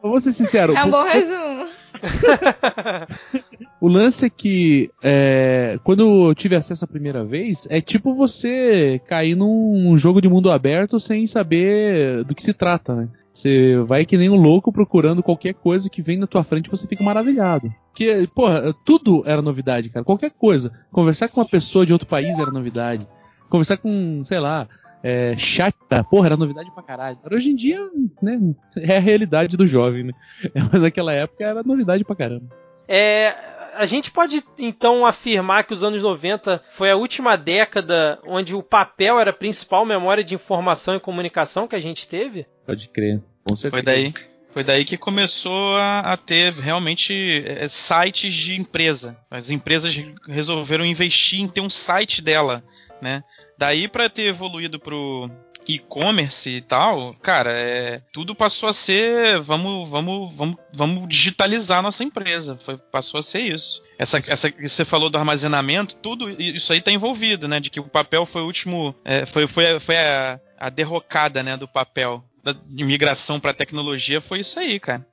Vou 0.02 0.20
ser 0.20 0.32
sincero. 0.32 0.76
É 0.76 0.84
um 0.84 0.90
bom 0.90 1.04
resumo. 1.04 1.68
O 3.80 3.88
lance 3.88 4.26
é 4.26 4.30
que 4.30 4.90
é, 5.04 5.80
quando 5.84 6.30
eu 6.30 6.36
tive 6.36 6.56
acesso 6.56 6.84
a 6.84 6.88
primeira 6.88 7.24
vez, 7.24 7.68
é 7.70 7.80
tipo 7.80 8.16
você 8.16 9.00
cair 9.08 9.36
num 9.36 9.96
jogo 9.98 10.20
de 10.20 10.28
mundo 10.28 10.52
aberto 10.52 11.00
sem 11.00 11.28
saber 11.28 12.24
do 12.24 12.34
que 12.34 12.42
se 12.42 12.54
trata, 12.54 12.96
né? 12.96 13.10
Você 13.32 13.78
vai 13.86 14.04
que 14.04 14.18
nem 14.18 14.32
um 14.32 14.36
louco 14.36 14.74
procurando 14.74 15.22
qualquer 15.22 15.54
coisa 15.54 15.92
que 15.92 16.02
vem 16.02 16.18
na 16.18 16.26
tua 16.26 16.44
frente 16.44 16.72
você 16.72 16.88
fica 16.88 17.04
maravilhado. 17.04 17.72
Porque, 17.90 18.28
porra, 18.34 18.74
tudo 18.84 19.22
era 19.28 19.44
novidade, 19.44 19.90
cara. 19.90 20.04
Qualquer 20.04 20.32
coisa. 20.32 20.72
Conversar 20.92 21.28
com 21.28 21.40
uma 21.40 21.48
pessoa 21.48 21.86
de 21.86 21.94
outro 21.94 22.08
país 22.08 22.38
era 22.40 22.50
novidade. 22.50 23.08
Conversar 23.48 23.78
com, 23.78 24.24
sei 24.26 24.40
lá, 24.40 24.68
é, 25.04 25.38
chata, 25.38 26.04
porra, 26.04 26.30
era 26.30 26.38
novidade 26.38 26.72
pra 26.74 26.82
caralho. 26.82 27.20
Mas 27.24 27.32
hoje 27.32 27.52
em 27.52 27.56
dia, 27.56 27.80
né, 28.20 28.40
é 28.76 28.98
a 28.98 29.00
realidade 29.00 29.56
do 29.56 29.68
jovem, 29.68 30.06
né? 30.06 30.14
Mas 30.74 30.82
naquela 30.82 31.14
época 31.14 31.44
era 31.44 31.62
novidade 31.62 32.04
pra 32.04 32.16
caramba. 32.16 32.48
É, 32.88 33.36
a 33.78 33.86
gente 33.86 34.12
pode 34.12 34.44
então 34.58 35.06
afirmar 35.06 35.64
que 35.64 35.74
os 35.74 35.84
anos 35.84 36.02
90 36.02 36.62
foi 36.72 36.90
a 36.90 36.96
última 36.96 37.36
década 37.36 38.20
onde 38.26 38.56
o 38.56 38.64
papel 38.64 39.20
era 39.20 39.30
a 39.30 39.34
principal 39.34 39.86
memória 39.86 40.24
de 40.24 40.36
informação 40.36 40.96
e 40.96 41.00
comunicação 41.00 41.68
que 41.68 41.76
a 41.76 41.80
gente 41.80 42.08
teve? 42.08 42.46
Pode 42.66 42.90
crer. 42.90 43.22
Com 43.44 43.56
certeza. 43.56 43.72
Foi 43.72 43.82
daí, 43.82 44.14
foi 44.52 44.64
daí 44.64 44.84
que 44.84 44.98
começou 44.98 45.76
a, 45.78 46.00
a 46.00 46.18
ter 46.18 46.54
realmente 46.54 47.44
é, 47.46 47.68
sites 47.68 48.34
de 48.34 48.60
empresa. 48.60 49.18
As 49.30 49.52
empresas 49.52 49.96
resolveram 50.28 50.86
investir 50.86 51.40
em 51.40 51.48
ter 51.48 51.62
um 51.62 51.70
site 51.70 52.22
dela, 52.22 52.64
né? 53.02 53.24
Daí 53.58 53.88
para 53.88 54.10
ter 54.10 54.24
evoluído 54.24 54.80
pro 54.80 55.30
e-commerce 55.68 56.50
e 56.50 56.62
tal, 56.62 57.14
cara, 57.16 57.52
é, 57.52 58.02
tudo 58.12 58.36
passou 58.36 58.70
a 58.70 58.74
ser 58.74 59.40
vamos, 59.40 59.90
vamos, 59.90 60.36
vamos, 60.36 60.56
vamos 60.74 61.08
digitalizar 61.08 61.82
nossa 61.82 62.04
empresa. 62.04 62.58
Foi, 62.58 62.78
passou 62.78 63.20
a 63.20 63.24
ser 63.24 63.42
isso. 63.42 63.84
Essa, 63.98 64.22
essa 64.28 64.52
que 64.52 64.68
você 64.68 64.86
falou 64.86 65.10
do 65.10 65.18
armazenamento, 65.18 65.96
tudo 65.96 66.30
isso 66.30 66.72
aí 66.72 66.82
tá 66.82 66.92
envolvido, 66.92 67.48
né? 67.48 67.60
De 67.60 67.70
que 67.70 67.80
o 67.80 67.84
papel 67.84 68.26
foi 68.26 68.42
o 68.42 68.46
último, 68.46 68.96
é, 69.04 69.26
foi, 69.26 69.48
foi, 69.48 69.80
foi 69.80 69.98
a, 69.98 70.40
a 70.58 70.70
derrocada, 70.70 71.44
né, 71.44 71.58
do 71.58 71.68
papel 71.68 72.24
da 72.44 72.56
migração 72.70 73.40
para 73.40 73.54
tecnologia 73.54 74.22
foi 74.22 74.40
isso 74.40 74.60
aí, 74.60 74.80
cara. 74.80 75.06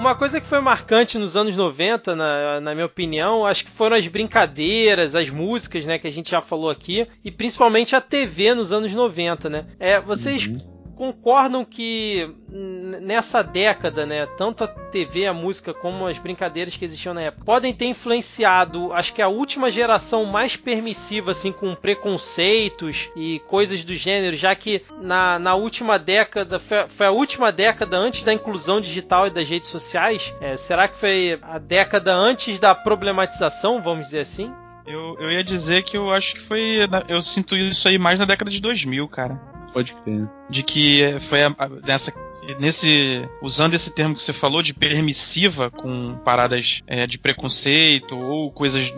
Uma 0.00 0.14
coisa 0.14 0.40
que 0.40 0.46
foi 0.46 0.62
marcante 0.62 1.18
nos 1.18 1.36
anos 1.36 1.54
90, 1.54 2.16
na, 2.16 2.58
na 2.58 2.74
minha 2.74 2.86
opinião, 2.86 3.44
acho 3.44 3.66
que 3.66 3.70
foram 3.70 3.94
as 3.94 4.08
brincadeiras, 4.08 5.14
as 5.14 5.28
músicas, 5.28 5.84
né, 5.84 5.98
que 5.98 6.06
a 6.06 6.10
gente 6.10 6.30
já 6.30 6.40
falou 6.40 6.70
aqui, 6.70 7.06
e 7.22 7.30
principalmente 7.30 7.94
a 7.94 8.00
TV 8.00 8.54
nos 8.54 8.72
anos 8.72 8.94
90, 8.94 9.50
né? 9.50 9.66
É, 9.78 10.00
vocês 10.00 10.46
uhum 10.46 10.79
concordam 11.00 11.64
que 11.64 12.30
nessa 12.46 13.42
década, 13.42 14.04
né, 14.04 14.26
tanto 14.36 14.64
a 14.64 14.68
TV, 14.68 15.26
a 15.26 15.32
música, 15.32 15.72
como 15.72 16.06
as 16.06 16.18
brincadeiras 16.18 16.76
que 16.76 16.84
existiam 16.84 17.14
na 17.14 17.22
época, 17.22 17.42
podem 17.42 17.72
ter 17.72 17.86
influenciado, 17.86 18.92
acho 18.92 19.14
que 19.14 19.22
a 19.22 19.28
última 19.28 19.70
geração 19.70 20.26
mais 20.26 20.56
permissiva, 20.56 21.30
assim, 21.30 21.52
com 21.52 21.74
preconceitos 21.74 23.08
e 23.16 23.40
coisas 23.48 23.82
do 23.82 23.94
gênero, 23.94 24.36
já 24.36 24.54
que 24.54 24.82
na, 25.00 25.38
na 25.38 25.54
última 25.54 25.98
década, 25.98 26.58
foi, 26.58 26.86
foi 26.90 27.06
a 27.06 27.10
última 27.10 27.50
década 27.50 27.96
antes 27.96 28.22
da 28.22 28.34
inclusão 28.34 28.78
digital 28.78 29.26
e 29.26 29.30
das 29.30 29.48
redes 29.48 29.70
sociais, 29.70 30.34
é, 30.38 30.54
será 30.54 30.86
que 30.86 30.98
foi 30.98 31.38
a 31.40 31.58
década 31.58 32.14
antes 32.14 32.60
da 32.60 32.74
problematização, 32.74 33.80
vamos 33.80 34.08
dizer 34.08 34.20
assim? 34.20 34.52
Eu, 34.86 35.16
eu 35.18 35.30
ia 35.30 35.42
dizer 35.42 35.82
que 35.82 35.96
eu 35.96 36.12
acho 36.12 36.34
que 36.34 36.40
foi. 36.40 36.80
Eu 37.08 37.22
sinto 37.22 37.56
isso 37.56 37.88
aí 37.88 37.96
mais 37.96 38.18
na 38.18 38.26
década 38.26 38.50
de 38.50 38.60
2000, 38.60 39.08
cara. 39.08 39.59
Pode 39.72 39.94
crer. 39.94 40.28
De 40.48 40.62
que 40.62 41.16
foi 41.20 41.44
a, 41.44 41.54
a, 41.58 41.68
nessa, 41.68 42.12
nesse. 42.58 43.28
Usando 43.40 43.74
esse 43.74 43.94
termo 43.94 44.14
que 44.14 44.22
você 44.22 44.32
falou 44.32 44.62
de 44.62 44.74
permissiva 44.74 45.70
com 45.70 46.16
paradas 46.24 46.82
é, 46.86 47.06
de 47.06 47.18
preconceito 47.18 48.18
ou 48.18 48.50
coisas 48.50 48.92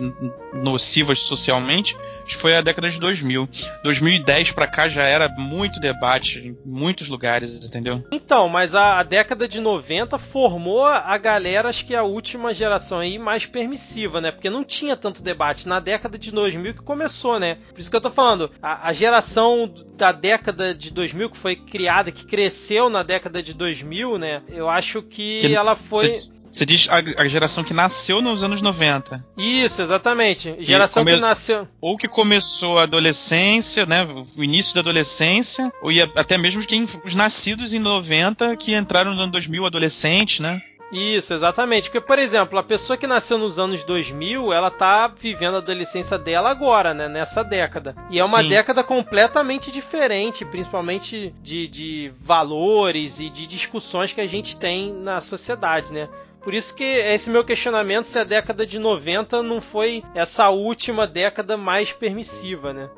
nocivas 0.53 1.19
socialmente, 1.19 1.95
foi 2.31 2.55
a 2.55 2.61
década 2.61 2.89
de 2.89 2.99
2000. 2.99 3.47
2010 3.83 4.51
para 4.51 4.67
cá 4.67 4.87
já 4.87 5.03
era 5.03 5.29
muito 5.29 5.79
debate 5.79 6.39
em 6.39 6.57
muitos 6.65 7.07
lugares, 7.07 7.65
entendeu? 7.65 8.03
Então, 8.11 8.47
mas 8.49 8.73
a, 8.73 8.99
a, 8.99 9.03
década 9.03 9.47
de 9.47 9.59
90 9.59 10.17
formou 10.17 10.85
a 10.85 11.17
galera, 11.17 11.69
acho 11.69 11.85
que 11.85 11.95
a 11.95 12.03
última 12.03 12.53
geração 12.53 12.99
aí 12.99 13.19
mais 13.19 13.45
permissiva, 13.45 14.21
né? 14.21 14.31
Porque 14.31 14.49
não 14.49 14.63
tinha 14.63 14.95
tanto 14.95 15.21
debate. 15.21 15.67
Na 15.67 15.79
década 15.79 16.17
de 16.17 16.31
2000 16.31 16.75
que 16.75 16.81
começou, 16.81 17.39
né? 17.39 17.57
Por 17.71 17.79
isso 17.79 17.89
que 17.89 17.95
eu 17.95 18.01
tô 18.01 18.11
falando, 18.11 18.51
a, 18.61 18.87
a 18.87 18.93
geração 18.93 19.71
da 19.95 20.11
década 20.11 20.62
de 20.71 20.91
2000 20.91 21.31
que 21.31 21.37
foi 21.37 21.55
criada, 21.55 22.11
que 22.11 22.27
cresceu 22.27 22.89
na 22.89 23.01
década 23.01 23.41
de 23.41 23.55
2000, 23.55 24.19
né? 24.19 24.43
Eu 24.47 24.69
acho 24.69 25.01
que, 25.01 25.39
que 25.39 25.55
ela 25.55 25.75
foi. 25.75 26.21
Você 26.53 26.67
diz 26.67 26.87
a, 26.87 26.97
a, 27.23 27.27
geração 27.27 27.63
que 27.63 27.73
nasceu 27.73 28.21
nos 28.21 28.43
anos 28.43 28.61
90. 28.61 29.25
Isso, 29.35 29.81
exatamente. 29.81 30.55
Geração 30.59 31.03
come... 31.03 31.15
que 31.15 31.19
nasceu. 31.19 31.67
Ou 31.81 31.97
que 31.97 32.07
começou 32.07 32.77
a 32.77 32.83
adolescência, 32.83 33.87
né? 33.87 34.07
O 34.37 34.43
início 34.43 34.75
da 34.75 34.81
adolescência, 34.81 35.71
ou 35.81 35.89
até 36.15 36.37
mesmo 36.37 36.61
quem, 36.63 36.85
os 37.03 37.15
nascidos 37.15 37.73
em 37.73 37.79
90 37.79 38.55
que 38.55 38.75
entraram 38.75 39.15
no 39.15 39.21
ano 39.21 39.31
2000 39.31 39.65
adolescente, 39.65 40.43
né? 40.43 40.61
Isso, 40.93 41.33
exatamente. 41.33 41.89
Porque, 41.89 42.05
por 42.05 42.19
exemplo, 42.19 42.59
a 42.59 42.63
pessoa 42.63 42.95
que 42.95 43.07
nasceu 43.07 43.37
nos 43.37 43.57
anos 43.57 43.83
2000, 43.83 44.53
ela 44.53 44.69
tá 44.69 45.07
vivendo 45.07 45.55
a 45.55 45.57
adolescência 45.57 46.19
dela 46.19 46.51
agora, 46.51 46.93
né? 46.93 47.07
Nessa 47.07 47.43
década. 47.43 47.95
E 48.11 48.19
é 48.19 48.23
uma 48.23 48.43
Sim. 48.43 48.49
década 48.49 48.83
completamente 48.83 49.71
diferente, 49.71 50.45
principalmente 50.45 51.33
de, 51.41 51.67
de 51.67 52.13
valores 52.21 53.19
e 53.19 53.29
de 53.29 53.47
discussões 53.47 54.13
que 54.13 54.21
a 54.21 54.27
gente 54.27 54.55
tem 54.55 54.93
na 54.93 55.19
sociedade, 55.19 55.91
né? 55.91 56.07
Por 56.43 56.53
isso 56.53 56.75
que 56.75 56.83
esse 56.83 57.29
meu 57.29 57.43
questionamento 57.43 58.03
se 58.05 58.19
a 58.19 58.23
década 58.23 58.65
de 58.65 58.77
90 58.77 59.41
não 59.41 59.59
foi 59.59 60.03
essa 60.13 60.49
última 60.49 61.07
década 61.07 61.57
mais 61.57 61.91
permissiva, 61.91 62.71
né? 62.71 62.89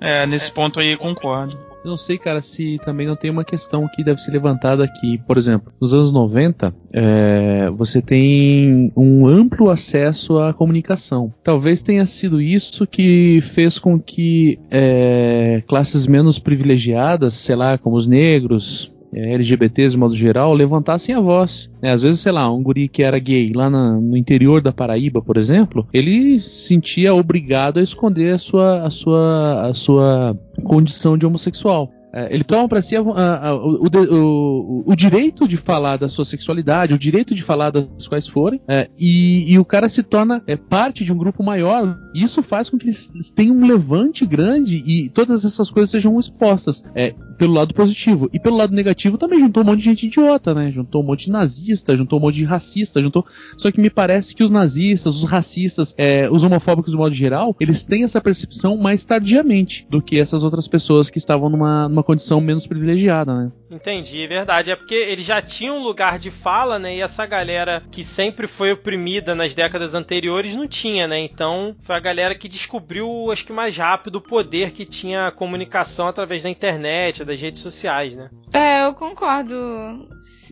É, 0.00 0.24
nesse 0.24 0.50
é. 0.50 0.54
ponto 0.54 0.80
aí 0.80 0.96
concordo. 0.96 1.71
Eu 1.84 1.90
não 1.90 1.96
sei, 1.96 2.16
cara, 2.16 2.40
se 2.40 2.80
também 2.84 3.06
não 3.06 3.16
tem 3.16 3.30
uma 3.30 3.44
questão 3.44 3.88
que 3.88 4.04
deve 4.04 4.20
ser 4.20 4.30
levantada 4.30 4.84
aqui. 4.84 5.18
Por 5.26 5.36
exemplo, 5.36 5.72
nos 5.80 5.92
anos 5.92 6.12
90, 6.12 6.72
é, 6.92 7.70
você 7.70 8.00
tem 8.00 8.92
um 8.96 9.26
amplo 9.26 9.68
acesso 9.68 10.38
à 10.38 10.52
comunicação. 10.54 11.32
Talvez 11.42 11.82
tenha 11.82 12.06
sido 12.06 12.40
isso 12.40 12.86
que 12.86 13.40
fez 13.40 13.78
com 13.78 13.98
que 13.98 14.58
é, 14.70 15.62
classes 15.66 16.06
menos 16.06 16.38
privilegiadas, 16.38 17.34
sei 17.34 17.56
lá, 17.56 17.76
como 17.76 17.96
os 17.96 18.06
negros, 18.06 18.91
LGBTs 19.12 19.92
de 19.92 19.98
modo 19.98 20.14
geral, 20.14 20.54
levantassem 20.54 21.14
a 21.14 21.20
voz. 21.20 21.70
É, 21.80 21.90
às 21.90 22.02
vezes, 22.02 22.20
sei 22.20 22.32
lá, 22.32 22.50
um 22.50 22.62
guri 22.62 22.88
que 22.88 23.02
era 23.02 23.18
gay 23.18 23.52
lá 23.54 23.68
na, 23.68 23.92
no 23.92 24.16
interior 24.16 24.60
da 24.60 24.72
Paraíba, 24.72 25.20
por 25.20 25.36
exemplo, 25.36 25.86
ele 25.92 26.38
se 26.40 26.68
sentia 26.68 27.14
obrigado 27.14 27.78
a 27.78 27.82
esconder 27.82 28.34
a 28.34 28.38
sua, 28.38 28.86
a 28.86 28.90
sua, 28.90 29.68
a 29.68 29.74
sua 29.74 30.38
condição 30.64 31.16
de 31.18 31.26
homossexual. 31.26 31.90
É, 32.14 32.34
ele 32.34 32.44
toma 32.44 32.68
para 32.68 32.82
si 32.82 32.94
a, 32.94 33.00
a, 33.00 33.54
o, 33.54 33.86
o, 33.86 34.84
o, 34.86 34.94
direito 34.94 35.48
de 35.48 35.56
falar 35.56 35.96
da 35.96 36.10
sua 36.10 36.26
sexualidade, 36.26 36.92
o 36.92 36.98
direito 36.98 37.34
de 37.34 37.42
falar 37.42 37.70
das 37.70 38.06
quais 38.06 38.28
forem, 38.28 38.60
é, 38.68 38.90
e, 38.98 39.50
e, 39.50 39.58
o 39.58 39.64
cara 39.64 39.88
se 39.88 40.02
torna 40.02 40.42
é, 40.46 40.54
parte 40.54 41.06
de 41.06 41.12
um 41.12 41.16
grupo 41.16 41.42
maior. 41.42 41.98
Isso 42.14 42.42
faz 42.42 42.68
com 42.68 42.76
que 42.76 42.84
eles 42.84 43.10
tenham 43.34 43.56
um 43.56 43.66
levante 43.66 44.26
grande 44.26 44.82
e 44.86 45.08
todas 45.08 45.42
essas 45.46 45.70
coisas 45.70 45.90
sejam 45.90 46.20
expostas. 46.20 46.84
É, 46.94 47.14
pelo 47.42 47.54
lado 47.54 47.74
positivo. 47.74 48.30
E 48.32 48.38
pelo 48.38 48.56
lado 48.56 48.72
negativo 48.72 49.18
também 49.18 49.40
juntou 49.40 49.64
um 49.64 49.66
monte 49.66 49.80
de 49.80 49.84
gente 49.86 50.06
idiota, 50.06 50.54
né? 50.54 50.70
Juntou 50.70 51.02
um 51.02 51.06
monte 51.06 51.24
de 51.24 51.32
nazista, 51.32 51.96
juntou 51.96 52.20
um 52.20 52.22
monte 52.22 52.36
de 52.36 52.44
racista, 52.44 53.02
juntou. 53.02 53.26
Só 53.56 53.72
que 53.72 53.80
me 53.80 53.90
parece 53.90 54.32
que 54.32 54.44
os 54.44 54.50
nazistas, 54.50 55.16
os 55.16 55.24
racistas, 55.24 55.92
é, 55.98 56.30
os 56.30 56.44
homofóbicos 56.44 56.92
de 56.92 56.96
modo 56.96 57.12
geral, 57.12 57.56
eles 57.58 57.82
têm 57.82 58.04
essa 58.04 58.20
percepção 58.20 58.76
mais 58.76 59.04
tardiamente 59.04 59.84
do 59.90 60.00
que 60.00 60.20
essas 60.20 60.44
outras 60.44 60.68
pessoas 60.68 61.10
que 61.10 61.18
estavam 61.18 61.50
numa, 61.50 61.88
numa 61.88 62.04
condição 62.04 62.40
menos 62.40 62.64
privilegiada, 62.64 63.34
né? 63.34 63.52
Entendi, 63.72 64.22
é 64.22 64.26
verdade. 64.26 64.70
É 64.70 64.76
porque 64.76 64.94
eles 64.94 65.24
já 65.24 65.40
tinham 65.40 65.78
um 65.78 65.82
lugar 65.82 66.18
de 66.18 66.30
fala, 66.30 66.78
né? 66.78 66.96
E 66.96 67.00
essa 67.00 67.24
galera 67.24 67.82
que 67.90 68.04
sempre 68.04 68.46
foi 68.46 68.72
oprimida 68.72 69.34
nas 69.34 69.54
décadas 69.54 69.94
anteriores 69.94 70.54
não 70.54 70.68
tinha, 70.68 71.08
né? 71.08 71.18
Então 71.20 71.74
foi 71.82 71.96
a 71.96 72.00
galera 72.00 72.34
que 72.34 72.48
descobriu, 72.48 73.30
acho 73.30 73.46
que 73.46 73.52
mais 73.52 73.76
rápido, 73.76 74.16
o 74.16 74.20
poder 74.20 74.72
que 74.72 74.84
tinha 74.84 75.28
a 75.28 75.32
comunicação 75.32 76.06
através 76.06 76.42
da 76.42 76.50
internet, 76.50 77.24
das 77.24 77.40
redes 77.40 77.62
sociais, 77.62 78.14
né? 78.14 78.28
É, 78.52 78.84
eu 78.84 78.92
concordo 78.92 79.56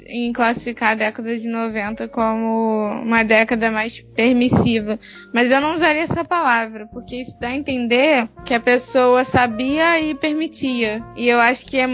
em 0.06 0.32
classificar 0.32 0.92
a 0.92 0.94
década 0.94 1.36
de 1.36 1.46
90 1.46 2.08
como 2.08 3.02
uma 3.02 3.22
década 3.22 3.70
mais 3.70 4.00
permissiva. 4.00 4.98
Mas 5.34 5.50
eu 5.50 5.60
não 5.60 5.74
usaria 5.74 6.02
essa 6.02 6.24
palavra, 6.24 6.86
porque 6.86 7.16
isso 7.16 7.38
dá 7.38 7.48
a 7.48 7.56
entender 7.56 8.26
que 8.46 8.54
a 8.54 8.60
pessoa 8.60 9.22
sabia 9.22 10.00
e 10.00 10.14
permitia. 10.14 11.04
E 11.14 11.28
eu 11.28 11.38
acho 11.38 11.66
que 11.66 11.78
é, 11.78 11.86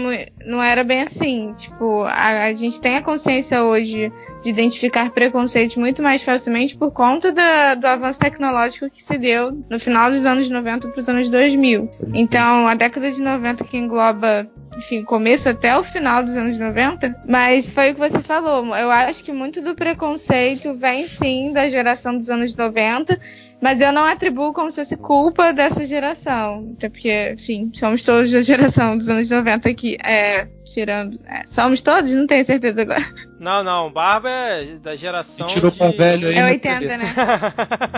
não 0.47 0.63
era 0.63 0.83
bem 0.83 1.01
assim. 1.01 1.53
Tipo, 1.57 2.03
a, 2.03 2.45
a 2.45 2.53
gente 2.53 2.79
tem 2.79 2.95
a 2.95 3.01
consciência 3.01 3.63
hoje 3.63 4.11
de 4.41 4.49
identificar 4.49 5.11
preconceitos 5.11 5.75
muito 5.75 6.01
mais 6.01 6.23
facilmente 6.23 6.77
por 6.77 6.91
conta 6.91 7.31
da, 7.31 7.75
do 7.75 7.85
avanço 7.85 8.19
tecnológico 8.19 8.89
que 8.89 9.03
se 9.03 9.17
deu 9.17 9.51
no 9.69 9.77
final 9.77 10.09
dos 10.09 10.25
anos 10.25 10.49
90 10.49 10.87
para 10.89 10.99
os 10.99 11.09
anos 11.09 11.29
2000. 11.29 11.89
Então, 12.13 12.67
a 12.67 12.73
década 12.73 13.11
de 13.11 13.21
90 13.21 13.63
que 13.65 13.77
engloba 13.77 14.49
enfim, 14.77 15.03
começo 15.03 15.49
até 15.49 15.75
o 15.75 15.83
final 15.83 16.21
dos 16.21 16.37
anos 16.37 16.59
90, 16.59 17.23
mas 17.27 17.69
foi 17.71 17.91
o 17.91 17.93
que 17.95 17.99
você 17.99 18.19
falou. 18.21 18.63
Eu 18.75 18.91
acho 18.91 19.23
que 19.23 19.33
muito 19.33 19.59
do 19.59 19.73
preconceito 19.73 20.75
vem 20.75 21.07
sim 21.07 21.51
da 21.51 21.67
geração 21.67 22.15
dos 22.15 22.29
anos 22.29 22.55
90, 22.55 23.19
mas 23.59 23.81
eu 23.81 23.91
não 23.91 24.05
atribuo 24.05 24.53
como 24.53 24.69
se 24.69 24.77
fosse 24.77 24.95
culpa 24.97 25.51
dessa 25.51 25.83
geração. 25.83 26.73
Até 26.77 26.89
porque, 26.89 27.31
enfim, 27.33 27.71
somos 27.73 28.03
todos 28.03 28.31
da 28.31 28.41
geração 28.41 28.95
dos 28.95 29.09
anos 29.09 29.29
90 29.29 29.69
aqui. 29.69 29.97
É, 30.03 30.47
tirando. 30.63 31.19
É, 31.25 31.45
somos 31.47 31.81
todos? 31.81 32.13
Não 32.13 32.27
tenho 32.27 32.45
certeza 32.45 32.83
agora. 32.83 33.03
Não, 33.39 33.63
não. 33.63 33.91
Barba 33.91 34.29
é 34.29 34.77
da 34.77 34.95
geração. 34.95 35.47
tirou 35.47 35.71
de... 35.71 35.77
pra 35.77 35.89
velho 35.89 36.27
aí. 36.27 36.35
É 36.35 36.45
80, 36.45 36.97
né? 36.97 37.13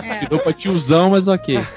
é. 0.02 0.18
Tirou 0.20 0.38
pra 0.40 0.52
tiozão, 0.52 1.10
mas 1.10 1.28
ok. 1.28 1.58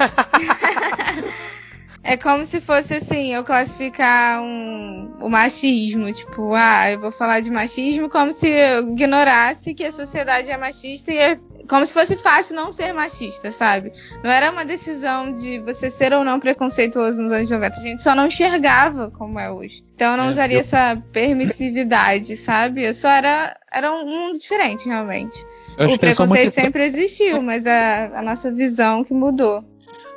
É 2.05 2.17
como 2.17 2.45
se 2.45 2.59
fosse 2.59 2.95
assim, 2.95 3.33
eu 3.33 3.45
classificar 3.45 4.41
um, 4.41 5.15
o 5.21 5.29
machismo, 5.29 6.11
tipo, 6.11 6.53
ah, 6.53 6.91
eu 6.91 6.99
vou 6.99 7.11
falar 7.11 7.39
de 7.39 7.49
machismo 7.49 8.09
como 8.09 8.33
se 8.33 8.49
eu 8.49 8.91
ignorasse 8.91 9.73
que 9.73 9.85
a 9.85 9.91
sociedade 9.91 10.51
é 10.51 10.57
machista 10.57 11.13
e 11.13 11.17
é 11.17 11.39
como 11.67 11.85
se 11.85 11.93
fosse 11.93 12.15
fácil 12.15 12.55
não 12.55 12.71
ser 12.71 12.93
machista, 12.93 13.51
sabe? 13.51 13.91
Não 14.23 14.29
era 14.29 14.51
uma 14.51 14.65
decisão 14.65 15.33
de 15.33 15.59
você 15.59 15.89
ser 15.89 16.13
ou 16.13 16.23
não 16.23 16.39
preconceituoso 16.39 17.21
nos 17.21 17.31
anos 17.31 17.49
90, 17.49 17.79
a 17.79 17.81
gente 17.81 18.03
só 18.03 18.15
não 18.15 18.27
enxergava 18.27 19.09
como 19.11 19.39
é 19.39 19.51
hoje. 19.51 19.83
Então 19.95 20.11
eu 20.11 20.17
não 20.17 20.25
é, 20.25 20.29
usaria 20.29 20.57
eu... 20.57 20.61
essa 20.61 21.01
permissividade, 21.11 22.35
sabe? 22.35 22.83
Eu 22.83 22.93
só 22.93 23.09
era, 23.09 23.57
era 23.71 23.91
um 23.93 24.05
mundo 24.05 24.37
diferente, 24.37 24.85
realmente. 24.85 25.45
O 25.77 25.97
preconceito 25.97 26.51
sempre 26.51 26.83
existiu, 26.83 27.41
mas 27.41 27.65
a, 27.65 28.19
a 28.19 28.21
nossa 28.21 28.51
visão 28.51 29.03
que 29.03 29.13
mudou. 29.13 29.63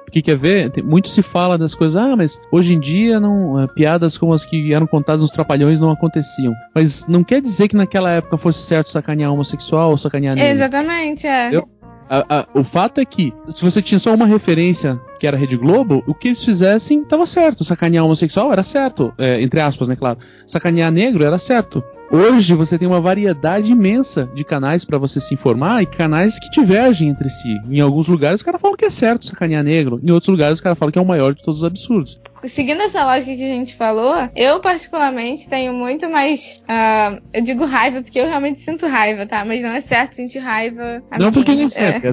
Porque 0.06 0.22
quer 0.22 0.36
ver, 0.36 0.70
tem, 0.70 0.84
muito 0.84 1.08
se 1.08 1.20
fala 1.20 1.58
das 1.58 1.74
coisas, 1.74 2.00
ah, 2.00 2.16
mas 2.16 2.40
hoje 2.50 2.74
em 2.74 2.80
dia 2.80 3.18
não, 3.18 3.60
é, 3.60 3.66
piadas 3.66 4.16
como 4.16 4.32
as 4.32 4.44
que 4.44 4.72
eram 4.72 4.86
contadas 4.86 5.20
nos 5.20 5.32
trapalhões 5.32 5.80
não 5.80 5.90
aconteciam. 5.90 6.54
Mas 6.72 7.06
não 7.08 7.24
quer 7.24 7.42
dizer 7.42 7.66
que 7.66 7.76
naquela 7.76 8.10
época 8.12 8.38
fosse 8.38 8.62
certo 8.62 8.88
sacanear 8.88 9.32
homossexual 9.32 9.90
ou 9.90 9.98
sacanear 9.98 10.36
negro. 10.36 10.50
Exatamente, 10.50 11.26
é. 11.26 11.48
Entendeu? 11.48 11.68
A, 12.08 12.40
a, 12.40 12.46
o 12.54 12.62
fato 12.62 13.00
é 13.00 13.04
que, 13.04 13.32
se 13.48 13.62
você 13.62 13.82
tinha 13.82 13.98
só 13.98 14.14
uma 14.14 14.26
referência 14.26 15.00
que 15.18 15.26
era 15.26 15.36
Rede 15.36 15.56
Globo, 15.56 16.04
o 16.06 16.14
que 16.14 16.28
eles 16.28 16.44
fizessem 16.44 17.02
estava 17.02 17.26
certo. 17.26 17.64
Sacanear 17.64 18.04
homossexual 18.04 18.52
era 18.52 18.62
certo, 18.62 19.12
é, 19.18 19.40
entre 19.42 19.60
aspas, 19.60 19.88
né, 19.88 19.96
claro. 19.96 20.18
Sacanear 20.46 20.92
negro 20.92 21.24
era 21.24 21.38
certo. 21.38 21.82
Hoje 22.10 22.54
você 22.54 22.78
tem 22.78 22.86
uma 22.86 23.00
variedade 23.00 23.72
imensa 23.72 24.30
de 24.32 24.44
canais 24.44 24.84
para 24.84 24.96
você 24.96 25.18
se 25.18 25.34
informar 25.34 25.82
e 25.82 25.86
canais 25.86 26.38
que 26.38 26.48
divergem 26.50 27.08
entre 27.08 27.28
si. 27.28 27.56
Em 27.68 27.80
alguns 27.80 28.06
lugares 28.06 28.40
os 28.40 28.44
caras 28.44 28.60
falam 28.60 28.76
que 28.76 28.84
é 28.84 28.90
certo 28.90 29.26
sacanear 29.26 29.64
negro, 29.64 29.98
em 30.00 30.10
outros 30.12 30.28
lugares 30.28 30.58
os 30.58 30.60
caras 30.60 30.78
falam 30.78 30.92
que 30.92 30.98
é 31.00 31.02
o 31.02 31.06
maior 31.06 31.34
de 31.34 31.42
todos 31.42 31.62
os 31.62 31.64
absurdos. 31.64 32.20
Seguindo 32.48 32.82
essa 32.82 33.04
lógica 33.04 33.34
que 33.34 33.44
a 33.44 33.54
gente 33.54 33.74
falou, 33.74 34.14
eu 34.34 34.60
particularmente 34.60 35.48
tenho 35.48 35.72
muito 35.72 36.08
mais. 36.08 36.62
Uh, 36.62 37.22
eu 37.32 37.42
digo 37.42 37.64
raiva 37.64 38.02
porque 38.02 38.18
eu 38.18 38.26
realmente 38.26 38.60
sinto 38.60 38.86
raiva, 38.86 39.26
tá? 39.26 39.44
Mas 39.44 39.62
não 39.62 39.70
é 39.70 39.80
certo 39.80 40.14
sentir 40.14 40.38
raiva. 40.38 41.02
Não 41.18 41.32
porque 41.32 41.54
nem 41.54 41.68
sempre. 41.68 42.10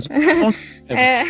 É, 0.89 0.93
é, 1.21 1.23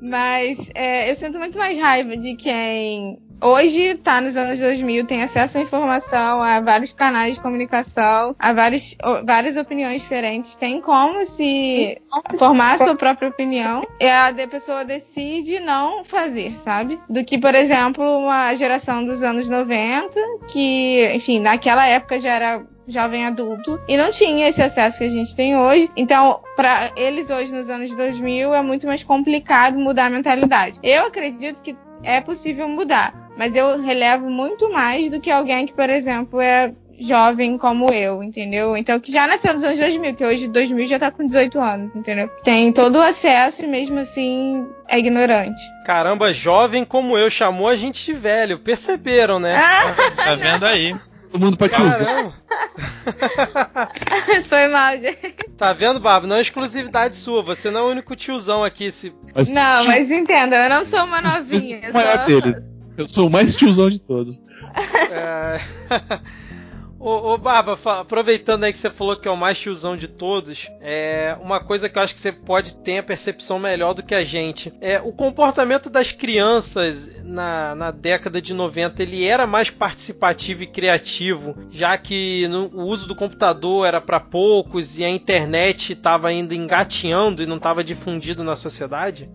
mas 0.00 0.70
é, 0.74 1.10
eu 1.10 1.14
sinto 1.14 1.38
muito 1.38 1.58
mais 1.58 1.78
raiva 1.78 2.16
de 2.16 2.34
quem 2.34 3.18
hoje 3.40 3.94
tá 3.96 4.20
nos 4.20 4.36
anos 4.36 4.58
2000, 4.58 5.06
tem 5.06 5.22
acesso 5.22 5.58
à 5.58 5.60
informação, 5.60 6.42
a 6.42 6.60
vários 6.60 6.92
canais 6.92 7.36
de 7.36 7.40
comunicação, 7.40 8.34
a 8.38 8.52
vários, 8.52 8.96
várias 9.24 9.56
opiniões 9.56 10.02
diferentes, 10.02 10.54
tem 10.54 10.80
como 10.80 11.24
se 11.24 12.00
formar 12.38 12.72
a 12.72 12.78
sua 12.78 12.96
própria 12.96 13.28
opinião 13.28 13.86
e 14.00 14.08
a 14.08 14.32
pessoa 14.48 14.84
decide 14.84 15.60
não 15.60 16.04
fazer, 16.04 16.56
sabe? 16.56 16.98
Do 17.08 17.24
que, 17.24 17.38
por 17.38 17.54
exemplo, 17.54 18.04
uma 18.18 18.54
geração 18.54 19.04
dos 19.04 19.22
anos 19.22 19.48
90, 19.48 20.18
que, 20.48 21.10
enfim, 21.14 21.38
naquela 21.38 21.86
época 21.86 22.18
já 22.18 22.32
era 22.32 22.64
jovem 22.88 23.26
adulto 23.26 23.80
e 23.88 23.96
não 23.96 24.12
tinha 24.12 24.48
esse 24.48 24.62
acesso 24.62 24.98
que 24.98 25.04
a 25.04 25.08
gente 25.08 25.34
tem 25.34 25.56
hoje. 25.56 25.90
Então, 25.96 26.40
para 26.54 26.92
eles 26.96 27.30
hoje 27.30 27.52
nos 27.52 27.68
anos 27.68 27.92
2000 27.94 28.54
é 28.54 28.62
muito 28.62 28.86
mais 28.86 29.02
complicado 29.02 29.76
mudar 29.76 30.06
a 30.06 30.10
mentalidade. 30.10 30.78
Eu 30.82 31.06
acredito 31.06 31.60
que 31.62 31.76
é 32.04 32.20
possível 32.20 32.68
mudar, 32.68 33.12
mas 33.36 33.54
eu 33.54 33.80
relevo 33.80 34.30
muito 34.30 34.70
mais 34.70 35.10
do 35.10 35.20
que 35.20 35.30
alguém 35.30 35.66
que, 35.66 35.72
por 35.72 35.90
exemplo, 35.90 36.40
é 36.40 36.72
jovem 36.98 37.58
como 37.58 37.92
eu, 37.92 38.22
entendeu? 38.22 38.76
Então, 38.76 38.98
que 38.98 39.12
já 39.12 39.26
nasceu 39.26 39.54
nos 39.54 39.64
anos 39.64 39.78
2000, 39.78 40.14
que 40.14 40.24
hoje 40.24 40.48
2000 40.48 40.86
já 40.86 40.98
tá 40.98 41.10
com 41.10 41.24
18 41.24 41.60
anos, 41.60 41.94
entendeu? 41.94 42.28
Tem 42.42 42.72
todo 42.72 42.96
o 42.96 43.02
acesso 43.02 43.64
e 43.64 43.68
mesmo 43.68 43.98
assim 43.98 44.66
é 44.88 44.98
ignorante. 44.98 45.60
Caramba, 45.84 46.32
jovem 46.32 46.84
como 46.84 47.18
eu 47.18 47.30
chamou 47.30 47.68
a 47.68 47.76
gente 47.76 48.04
de 48.04 48.14
velho, 48.14 48.58
perceberam, 48.58 49.38
né? 49.38 49.56
Ah, 49.56 49.94
tá 50.16 50.34
vendo 50.34 50.64
aí? 50.64 50.96
Todo 51.30 51.44
mundo 51.44 51.56
pode 51.56 51.74
usar. 51.74 52.32
Foi 54.48 54.68
mal, 54.68 54.98
gente. 54.98 55.34
Tá 55.58 55.72
vendo, 55.72 56.00
Bárbara? 56.00 56.28
Não 56.28 56.36
é 56.36 56.40
exclusividade 56.40 57.16
sua. 57.16 57.42
Você 57.42 57.70
não 57.70 57.80
é 57.80 57.82
o 57.82 57.90
único 57.90 58.16
tiozão 58.16 58.64
aqui. 58.64 58.90
Se... 58.90 59.14
Mas, 59.34 59.50
não, 59.50 59.80
tio... 59.80 59.88
mas 59.88 60.10
entenda, 60.10 60.56
eu 60.56 60.70
não 60.70 60.84
sou 60.84 61.04
uma 61.04 61.20
novinha. 61.20 61.80
Eu 61.82 61.92
sou... 61.92 62.00
Eu 62.96 63.08
sou 63.08 63.26
o 63.26 63.30
mais 63.30 63.54
tiozão 63.54 63.90
de 63.90 64.00
todos. 64.00 64.40
É... 65.10 65.60
Ô, 66.98 67.36
Barba, 67.36 67.78
aproveitando 68.00 68.64
aí 68.64 68.72
que 68.72 68.78
você 68.78 68.90
falou 68.90 69.14
que 69.14 69.28
é 69.28 69.30
o 69.30 69.36
mais 69.36 69.58
tiozão 69.58 69.96
de 69.96 70.08
todos, 70.08 70.68
é 70.80 71.36
uma 71.40 71.60
coisa 71.60 71.88
que 71.88 71.98
eu 71.98 72.02
acho 72.02 72.14
que 72.14 72.18
você 72.18 72.32
pode 72.32 72.78
ter 72.78 72.98
a 72.98 73.02
percepção 73.02 73.58
melhor 73.58 73.92
do 73.92 74.02
que 74.02 74.14
a 74.14 74.24
gente. 74.24 74.72
É 74.80 74.98
o 74.98 75.12
comportamento 75.12 75.90
das 75.90 76.10
crianças 76.10 77.08
na, 77.22 77.74
na 77.74 77.90
década 77.90 78.40
de 78.40 78.54
90 78.54 79.02
ele 79.02 79.24
era 79.24 79.46
mais 79.46 79.70
participativo 79.70 80.62
e 80.62 80.66
criativo, 80.66 81.54
já 81.70 81.98
que 81.98 82.48
no, 82.48 82.68
o 82.74 82.86
uso 82.86 83.06
do 83.06 83.14
computador 83.14 83.86
era 83.86 84.00
para 84.00 84.18
poucos 84.18 84.98
e 84.98 85.04
a 85.04 85.08
internet 85.08 85.92
estava 85.92 86.28
ainda 86.28 86.54
engateando 86.54 87.42
e 87.42 87.46
não 87.46 87.58
estava 87.58 87.84
difundido 87.84 88.42
na 88.42 88.56
sociedade? 88.56 89.30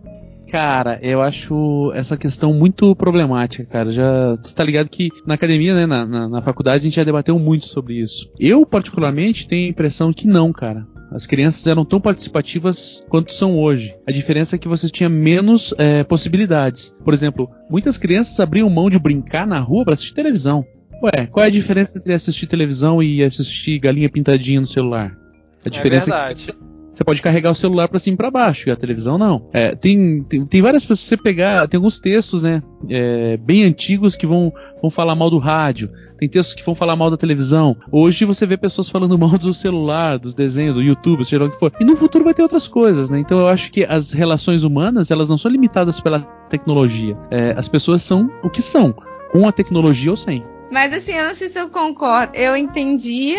Cara, 0.52 1.00
eu 1.02 1.22
acho 1.22 1.94
essa 1.96 2.18
questão 2.18 2.54
muito 2.54 2.94
problemática, 2.94 3.64
cara. 3.64 3.90
Já 3.90 4.34
está 4.34 4.62
ligado 4.62 4.90
que 4.90 5.10
na 5.26 5.36
academia, 5.36 5.74
né, 5.74 5.86
na, 5.86 6.06
na, 6.06 6.28
na, 6.28 6.42
faculdade, 6.42 6.82
a 6.82 6.84
gente 6.84 6.98
já 6.98 7.06
debateu 7.06 7.40
muito 7.40 7.66
sobre 7.68 8.02
isso. 8.02 8.30
Eu, 8.38 8.66
particularmente, 8.66 9.48
tenho 9.48 9.68
a 9.68 9.70
impressão 9.70 10.12
que 10.12 10.28
não, 10.28 10.52
cara. 10.52 10.86
As 11.10 11.26
crianças 11.26 11.66
eram 11.68 11.86
tão 11.86 12.02
participativas 12.02 13.02
quanto 13.08 13.34
são 13.34 13.58
hoje. 13.58 13.96
A 14.06 14.12
diferença 14.12 14.58
é 14.58 14.60
que 14.60 14.68
você 14.68 14.90
tinha 14.90 15.08
menos 15.08 15.74
é, 15.78 16.04
possibilidades. 16.04 16.94
Por 17.02 17.14
exemplo, 17.14 17.50
muitas 17.70 17.98
crianças 17.98 18.38
abriam 18.38 18.70
mão 18.70 18.90
de 18.90 19.00
brincar 19.00 19.48
na 19.48 19.60
rua 19.60 19.86
para 19.86 19.94
assistir 19.94 20.14
televisão. 20.14 20.66
Ué, 21.02 21.28
qual 21.28 21.46
é 21.46 21.48
a 21.48 21.52
diferença 21.52 21.98
entre 21.98 22.14
assistir 22.14 22.48
televisão 22.48 23.02
e 23.02 23.24
assistir 23.24 23.80
galinha 23.80 24.10
pintadinha 24.10 24.60
no 24.60 24.68
celular? 24.68 25.18
A 25.66 25.70
diferença 25.70 26.14
é 26.14 26.18
verdade. 26.18 26.50
é 26.50 26.54
que 26.54 26.71
você 27.02 27.04
pode 27.04 27.22
carregar 27.22 27.52
o 27.52 27.56
celular 27.56 27.88
para 27.88 28.00
cima 28.00 28.14
e 28.14 28.18
para 28.18 28.30
baixo, 28.30 28.70
e 28.70 28.72
a 28.72 28.76
televisão 28.76 29.18
não. 29.18 29.50
É, 29.52 29.76
tem, 29.76 30.24
tem, 30.24 30.46
tem, 30.46 30.62
várias 30.62 30.84
pessoas, 30.84 31.08
você 31.08 31.18
pegar, 31.18 31.68
tem 31.68 31.78
alguns 31.78 32.00
textos, 32.00 32.44
né, 32.44 32.62
é, 32.88 33.38
bem 33.38 33.64
antigos 33.64 34.16
que 34.16 34.28
vão, 34.28 34.54
vão 34.80 34.90
falar 34.90 35.16
mal 35.16 35.30
do 35.30 35.40
rádio, 35.40 35.90
tem 36.18 36.30
textos 36.30 36.54
que 36.54 36.64
vão 36.64 36.76
falar 36.76 36.96
mal 36.96 37.10
da 37.10 37.18
televisão. 37.18 37.76
Hoje 37.92 38.26
você 38.26 38.46
vê 38.46 38.56
pessoas 38.56 38.88
falando 38.88 39.18
mal 39.18 39.38
do 39.40 39.54
celular, 39.54 40.20
dos 40.20 40.36
desenhos, 40.36 40.76
do 40.76 40.84
YouTube, 40.84 41.26
seja 41.26 41.42
lá 41.42 41.50
o 41.50 41.52
que 41.52 41.58
for. 41.58 41.74
E 41.80 41.84
no 41.84 41.96
futuro 41.96 42.24
vai 42.24 42.34
ter 42.34 42.44
outras 42.44 42.68
coisas, 42.68 43.10
né? 43.10 43.20
Então 43.20 43.40
eu 43.40 43.48
acho 43.48 43.72
que 43.72 43.84
as 43.84 44.12
relações 44.12 44.64
humanas, 44.64 45.10
elas 45.10 45.30
não 45.30 45.38
são 45.38 45.50
limitadas 45.50 46.00
pela 46.00 46.20
tecnologia. 46.50 47.18
É, 47.32 47.56
as 47.58 47.68
pessoas 47.68 48.04
são 48.04 48.30
o 48.44 48.50
que 48.50 48.62
são, 48.62 48.94
com 49.32 49.48
a 49.48 49.52
tecnologia 49.52 50.12
ou 50.12 50.18
sem. 50.18 50.44
Mas 50.72 50.94
assim, 50.94 51.14
eu 51.14 51.26
não 51.26 51.34
sei 51.34 51.50
se 51.50 51.60
eu 51.60 51.70
concordo. 51.70 52.36
Eu 52.36 52.56
entendi 52.56 53.36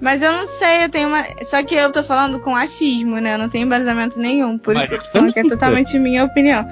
mas 0.00 0.22
eu 0.22 0.32
não 0.32 0.46
sei, 0.46 0.84
eu 0.84 0.88
tenho 0.88 1.08
uma. 1.08 1.24
Só 1.44 1.62
que 1.62 1.74
eu 1.74 1.92
tô 1.92 2.02
falando 2.02 2.40
com 2.40 2.56
achismo, 2.56 3.18
né? 3.18 3.34
Eu 3.34 3.38
não 3.38 3.50
tenho 3.50 3.66
embasamento 3.66 4.18
nenhum. 4.18 4.56
Por 4.56 4.74
isso 4.74 4.88
que 4.88 4.94
eu 4.94 4.98
tô 4.98 5.08
falando 5.08 5.32
que 5.32 5.40
é 5.40 5.44
totalmente 5.44 5.98
minha 6.00 6.24
opinião. 6.24 6.66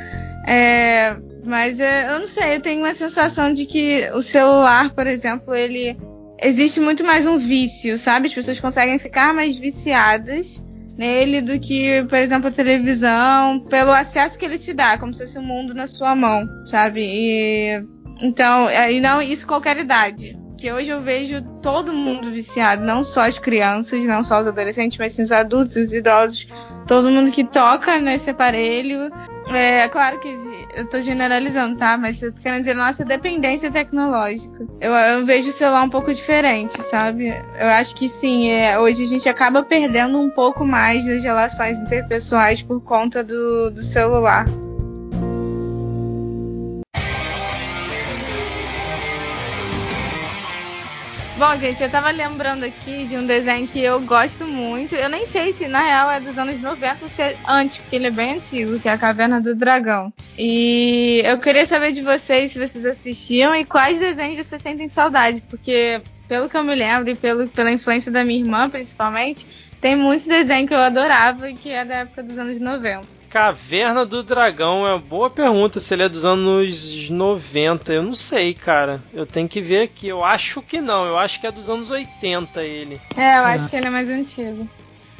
É. 0.47 1.14
Mas 1.45 1.79
é, 1.79 2.11
eu 2.11 2.20
não 2.20 2.26
sei, 2.26 2.57
eu 2.57 2.61
tenho 2.61 2.81
uma 2.81 2.93
sensação 2.93 3.53
de 3.53 3.64
que 3.64 4.09
o 4.14 4.22
celular, 4.22 4.91
por 4.95 5.07
exemplo, 5.07 5.55
ele. 5.55 5.97
Existe 6.41 6.79
muito 6.79 7.05
mais 7.05 7.26
um 7.26 7.37
vício, 7.37 7.99
sabe? 7.99 8.29
As 8.29 8.35
pessoas 8.35 8.61
conseguem 8.61 8.99
ficar 8.99 9.35
mais 9.35 9.59
viciadas 9.59 10.62
nele 10.97 11.41
do 11.41 11.59
que, 11.59 12.05
por 12.05 12.16
exemplo, 12.16 12.49
a 12.49 12.53
televisão, 12.53 13.61
pelo 13.68 13.91
acesso 13.91 14.39
que 14.39 14.45
ele 14.45 14.59
te 14.59 14.72
dá, 14.72 14.97
como 14.99 15.12
se 15.12 15.20
fosse 15.20 15.39
o 15.39 15.41
um 15.41 15.45
mundo 15.45 15.74
na 15.74 15.87
sua 15.87 16.14
mão, 16.14 16.47
sabe? 16.64 17.03
E. 17.03 17.83
Então, 18.22 18.68
e 18.70 19.01
não 19.01 19.20
isso 19.20 19.47
qualquer 19.47 19.76
idade 19.79 20.37
que 20.59 20.73
hoje 20.73 20.91
eu 20.91 21.01
vejo 21.01 21.41
todo 21.63 21.93
mundo 21.93 22.31
viciado, 22.31 22.85
não 22.85 23.05
só 23.05 23.21
as 23.21 23.39
crianças, 23.39 24.05
não 24.05 24.25
só 24.25 24.41
os 24.41 24.47
adolescentes, 24.49 24.99
mas 24.99 25.13
sim 25.13 25.23
os 25.23 25.31
adultos, 25.31 25.77
os 25.77 25.93
idosos, 25.93 26.49
todo 26.87 27.09
mundo 27.09 27.31
que 27.31 27.45
toca 27.45 27.99
nesse 28.01 28.31
aparelho. 28.31 29.09
É 29.55 29.87
claro 29.89 30.19
que 30.19 30.29
eu 30.75 30.87
tô 30.87 30.99
generalizando, 31.01 31.77
tá? 31.77 31.97
Mas 31.97 32.23
eu 32.23 32.33
tô 32.33 32.43
querendo 32.43 32.59
dizer 32.59 32.75
nossa 32.75 33.05
dependência 33.05 33.71
tecnológica. 33.71 34.67
Eu, 34.81 34.93
eu 34.93 35.25
vejo 35.25 35.49
o 35.49 35.53
celular 35.53 35.85
um 35.85 35.89
pouco 35.89 36.13
diferente, 36.13 36.77
sabe? 36.83 37.29
Eu 37.59 37.69
acho 37.69 37.95
que 37.95 38.09
sim, 38.09 38.51
é, 38.51 38.79
hoje 38.79 39.05
a 39.05 39.07
gente 39.07 39.29
acaba 39.29 39.63
perdendo 39.63 40.19
um 40.19 40.29
pouco 40.29 40.65
mais 40.65 41.07
das 41.07 41.23
relações 41.23 41.79
interpessoais 41.79 42.61
por 42.61 42.81
conta 42.81 43.23
do, 43.23 43.71
do 43.71 43.83
celular. 43.83 44.45
Bom, 51.39 51.55
gente, 51.55 51.80
eu 51.80 51.89
tava 51.89 52.11
lembrando 52.11 52.64
aqui 52.64 53.07
de 53.07 53.16
um 53.16 53.24
desenho 53.24 53.64
que 53.64 53.78
eu 53.78 54.01
gosto 54.01 54.45
muito. 54.45 54.97
Eu 54.97 55.09
nem 55.09 55.24
sei 55.24 55.53
se 55.53 55.68
na 55.68 55.82
real 55.82 56.11
é 56.11 56.18
dos 56.18 56.36
anos 56.36 56.59
90 56.59 57.05
ou 57.05 57.09
se 57.09 57.22
é 57.22 57.36
antes, 57.47 57.78
porque 57.78 57.95
ele 57.95 58.09
é 58.09 58.11
bem 58.11 58.34
antigo, 58.34 58.80
que 58.80 58.89
é 58.89 58.93
a 58.93 58.99
Caverna 58.99 59.41
do 59.41 59.55
Dragão. 59.55 60.12
E 60.36 61.22
eu 61.24 61.39
queria 61.39 61.64
saber 61.64 61.93
de 61.93 62.03
vocês 62.03 62.51
se 62.51 62.59
vocês 62.59 62.84
assistiam 62.84 63.55
e 63.55 63.64
quais 63.64 64.01
desenhos 64.01 64.45
vocês 64.45 64.61
sentem 64.61 64.89
saudade, 64.89 65.41
porque 65.49 66.03
pelo 66.26 66.49
que 66.49 66.57
eu 66.57 66.64
me 66.64 66.74
lembro 66.74 67.09
e 67.09 67.14
pelo, 67.14 67.47
pela 67.47 67.70
influência 67.70 68.11
da 68.11 68.24
minha 68.24 68.41
irmã, 68.41 68.68
principalmente, 68.68 69.47
tem 69.80 69.95
muitos 69.95 70.26
desenhos 70.26 70.66
que 70.66 70.74
eu 70.74 70.80
adorava 70.80 71.49
e 71.49 71.55
que 71.55 71.70
é 71.70 71.84
da 71.84 71.99
época 71.99 72.24
dos 72.24 72.36
anos 72.36 72.59
90. 72.59 73.18
Caverna 73.29 74.07
do 74.07 74.22
Dragão 74.22 74.87
é 74.87 74.93
uma 74.93 74.99
boa 74.99 75.29
pergunta 75.29 75.79
se 75.81 75.95
ele 75.95 76.03
é 76.03 76.09
dos 76.09 76.24
anos 76.24 77.09
90. 77.11 77.93
Eu 77.93 78.03
não 78.03 78.14
sei, 78.14 78.55
cara. 78.55 79.03
Eu 79.12 79.26
tenho 79.26 79.49
que 79.49 79.61
ver 79.61 79.83
aqui. 79.83 80.09
Eu 80.09 80.24
acho 80.24 80.62
que 80.62 80.81
não. 80.81 81.05
Eu 81.05 81.18
acho 81.18 81.41
que 81.41 81.47
é 81.47 81.53
dos 81.53 81.68
anos 81.68 81.91
80 81.91 82.62
ele. 82.62 83.01
É, 83.16 83.39
eu 83.39 83.45
acho 83.45 83.68
que 83.68 83.76
ele 83.76 83.87
é 83.87 83.91
mais 83.91 84.09
antigo. 84.09 84.68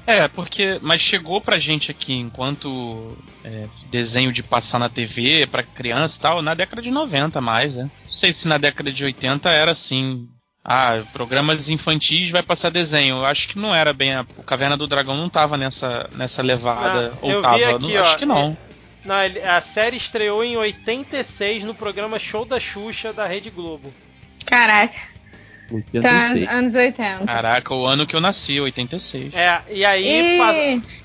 É, 0.07 0.27
porque. 0.27 0.79
Mas 0.81 1.03
chegou 1.03 1.39
pra 1.39 1.59
gente 1.59 1.91
aqui 1.91 2.15
enquanto 2.15 3.15
é, 3.45 3.67
desenho 3.91 4.33
de 4.33 4.43
passar 4.43 4.79
na 4.79 4.89
TV 4.89 5.47
pra 5.47 5.63
criança 5.63 6.19
e 6.19 6.23
tal, 6.23 6.43
na 6.43 6.55
década 6.55 6.81
de 6.81 6.91
90 6.91 7.41
mais, 7.43 7.77
né? 7.77 7.83
Não 7.83 8.11
sei 8.11 8.33
se 8.33 8.49
na 8.49 8.57
década 8.57 8.91
de 8.91 9.05
80 9.05 9.51
era 9.51 9.73
assim, 9.73 10.27
ah, 10.71 11.03
programas 11.15 11.71
infantis 11.71 12.29
vai 12.29 12.43
passar 12.43 12.69
desenho. 12.71 13.17
Eu 13.17 13.25
acho 13.25 13.49
que 13.49 13.59
não 13.59 13.75
era 13.75 13.93
bem. 13.95 14.15
A, 14.15 14.27
o 14.37 14.43
Caverna 14.43 14.77
do 14.77 14.87
Dragão 14.87 15.17
não 15.17 15.29
tava 15.31 15.57
nessa, 15.57 16.09
nessa 16.15 16.43
levada. 16.43 17.15
Não, 17.23 17.37
ou 17.37 17.41
tava? 17.41 17.57
Aqui, 17.57 17.83
não, 17.87 17.95
ó, 17.97 18.01
acho 18.03 18.19
que 18.19 18.27
não. 18.27 18.57
Não, 19.05 19.15
a 19.51 19.61
série 19.63 19.97
estreou 19.97 20.45
em 20.45 20.59
86 20.59 21.65
no 21.65 21.75
programa 21.75 22.19
Show 22.19 22.45
da 22.45 22.61
Xuxa 22.61 23.13
da 23.15 23.27
Rede 23.27 23.49
Globo. 23.49 23.91
Caraca. 24.45 24.95
Tá, 26.03 26.55
anos 26.57 26.75
80. 26.75 27.25
Caraca, 27.27 27.75
o 27.75 27.87
ano 27.87 28.07
que 28.07 28.17
eu 28.17 28.21
nasci, 28.21 28.61
86. 28.61 29.33
É, 29.35 29.61
e 29.71 29.85
aí. 29.85 30.39
faz- 30.39 30.57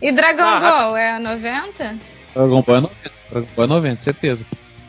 E, 0.01 0.07
e 0.07 0.11
Dragon 0.11 0.41
Ah, 0.43 0.59
Ball 0.59 0.97
é 0.97 1.19
90? 1.19 1.97
Dragon 2.33 2.61
Ball 2.61 2.75
é 2.77 2.81
90. 2.81 3.11
Dragon 3.31 3.47
Ball 3.55 3.65
é 3.65 3.67
90, 3.67 4.01
certeza. 4.01 4.45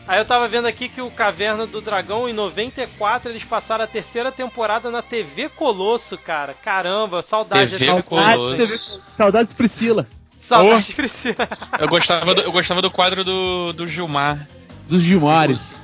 Aí 0.07 0.19
eu 0.19 0.25
tava 0.25 0.47
vendo 0.47 0.67
aqui 0.67 0.87
que 0.87 1.01
o 1.01 1.09
Caverna 1.09 1.65
do 1.65 1.81
Dragão, 1.81 2.29
em 2.29 2.33
94, 2.33 3.31
eles 3.31 3.43
passaram 3.43 3.83
a 3.83 3.87
terceira 3.87 4.31
temporada 4.31 4.91
na 4.91 5.01
TV 5.01 5.49
Colosso, 5.49 6.17
cara. 6.17 6.53
Caramba, 6.53 7.23
saudade 7.23 7.71
TV 7.71 7.87
da 7.93 8.03
Colosso. 8.03 9.01
Saudades 9.09 9.53
Priscila. 9.53 10.05
Saudade 10.37 10.93
Priscila. 10.93 11.49
Eu 11.79 11.87
gostava 11.87 12.35
do, 12.35 12.41
eu 12.43 12.51
gostava 12.51 12.81
do 12.81 12.91
quadro 12.91 13.23
do, 13.23 13.73
do 13.73 13.87
Gilmar. 13.87 14.47
Dos 14.87 15.01
Gilmares. 15.01 15.83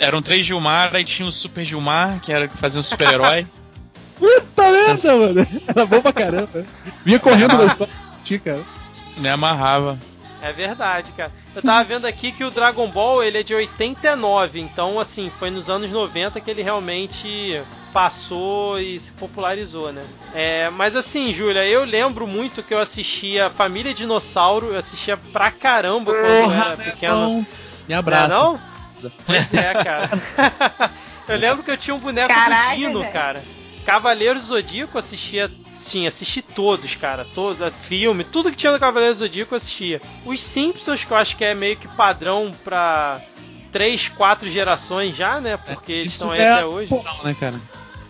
Eram 0.00 0.22
três 0.22 0.46
Gilmar, 0.46 0.94
aí 0.94 1.04
tinha 1.04 1.28
o 1.28 1.32
Super 1.32 1.62
Gilmar, 1.62 2.18
que 2.20 2.32
era 2.32 2.48
que 2.48 2.56
fazia 2.56 2.80
um 2.80 2.82
super-herói. 2.82 3.46
Puta 4.18 4.68
Sens- 4.70 5.04
merda, 5.04 5.26
mano. 5.42 5.62
Era 5.68 5.86
bom 5.86 6.00
pra 6.00 6.12
caramba. 6.12 6.64
Vinha 7.04 7.20
correndo 7.20 7.58
da 7.58 7.66
escola. 7.66 7.90
assistir, 8.12 8.40
cara. 8.40 8.64
Me 9.18 9.28
amarrava. 9.28 9.98
É 10.40 10.52
verdade, 10.52 11.10
cara. 11.12 11.32
Eu 11.54 11.62
tava 11.62 11.82
vendo 11.84 12.06
aqui 12.06 12.30
que 12.30 12.44
o 12.44 12.50
Dragon 12.50 12.88
Ball, 12.88 13.22
ele 13.22 13.38
é 13.38 13.42
de 13.42 13.54
89, 13.54 14.60
então, 14.60 15.00
assim, 15.00 15.30
foi 15.38 15.50
nos 15.50 15.68
anos 15.68 15.90
90 15.90 16.40
que 16.40 16.50
ele 16.50 16.62
realmente 16.62 17.60
passou 17.92 18.80
e 18.80 18.98
se 18.98 19.10
popularizou, 19.12 19.92
né? 19.92 20.02
É, 20.34 20.70
mas 20.70 20.94
assim, 20.94 21.32
Júlia, 21.32 21.66
eu 21.66 21.84
lembro 21.84 22.26
muito 22.26 22.62
que 22.62 22.72
eu 22.72 22.78
assistia 22.78 23.50
Família 23.50 23.92
Dinossauro, 23.92 24.68
eu 24.68 24.76
assistia 24.76 25.16
pra 25.16 25.50
caramba 25.50 26.12
quando 26.12 26.24
eu 26.24 26.52
era 26.52 26.76
pequeno. 26.76 27.38
Me 27.38 27.46
Não 27.88 27.96
é 27.96 27.98
abraça. 27.98 28.28
não? 28.28 28.60
Pois 29.26 29.54
é, 29.54 29.72
cara. 29.74 30.10
eu 31.28 31.36
lembro 31.36 31.64
que 31.64 31.70
eu 31.70 31.76
tinha 31.76 31.94
um 31.94 31.98
boneco 31.98 32.28
Caraca, 32.28 32.70
do 32.70 32.76
Dino, 32.76 33.04
cara. 33.10 33.42
Cavaleiros 33.88 34.42
Zodíaco 34.42 34.98
assistia, 34.98 35.50
sim, 35.72 36.06
assisti 36.06 36.42
todos, 36.42 36.94
cara. 36.94 37.24
Todos, 37.34 37.62
é, 37.62 37.70
filme, 37.70 38.22
tudo 38.22 38.50
que 38.50 38.56
tinha 38.58 38.70
do 38.70 38.78
Cavaleiros 38.78 39.16
Zodíaco 39.16 39.54
eu 39.54 39.56
assistia. 39.56 39.98
Os 40.26 40.42
Simpsons, 40.42 41.04
que 41.04 41.10
eu 41.10 41.16
acho 41.16 41.34
que 41.38 41.42
é 41.42 41.54
meio 41.54 41.74
que 41.74 41.88
padrão 41.88 42.50
pra 42.62 43.18
três, 43.72 44.06
quatro 44.08 44.46
gerações 44.50 45.16
já, 45.16 45.40
né? 45.40 45.56
Porque 45.56 45.90
eles 45.90 46.12
estão 46.12 46.30
aí 46.32 46.40
é 46.42 46.50
até 46.50 46.66
hoje. 46.66 46.92
atemporal, 46.92 47.24
né, 47.24 47.34
cara? 47.40 47.54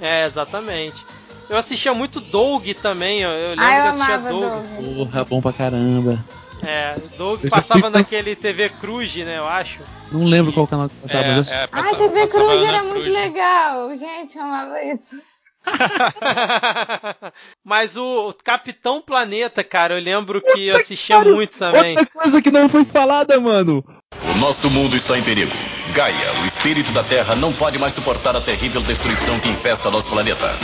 É, 0.00 0.26
exatamente. 0.26 1.06
Eu 1.48 1.56
assistia 1.56 1.94
muito 1.94 2.20
Doug 2.20 2.66
também, 2.82 3.20
eu, 3.20 3.30
eu 3.30 3.50
lembro 3.50 3.64
Ah, 3.64 3.70
que 3.70 3.78
eu 3.78 3.82
eu 3.84 3.88
assistia 3.90 4.18
Doug. 4.18 4.42
Doug. 4.42 4.84
Porra, 4.96 5.24
bom 5.26 5.40
pra 5.40 5.52
caramba. 5.52 6.24
É, 6.60 6.96
Doug 7.16 7.40
passava 7.48 7.82
fui- 7.82 7.90
naquele 7.90 8.34
TV 8.34 8.68
Cruz, 8.68 9.14
né, 9.14 9.38
eu 9.38 9.46
acho. 9.46 9.78
Não 10.10 10.24
lembro 10.24 10.52
qual 10.52 10.66
canal 10.66 10.88
que 10.88 10.96
passava, 10.96 11.28
mas 11.36 11.48
eu... 11.48 11.54
é, 11.56 11.62
Ah, 11.62 11.68
passa- 11.68 11.94
TV 11.96 12.20
passava 12.20 12.44
Cruz 12.46 12.62
era 12.68 12.82
muito 12.82 13.08
legal. 13.10 13.94
Gente, 13.94 14.36
eu 14.36 14.42
amava 14.42 14.82
isso. 14.82 15.22
Mas 17.64 17.96
o 17.96 18.32
Capitão 18.44 19.00
Planeta, 19.00 19.62
cara, 19.62 19.94
eu 19.94 20.02
lembro 20.02 20.40
que 20.40 20.66
eu 20.68 20.76
assistia 20.76 21.20
muito 21.20 21.58
também. 21.58 21.96
Outra 21.96 22.06
coisa 22.06 22.42
que 22.42 22.50
não 22.50 22.68
foi 22.68 22.84
falada, 22.84 23.38
mano. 23.40 23.84
O 24.22 24.38
nosso 24.38 24.70
mundo 24.70 24.96
está 24.96 25.18
em 25.18 25.22
perigo. 25.22 25.52
Gaia, 25.94 26.32
o 26.42 26.46
espírito 26.46 26.92
da 26.92 27.02
Terra, 27.02 27.34
não 27.34 27.52
pode 27.52 27.78
mais 27.78 27.94
suportar 27.94 28.36
a 28.36 28.40
terrível 28.40 28.82
destruição 28.82 29.38
que 29.40 29.48
infesta 29.48 29.90
nosso 29.90 30.08
planeta. 30.08 30.54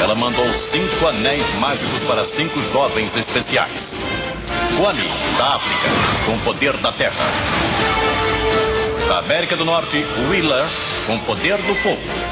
Ela 0.00 0.14
mandou 0.14 0.46
cinco 0.70 1.06
anéis 1.06 1.42
mágicos 1.54 2.04
para 2.06 2.24
cinco 2.24 2.60
jovens 2.62 3.16
especiais. 3.16 3.92
Kwame, 4.76 5.08
da 5.38 5.54
África, 5.54 5.88
com 6.26 6.34
o 6.34 6.40
poder 6.40 6.76
da 6.78 6.92
Terra. 6.92 7.24
Da 9.08 9.18
América 9.18 9.56
do 9.56 9.64
Norte, 9.64 10.04
Wheeler, 10.28 10.66
com 11.06 11.16
o 11.16 11.20
poder 11.20 11.56
do 11.58 11.74
fogo. 11.76 12.25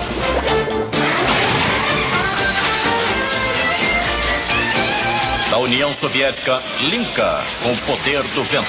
União 5.65 5.95
Soviética, 5.99 6.63
Linka, 6.91 7.43
com 7.63 7.73
o 7.73 7.77
poder 7.79 8.23
do 8.23 8.45
vento. 8.45 8.69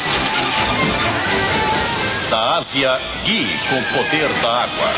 Da 2.30 2.60
Ásia, 2.60 3.02
Gui, 3.26 3.50
com 3.70 3.76
o 3.76 3.84
poder 3.98 4.30
da 4.42 4.64
água. 4.64 4.94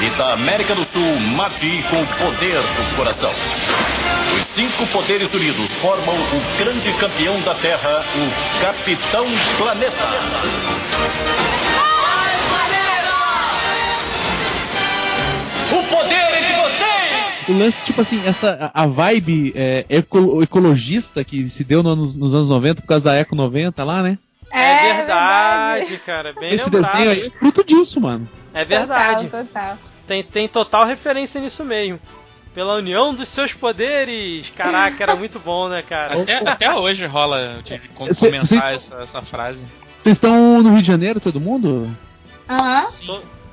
E 0.00 0.10
da 0.16 0.34
América 0.34 0.76
do 0.76 0.86
Sul, 0.92 1.20
Mati, 1.34 1.84
com 1.90 2.02
o 2.02 2.06
poder 2.06 2.60
do 2.60 2.96
coração. 2.96 3.32
Os 3.32 4.54
cinco 4.54 4.86
poderes 4.92 5.28
unidos 5.34 5.66
formam 5.80 6.14
o 6.14 6.56
grande 6.56 6.92
campeão 7.00 7.40
da 7.40 7.54
Terra, 7.56 8.04
o 8.14 8.60
Capitão 8.64 9.26
Planeta. 9.58 10.08
O 17.48 17.52
lance, 17.52 17.82
tipo 17.84 18.00
assim, 18.00 18.22
essa, 18.26 18.70
a 18.72 18.86
vibe 18.86 19.52
é, 19.54 19.84
eco- 19.88 20.42
ecologista 20.42 21.22
que 21.24 21.48
se 21.50 21.62
deu 21.64 21.82
no 21.82 21.90
anos- 21.90 22.14
nos 22.14 22.34
anos 22.34 22.48
90 22.48 22.80
por 22.82 22.88
causa 22.88 23.04
da 23.04 23.14
Eco 23.14 23.34
90 23.36 23.84
lá, 23.84 24.02
né? 24.02 24.18
É, 24.50 24.94
verdade, 24.94 26.00
cara, 26.06 26.32
bem 26.32 26.52
Esse 26.54 26.70
lembrado. 26.70 26.92
desenho 26.92 27.10
aí 27.10 27.26
é 27.26 27.30
fruto 27.30 27.64
disso, 27.64 28.00
mano. 28.00 28.28
É 28.54 28.64
verdade. 28.64 29.24
Total, 29.24 29.44
total. 29.44 29.78
Tem, 30.06 30.22
tem 30.22 30.48
total 30.48 30.86
referência 30.86 31.40
nisso 31.40 31.64
mesmo. 31.64 31.98
Pela 32.54 32.76
união 32.76 33.12
dos 33.12 33.28
seus 33.28 33.52
poderes. 33.52 34.48
Caraca, 34.56 35.02
era 35.02 35.16
muito 35.16 35.40
bom, 35.40 35.68
né, 35.68 35.82
cara? 35.82 36.22
Até, 36.22 36.36
até 36.48 36.72
hoje 36.74 37.04
rola 37.04 37.58
de 37.64 37.78
comentar 37.88 38.72
essa, 38.72 38.94
essa 39.02 39.22
frase. 39.22 39.64
Vocês 40.00 40.16
estão 40.16 40.62
no 40.62 40.70
Rio 40.70 40.82
de 40.82 40.86
Janeiro, 40.86 41.18
todo 41.20 41.40
mundo? 41.40 41.90
Aham. 42.48 42.82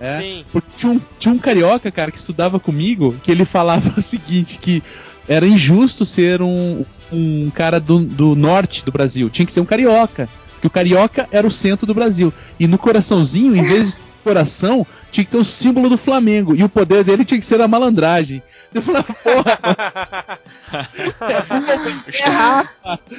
É. 0.01 0.19
Sim. 0.19 0.45
Porque 0.51 0.67
tinha 0.75 0.91
um, 0.91 1.01
tinha 1.19 1.33
um 1.33 1.37
carioca, 1.37 1.91
cara, 1.91 2.09
que 2.09 2.17
estudava 2.17 2.59
comigo, 2.59 3.15
que 3.23 3.31
ele 3.31 3.45
falava 3.45 3.87
o 3.95 4.01
seguinte, 4.01 4.57
que 4.57 4.81
era 5.27 5.45
injusto 5.45 6.03
ser 6.03 6.41
um, 6.41 6.83
um 7.13 7.51
cara 7.51 7.79
do, 7.79 7.99
do 7.99 8.35
norte 8.35 8.83
do 8.83 8.91
Brasil. 8.91 9.29
Tinha 9.29 9.45
que 9.45 9.53
ser 9.53 9.61
um 9.61 9.65
carioca. 9.65 10.27
Que 10.59 10.67
o 10.67 10.69
carioca 10.69 11.27
era 11.31 11.45
o 11.45 11.51
centro 11.51 11.85
do 11.85 11.93
Brasil. 11.93 12.33
E 12.59 12.67
no 12.67 12.77
coraçãozinho, 12.77 13.55
em 13.55 13.63
vez 13.63 13.91
de 13.91 13.97
coração, 14.23 14.85
tinha 15.11 15.23
que 15.23 15.31
ter 15.31 15.37
o 15.37 15.45
símbolo 15.45 15.89
do 15.89 15.97
Flamengo. 15.97 16.55
E 16.55 16.63
o 16.63 16.69
poder 16.69 17.03
dele 17.03 17.25
tinha 17.25 17.39
que 17.39 17.45
ser 17.45 17.61
a 17.61 17.67
malandragem. 17.67 18.41
Eu 18.74 18.82
falava, 18.82 19.13
porra, 19.13 20.39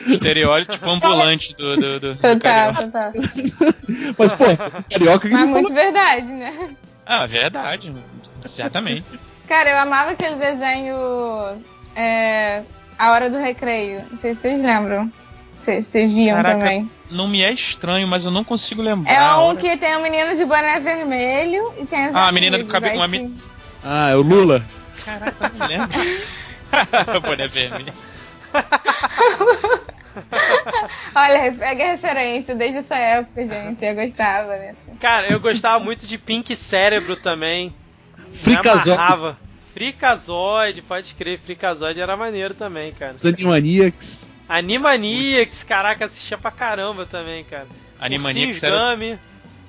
Estereótipo 0.09 0.72
tipo 0.72 0.90
ambulante 0.90 1.55
do, 1.57 1.76
do, 1.76 2.00
do, 2.00 2.14
do 2.14 2.16
Total, 2.16 2.40
carioca. 2.40 2.82
total. 2.84 3.12
mas 4.18 4.32
pô, 4.32 4.44
carioca 4.90 5.28
que 5.28 5.34
Mas 5.34 5.48
muito 5.50 5.68
falou. 5.68 5.82
verdade, 5.84 6.26
né? 6.26 6.70
Ah, 7.05 7.26
verdade. 7.26 7.92
Exatamente. 8.44 9.05
Cara, 9.48 9.70
eu 9.70 9.78
amava 9.78 10.12
aquele 10.12 10.36
desenho. 10.36 10.94
É, 11.94 12.62
a 12.98 13.11
Hora 13.11 13.28
do 13.28 13.38
Recreio. 13.38 14.03
Não 14.11 14.18
sei 14.18 14.34
se 14.34 14.40
vocês 14.40 14.62
lembram. 14.62 15.12
Vocês 15.61 16.12
viam 16.12 16.36
Caraca, 16.36 16.59
também. 16.61 16.90
Não 17.11 17.28
me 17.28 17.42
é 17.42 17.53
estranho, 17.53 18.09
mas 18.09 18.24
eu 18.24 18.30
não 18.30 18.42
consigo 18.42 18.82
lembrar. 18.82 19.12
É 19.12 19.34
um 19.36 19.55
que 19.55 19.76
tem 19.76 19.96
um 19.96 20.03
menino 20.03 20.34
de 20.34 20.44
boné 20.44 20.80
vermelho 20.80 21.72
e 21.78 21.84
tem 21.86 22.09
os 22.09 22.14
Ah, 22.14 22.28
a 22.28 22.32
menina 22.32 22.59
do 22.59 22.64
cabelo- 22.64 23.07
tinha- 23.09 23.30
Ah, 23.84 24.09
é 24.11 24.16
o 24.16 24.22
Lula. 24.22 24.62
Caraca, 25.05 25.51
eu 25.53 25.59
não 25.59 25.66
lembro. 25.66 25.99
Boné 27.22 27.49
vermelho. 27.49 27.93
Olha, 31.14 31.53
pega 31.53 31.84
a 31.84 31.93
referência 31.93 32.55
desde 32.55 32.78
essa 32.78 32.97
época, 32.97 33.47
gente. 33.47 33.84
Eu 33.84 33.95
gostava, 33.95 34.57
né? 34.57 34.74
Cara, 35.01 35.28
eu 35.28 35.40
gostava 35.40 35.82
muito 35.82 36.07
de 36.07 36.18
Pink 36.18 36.55
Cérebro 36.55 37.16
também. 37.16 37.74
Amarrava. 38.47 39.38
Frikazoid, 39.72 40.82
pode 40.82 41.14
crer, 41.14 41.40
Frikazoid 41.40 41.99
era 41.99 42.14
maneiro 42.16 42.53
também, 42.55 42.93
cara. 42.93 43.14
Os 43.14 43.24
Animaniacs. 43.24 44.26
Animaniacs, 44.49 45.64
caraca, 45.64 46.05
assistia 46.05 46.36
pra 46.36 46.51
caramba 46.51 47.07
também, 47.07 47.43
cara. 47.45 47.66
Animaniacs 47.99 48.57
Ursinhos 48.57 48.62
era, 48.62 48.95
Gummy. 48.95 49.18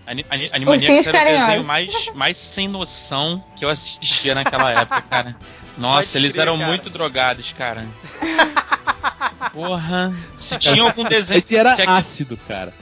Ani- 0.05 0.25
Ani- 0.29 0.49
Animaniacs 0.53 1.07
era 1.07 1.21
o 1.21 1.39
desenho 1.39 1.63
mais, 1.63 2.09
mais 2.13 2.37
sem 2.37 2.67
noção 2.67 3.43
que 3.55 3.63
eu 3.63 3.69
assistia 3.69 4.35
naquela 4.35 4.71
época, 4.71 5.01
cara. 5.03 5.35
Nossa, 5.77 6.13
Pode 6.13 6.25
eles 6.25 6.33
crer, 6.33 6.41
eram 6.43 6.57
cara. 6.57 6.67
muito 6.69 6.89
drogados, 6.89 7.53
cara. 7.57 7.85
Porra. 9.53 10.15
Se 10.35 10.57
tinha 10.57 10.83
algum 10.83 11.03
desenho. 11.03 11.41
Esse 11.45 11.55
era 11.55 11.75
se 11.75 11.81
aqui- 11.81 11.91
ácido, 11.91 12.37
cara. 12.47 12.73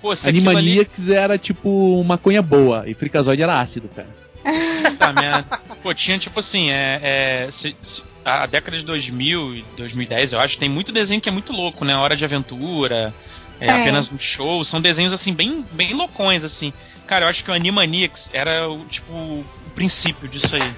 pô, 0.00 0.14
se 0.14 0.28
aquilo 0.28 0.48
ali- 0.50 0.58
Animaniacs 0.58 1.08
era 1.08 1.38
tipo 1.38 2.02
maconha 2.04 2.42
boa 2.42 2.84
e 2.86 2.94
Frikazoid 2.94 3.42
era 3.42 3.60
ácido, 3.60 3.88
cara. 3.94 4.08
Tá, 4.98 5.12
minha- 5.12 5.44
Pô, 5.82 5.92
tinha 5.94 6.18
tipo 6.18 6.38
assim, 6.40 6.70
é, 6.70 7.00
é, 7.46 7.50
se- 7.50 7.76
se- 7.82 8.02
a 8.24 8.46
década 8.46 8.76
de 8.76 8.84
2000 8.84 9.56
e 9.56 9.64
2010, 9.76 10.32
eu 10.34 10.40
acho, 10.40 10.58
tem 10.58 10.68
muito 10.68 10.92
desenho 10.92 11.20
que 11.20 11.28
é 11.28 11.32
muito 11.32 11.52
louco, 11.52 11.84
né? 11.84 11.94
Hora 11.96 12.16
de 12.16 12.24
Aventura, 12.24 13.14
é, 13.60 13.66
É. 13.66 13.80
apenas 13.82 14.10
um 14.12 14.18
show, 14.18 14.64
são 14.64 14.80
desenhos 14.80 15.12
assim 15.12 15.32
bem, 15.32 15.64
bem 15.72 15.92
loucões 15.94 16.44
assim. 16.44 16.72
Cara, 17.06 17.24
eu 17.24 17.28
acho 17.28 17.44
que 17.44 17.50
o 17.50 17.54
Animaniacs 17.54 18.30
era 18.32 18.68
o 18.68 18.84
tipo 18.86 19.12
o 19.12 19.44
princípio 19.74 20.28
disso 20.28 20.56
aí. 20.56 20.74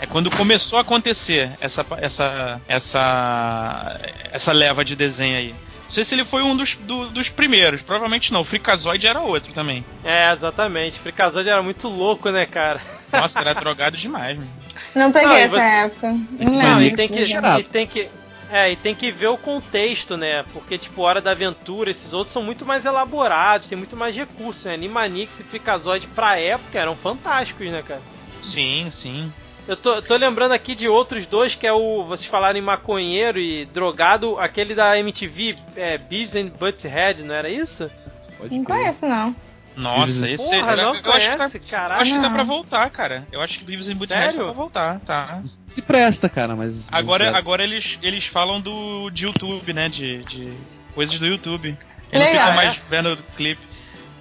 É 0.00 0.06
quando 0.06 0.30
começou 0.30 0.78
a 0.78 0.82
acontecer 0.82 1.50
essa 1.60 1.84
essa 1.98 2.60
essa 2.68 4.00
essa 4.32 4.52
leva 4.52 4.84
de 4.84 4.96
desenho 4.96 5.36
aí. 5.36 5.54
sei 5.88 6.02
se 6.04 6.14
ele 6.14 6.24
foi 6.24 6.42
um 6.42 6.56
dos, 6.56 6.74
do- 6.74 7.10
dos 7.10 7.28
primeiros. 7.28 7.82
Provavelmente 7.82 8.32
não. 8.32 8.40
O 8.40 8.44
Freakazoid 8.44 9.06
era 9.06 9.20
outro 9.20 9.52
também. 9.52 9.84
É, 10.04 10.32
exatamente. 10.32 10.98
Freakazoid 10.98 11.48
era 11.48 11.62
muito 11.62 11.86
louco, 11.88 12.30
né, 12.30 12.46
cara? 12.46 12.80
Nossa, 13.12 13.40
era 13.40 13.52
drogado 13.54 13.96
demais, 13.96 14.38
mano. 14.38 14.50
Não 14.94 15.12
peguei 15.12 15.28
Não, 15.28 15.36
essa 15.36 15.50
você- 15.56 15.62
época. 15.62 16.08
Não 16.38 16.52
Não, 16.52 16.82
e 16.82 16.96
tem 16.96 17.08
que, 17.08 17.22
e 17.22 17.62
tem 17.64 17.86
que. 17.86 18.08
É, 18.52 18.70
e 18.70 18.76
tem 18.76 18.94
que 18.94 19.10
ver 19.10 19.28
o 19.28 19.38
contexto, 19.38 20.14
né? 20.14 20.44
Porque, 20.52 20.76
tipo, 20.76 21.00
Hora 21.00 21.22
da 21.22 21.30
Aventura, 21.30 21.90
esses 21.90 22.12
outros 22.12 22.34
são 22.34 22.42
muito 22.42 22.66
mais 22.66 22.84
elaborados, 22.84 23.66
tem 23.66 23.78
muito 23.78 23.96
mais 23.96 24.14
recursos, 24.14 24.66
né? 24.66 24.74
Animanix 24.74 25.40
e 25.40 25.42
Freakazoid 25.42 26.06
pra 26.08 26.38
época 26.38 26.78
eram 26.78 26.94
fantásticos, 26.94 27.66
né, 27.70 27.82
cara? 27.82 28.02
Sim, 28.42 28.88
sim. 28.90 29.32
Eu 29.66 29.74
tô, 29.74 29.94
eu 29.94 30.02
tô 30.02 30.16
lembrando 30.16 30.52
aqui 30.52 30.74
de 30.74 30.86
outros 30.86 31.24
dois, 31.24 31.54
que 31.54 31.66
é 31.66 31.72
o. 31.72 32.04
Vocês 32.04 32.26
falaram 32.26 32.58
em 32.58 32.62
maconheiro 32.62 33.38
e 33.40 33.64
drogado, 33.64 34.38
aquele 34.38 34.74
da 34.74 34.98
MTV, 34.98 35.56
é, 35.74 35.96
Beavis 35.96 36.34
and 36.34 36.48
Butthead, 36.48 37.24
não 37.24 37.34
era 37.34 37.48
isso? 37.48 37.90
Pode 38.36 38.54
Não 38.54 38.64
conheço, 38.64 39.06
não. 39.06 39.34
Nossa, 39.76 40.28
esse 40.28 40.50
Porra, 40.50 40.72
eu, 40.72 40.76
não 40.76 40.82
eu 40.82 40.90
acho 40.90 40.98
que 40.98 41.02
tá, 41.02 41.10
conhece, 41.12 41.60
eu 41.72 41.92
acho 41.92 42.12
que 42.12 42.18
dá 42.18 42.28
Não. 42.28 42.32
pra 42.34 42.42
voltar, 42.44 42.90
cara. 42.90 43.26
Eu 43.32 43.40
acho 43.40 43.58
que 43.58 43.64
Beavis 43.64 43.88
and 43.88 43.96
Butthead 43.96 44.36
dá 44.36 44.44
pra 44.44 44.52
voltar, 44.52 45.00
tá. 45.00 45.42
Se 45.66 45.80
presta, 45.80 46.28
cara, 46.28 46.54
mas. 46.54 46.88
Agora, 46.92 47.24
é, 47.24 47.28
agora 47.34 47.62
eles, 47.64 47.98
eles 48.02 48.26
falam 48.26 48.60
do 48.60 49.08
de 49.10 49.24
YouTube, 49.24 49.72
né? 49.72 49.88
De, 49.88 50.22
de 50.24 50.52
coisas 50.94 51.18
do 51.18 51.26
YouTube. 51.26 51.68
Eles 51.68 51.78
não 52.12 52.18
Legal, 52.20 52.30
ficam 52.32 52.48
né? 52.48 52.54
mais 52.56 52.76
vendo 52.90 53.12
o 53.14 53.16
clipe. 53.36 53.62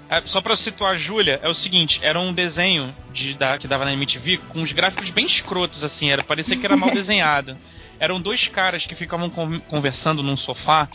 É, 0.09 0.21
Só 0.25 0.41
pra 0.41 0.55
situar 0.55 0.91
a 0.93 0.97
Júlia, 0.97 1.39
é 1.41 1.47
o 1.47 1.53
seguinte, 1.53 1.99
era 2.03 2.19
um 2.19 2.33
desenho 2.33 2.93
de, 3.13 3.33
da, 3.33 3.57
que 3.57 3.67
dava 3.67 3.85
na 3.85 3.93
MTV 3.93 4.37
com 4.49 4.59
uns 4.59 4.73
gráficos 4.73 5.09
bem 5.09 5.25
escrotos, 5.25 5.83
assim, 5.85 6.09
era, 6.11 6.21
parecia 6.23 6.57
que 6.57 6.65
era 6.65 6.75
mal 6.75 6.91
desenhado. 6.95 7.57
Eram 7.99 8.19
dois 8.19 8.47
caras 8.47 8.85
que 8.85 8.93
ficavam 8.95 9.29
con- 9.29 9.59
conversando 9.69 10.21
num 10.23 10.35
sofá, 10.35 10.89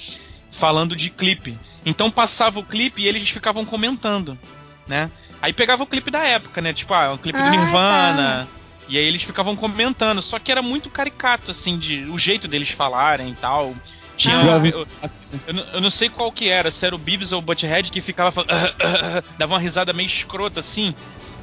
falando 0.56 0.96
de 0.96 1.10
clipe. 1.10 1.58
Então 1.84 2.10
passava 2.10 2.58
o 2.58 2.64
clipe 2.64 3.02
e 3.02 3.06
eles 3.06 3.28
ficavam 3.28 3.64
comentando, 3.64 4.38
né? 4.86 5.10
Aí 5.40 5.52
pegava 5.52 5.82
o 5.82 5.86
clipe 5.86 6.10
da 6.10 6.24
época, 6.24 6.60
né? 6.62 6.72
Tipo, 6.72 6.94
ah, 6.94 7.12
um 7.12 7.18
clipe 7.18 7.38
do 7.38 7.44
Ah, 7.44 7.50
Nirvana. 7.50 8.48
E 8.88 8.96
aí 8.96 9.04
eles 9.04 9.22
ficavam 9.22 9.54
comentando, 9.56 10.22
só 10.22 10.38
que 10.38 10.50
era 10.50 10.62
muito 10.62 10.88
caricato, 10.88 11.50
assim, 11.50 11.76
de 11.76 12.04
o 12.04 12.16
jeito 12.16 12.46
deles 12.48 12.70
falarem 12.70 13.30
e 13.30 13.34
tal. 13.34 13.74
Tinha. 14.16 14.38
Jovem- 14.40 14.70
Eu, 14.72 14.86
eu 15.48 15.54
não- 15.54 15.64
eu 15.74 15.80
não 15.80 15.90
sei 15.90 16.08
qual 16.08 16.30
que 16.32 16.48
era, 16.48 16.70
se 16.70 16.86
era 16.86 16.94
o 16.94 16.98
Beavis 16.98 17.32
ou 17.32 17.40
o 17.40 17.42
Butthead 17.42 17.90
que 17.90 18.00
ficava 18.00 18.30
falando. 18.30 18.48
dava 19.36 19.54
uma 19.54 19.60
risada 19.60 19.92
meio 19.92 20.06
escrota 20.06 20.60
assim. 20.60 20.94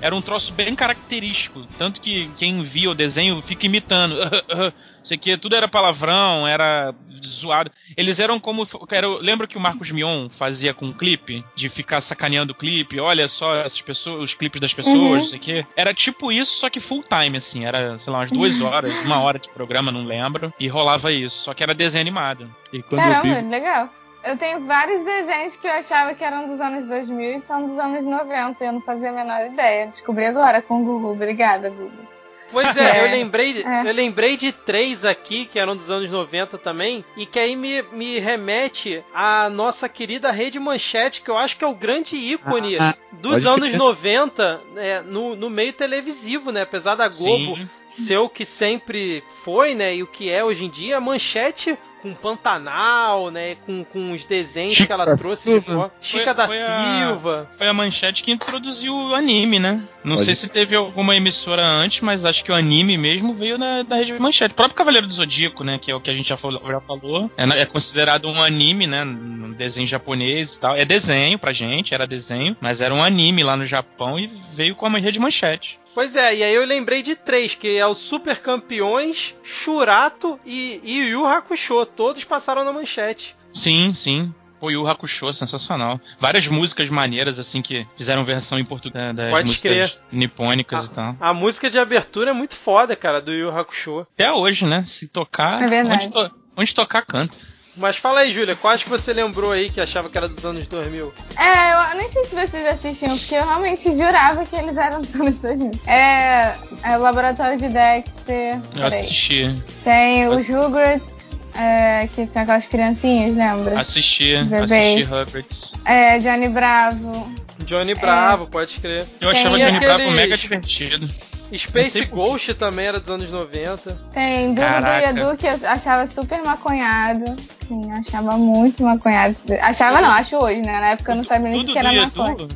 Era 0.03 0.13
um 0.13 0.21
troço 0.21 0.51
bem 0.53 0.75
característico. 0.75 1.65
Tanto 1.77 2.01
que 2.01 2.29
quem 2.35 2.61
via 2.61 2.91
o 2.91 2.93
desenho 2.93 3.41
fica 3.41 3.65
imitando. 3.65 4.15
Isso 5.01 5.13
aqui 5.13 5.37
tudo 5.37 5.55
era 5.55 5.65
palavrão, 5.67 6.45
era 6.45 6.93
zoado. 7.25 7.71
Eles 7.95 8.19
eram 8.19 8.37
como. 8.37 8.67
Era, 8.91 9.07
lembra 9.07 9.47
que 9.47 9.57
o 9.57 9.61
Marcos 9.61 9.91
Mion 9.91 10.27
fazia 10.29 10.73
com 10.73 10.87
o 10.89 10.93
clipe? 10.93 11.43
De 11.55 11.69
ficar 11.69 12.01
sacaneando 12.01 12.51
o 12.51 12.55
clipe? 12.55 12.99
Olha 12.99 13.29
só 13.29 13.55
essas 13.55 13.81
pessoas, 13.81 14.21
os 14.23 14.33
clipes 14.33 14.59
das 14.59 14.73
pessoas, 14.73 14.97
Uhum. 14.97 15.17
isso 15.17 15.35
aqui. 15.35 15.65
Era 15.75 15.93
tipo 15.93 16.31
isso, 16.33 16.53
só 16.59 16.69
que 16.69 16.81
full 16.81 17.03
time, 17.03 17.37
assim. 17.37 17.65
Era, 17.65 17.97
sei 17.97 18.11
lá, 18.11 18.19
umas 18.19 18.31
duas 18.31 18.59
horas, 18.61 18.97
uma 18.99 19.19
hora 19.21 19.39
de 19.39 19.49
programa, 19.51 19.89
não 19.89 20.03
lembro. 20.03 20.53
E 20.59 20.67
rolava 20.67 21.13
isso. 21.13 21.43
Só 21.45 21.53
que 21.53 21.63
era 21.63 21.73
desenho 21.73 22.01
animado. 22.01 22.53
E 22.73 22.81
quando 22.83 23.01
eu 23.05 23.07
Caramba, 23.11 23.41
vi. 23.41 23.47
legal. 23.49 23.89
Eu 24.24 24.38
tenho 24.38 24.61
vários 24.61 25.03
desenhos 25.03 25.55
que 25.57 25.67
eu 25.67 25.71
achava 25.71 26.13
que 26.13 26.24
eram 26.24 26.47
dos 26.47 26.59
anos 26.61 26.86
2000 26.86 27.36
e 27.38 27.41
são 27.41 27.67
dos 27.67 27.78
anos 27.78 28.05
90. 28.05 28.63
Eu 28.63 28.71
não 28.74 28.82
fazia 28.82 29.09
a 29.09 29.13
menor 29.13 29.45
ideia. 29.47 29.88
Descobri 29.88 30.26
agora 30.26 30.61
com 30.61 30.82
o 30.82 30.86
Google. 30.86 31.11
Obrigada, 31.11 31.69
Google. 31.69 32.13
Pois 32.51 32.78
é, 32.78 32.99
É. 32.99 33.03
eu 33.07 33.11
lembrei, 33.11 33.51
de, 33.53 33.63
É. 33.63 33.82
eu 33.89 33.91
lembrei 33.93 34.38
de 34.38 34.51
três 34.51 35.03
aqui 35.03 35.45
que 35.45 35.57
eram 35.57 35.76
dos 35.76 35.89
anos 35.89 36.11
90 36.11 36.55
também, 36.59 37.03
e 37.17 37.26
que 37.26 37.39
aí 37.39 37.55
me, 37.55 37.82
me 37.91 38.19
remete 38.19 39.03
à 39.11 39.49
nossa 39.49 39.89
querida 39.89 40.30
Rede 40.30 40.59
Manchete, 40.59 41.24
que 41.24 41.32
eu 41.32 41.38
acho 41.38 41.57
que 41.57 41.63
é 41.63 41.67
o 41.67 41.74
grande 41.74 42.15
ícone 42.15 42.78
Ah, 42.78 42.93
dos 43.13 43.43
anos 43.47 43.69
crer. 43.69 43.78
90 43.80 44.61
né, 44.76 45.01
no, 45.01 45.36
no 45.36 45.49
meio 45.49 45.74
televisivo, 45.74 46.51
né? 46.51 46.61
Apesar 46.61 46.93
da 46.93 47.07
Globo 47.09 47.55
Sim. 47.55 47.67
ser 47.89 48.17
o 48.17 48.30
que 48.30 48.45
sempre 48.45 49.24
foi, 49.43 49.74
né? 49.74 49.95
E 49.95 50.03
o 50.03 50.07
que 50.07 50.30
é 50.30 50.43
hoje 50.45 50.63
em 50.65 50.69
dia, 50.69 50.97
a 50.97 51.01
Manchete 51.01 51.76
com 52.03 52.13
Pantanal, 52.13 53.31
né? 53.31 53.55
Com, 53.65 53.83
com 53.83 54.11
os 54.11 54.25
desenhos 54.25 54.73
Chica 54.73 54.87
que 54.87 54.91
ela 54.93 55.15
trouxe 55.15 55.43
Silva. 55.43 55.59
de 55.59 55.65
fora. 55.73 55.91
Chica 56.01 56.23
Foi- 56.25 56.33
da 56.35 56.47
foi 56.47 56.61
a- 56.63 57.07
Silva. 57.07 57.47
Foi 57.51 57.67
a 57.67 57.73
manchete 57.73 58.21
que 58.21 58.31
introduziu 58.31 58.93
o 58.93 59.15
anime, 59.15 59.57
né? 59.57 59.81
Não 60.03 60.15
Pode 60.15 60.25
sei 60.25 60.35
se 60.35 60.49
teve 60.49 60.75
alguma 60.75 61.15
emissora 61.15 61.63
antes, 61.65 62.01
mas 62.01 62.25
acho 62.25 62.43
que 62.43 62.51
o 62.51 62.55
anime 62.55 62.97
mesmo 62.97 63.33
veio 63.33 63.57
da, 63.57 63.81
da 63.83 63.95
rede 63.95 64.13
manchete. 64.19 64.51
O 64.51 64.55
próprio 64.55 64.75
Cavaleiro 64.75 65.07
do 65.07 65.13
Zodíaco, 65.13 65.63
né? 65.63 65.79
Que 65.79 65.89
é 65.91 65.95
o 65.95 66.01
que 66.01 66.09
a 66.09 66.13
gente 66.13 66.27
já 66.29 66.37
falou. 66.37 66.61
Já 66.67 66.81
falou 66.81 67.31
é, 67.37 67.45
na- 67.45 67.55
é 67.55 67.65
considerado 67.65 68.27
um 68.29 68.43
anime, 68.43 68.85
né? 68.85 69.03
Um 69.03 69.51
desenho 69.53 69.87
japonês 69.87 70.55
e 70.55 70.59
tal. 70.59 70.75
É 70.75 70.83
desenho 70.85 71.39
pra 71.39 71.53
gente, 71.53 71.93
era 71.93 72.05
desenho, 72.05 72.55
mas 72.59 72.81
era 72.81 72.93
um 72.93 73.03
anime 73.03 73.43
lá 73.43 73.55
no 73.55 73.65
Japão 73.65 74.19
e 74.19 74.27
veio 74.51 74.75
com 74.75 74.85
a 74.85 74.99
rede 74.99 75.19
manchete. 75.19 75.79
Pois 75.93 76.15
é, 76.15 76.35
e 76.35 76.43
aí 76.43 76.53
eu 76.55 76.65
lembrei 76.65 77.01
de 77.01 77.15
três, 77.15 77.53
que 77.55 77.77
é 77.77 77.85
o 77.85 77.93
Super 77.93 78.39
Campeões, 78.41 79.35
Shurato 79.43 80.39
e, 80.45 80.81
e 80.83 80.99
Yu 81.09 81.25
Hakusho. 81.25 81.85
Todos 81.85 82.23
passaram 82.23 82.63
na 82.65 82.73
manchete. 82.73 83.35
Sim, 83.51 83.93
sim. 83.93 84.33
Pô, 84.59 84.71
Yu 84.71 84.87
Hakusho, 84.87 85.31
sensacional. 85.33 85.99
Várias 86.17 86.47
músicas 86.47 86.89
maneiras, 86.89 87.37
assim, 87.37 87.61
que 87.61 87.85
fizeram 87.95 88.23
versão 88.23 88.57
em 88.57 88.63
português 88.63 89.13
das 89.13 89.29
Pode 89.29 89.47
músicas 89.49 90.01
nipônicas 90.11 90.87
Ah. 90.87 90.89
e 90.91 90.95
tal. 90.95 91.17
A 91.19 91.33
música 91.33 91.69
de 91.69 91.77
abertura 91.77 92.31
é 92.31 92.33
muito 92.33 92.55
foda, 92.55 92.95
cara, 92.95 93.21
do 93.21 93.33
Yu 93.33 93.51
Hakusho. 93.55 94.07
Até 94.13 94.31
hoje, 94.31 94.65
né? 94.65 94.83
Se 94.85 95.07
tocar. 95.07 95.61
É 95.71 95.83
onde, 95.83 96.09
to- 96.09 96.31
onde 96.57 96.73
tocar, 96.73 97.01
canta. 97.05 97.37
Mas 97.76 97.97
fala 97.97 98.19
aí, 98.19 98.32
Júlia, 98.32 98.55
quais 98.55 98.84
que 98.84 98.89
você 98.89 99.11
lembrou 99.13 99.51
aí 99.51 99.67
que 99.69 99.82
achava 99.82 100.07
que 100.07 100.15
era 100.17 100.28
dos 100.30 100.45
anos 100.45 100.67
2000? 100.67 101.11
É, 101.39 101.91
eu 101.93 101.97
nem 101.97 102.07
sei 102.09 102.24
se 102.26 102.36
vocês 102.36 102.65
assistiam, 102.67 103.17
porque 103.17 103.34
eu 103.36 103.43
realmente 103.45 103.84
jurava 103.97 104.45
que 104.45 104.55
eles 104.55 104.78
eram 104.78 105.01
dos 105.01 105.15
anos 105.15 105.38
2000. 105.39 105.71
É, 105.88 106.53
é 106.84 106.97
o 106.97 107.01
Laboratório 107.01 107.57
de 107.57 107.69
Dexter. 107.69 108.59
Eu 108.78 108.86
assisti. 108.86 109.55
Tem 109.84 110.28
os 110.28 110.47
Rugrats, 110.47 111.30
é, 111.55 112.07
que 112.13 112.28
são 112.28 112.43
aquelas 112.43 112.65
criancinhas, 112.67 113.36
lembra? 113.36 113.80
Assisti, 113.80 114.36
assisti 114.36 115.03
Hubbard. 115.03 115.71
É, 115.86 116.19
Johnny 116.19 116.49
Bravo. 116.49 117.34
Johnny 117.65 117.95
Bravo, 117.95 118.47
pode 118.47 118.80
crer. 118.80 119.05
Eu 119.19 119.30
achava 119.30 119.57
Johnny 119.59 119.80
Bravo 119.80 119.95
aqueles- 119.95 120.13
mega 120.15 120.38
divertido. 120.38 121.09
Space 121.57 122.05
Ghost 122.05 122.53
também 122.55 122.85
era 122.85 122.99
dos 122.99 123.09
anos 123.09 123.29
90. 123.29 123.91
Tem 124.11 124.49
Dudu 124.53 124.61
Caraca. 124.61 125.05
e 125.07 125.09
Edu, 125.09 125.37
que 125.37 125.47
eu 125.47 125.59
achava 125.69 126.07
super 126.07 126.41
maconhado. 126.43 127.23
Sim, 127.67 127.91
achava 127.91 128.37
muito 128.37 128.83
maconhado. 128.83 129.35
Achava 129.61 130.01
não, 130.01 130.09
acho 130.11 130.35
hoje, 130.37 130.61
né? 130.61 130.79
Na 130.79 130.87
época 130.89 131.11
eu 131.13 131.15
não 131.15 131.23
sabia 131.23 131.49
nem 131.51 131.61
o 131.61 131.65
que 131.65 131.77
era 131.77 131.93
e 131.93 131.99
maconha. 132.01 132.33
Edu, 132.33 132.47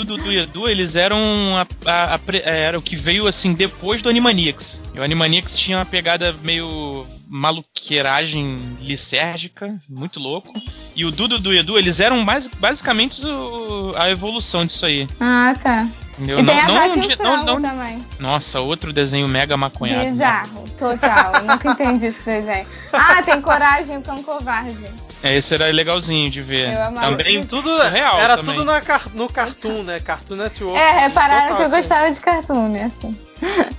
o 0.00 0.04
Dudu 0.04 0.32
e 0.32 0.38
Edu, 0.38 0.68
eles 0.68 0.94
eram 0.96 1.18
a, 1.56 1.66
a- 1.90 2.14
a 2.14 2.18
pre- 2.18 2.42
era 2.44 2.78
o 2.78 2.82
que 2.82 2.94
veio 2.96 3.26
assim 3.26 3.54
depois 3.54 4.02
do 4.02 4.08
Animaniacs. 4.08 4.80
E 4.94 5.00
o 5.00 5.02
Animaniacs 5.02 5.56
tinha 5.56 5.78
uma 5.78 5.84
pegada 5.84 6.32
meio 6.42 7.04
maluqueiragem 7.28 8.56
lisérgica, 8.80 9.74
muito 9.88 10.20
louco. 10.20 10.52
E 10.94 11.04
o 11.04 11.10
Dudu 11.10 11.52
e 11.52 11.58
Edu, 11.58 11.78
eles 11.78 12.00
eram 12.00 12.20
mais, 12.22 12.46
basicamente 12.48 13.26
o- 13.26 13.92
a 13.96 14.10
evolução 14.10 14.64
disso 14.64 14.84
aí. 14.86 15.06
Ah, 15.18 15.54
tá. 15.60 15.88
Entendeu? 16.18 16.40
e 16.40 16.44
tem 16.44 16.60
a 16.60 16.66
não, 16.68 16.74
Vaca 16.74 16.86
não, 16.88 16.96
de- 16.98 17.18
não, 17.22 17.44
não- 17.44 17.62
também. 17.62 18.06
Nossa, 18.20 18.60
outro 18.60 18.92
desenho 18.92 19.26
mega 19.28 19.56
maconhado. 19.56 20.04
né? 20.04 20.10
Bizarro, 20.10 20.64
total. 20.78 21.32
Eu 21.36 21.42
Nunca 21.44 21.70
entendi 21.70 22.06
esse 22.06 22.22
desenho. 22.22 22.66
Ah, 22.92 23.22
tem 23.22 23.40
Coragem, 23.40 23.96
o 23.98 24.02
Cão 24.02 24.22
Covarde. 24.22 24.76
É, 25.22 25.36
esse 25.36 25.54
era 25.54 25.66
legalzinho 25.66 26.28
de 26.30 26.42
ver. 26.42 26.74
Eu 26.74 26.82
amava. 26.82 27.06
Também 27.16 27.44
Tudo, 27.46 27.70
surreal 27.70 28.18
era 28.18 28.36
também. 28.36 28.54
tudo 28.56 28.64
na 28.64 28.82
no 29.14 29.28
Cartoon, 29.32 29.82
né? 29.84 30.00
Cartoon 30.00 30.34
Network. 30.36 30.76
É, 30.76 30.98
repararam 31.06 31.42
Total, 31.42 31.56
que 31.56 31.62
eu 31.62 31.66
assim. 31.66 31.76
gostava 31.76 32.10
de 32.12 32.20
cartoon, 32.20 32.68
né? 32.68 32.90
Assim. 32.98 33.18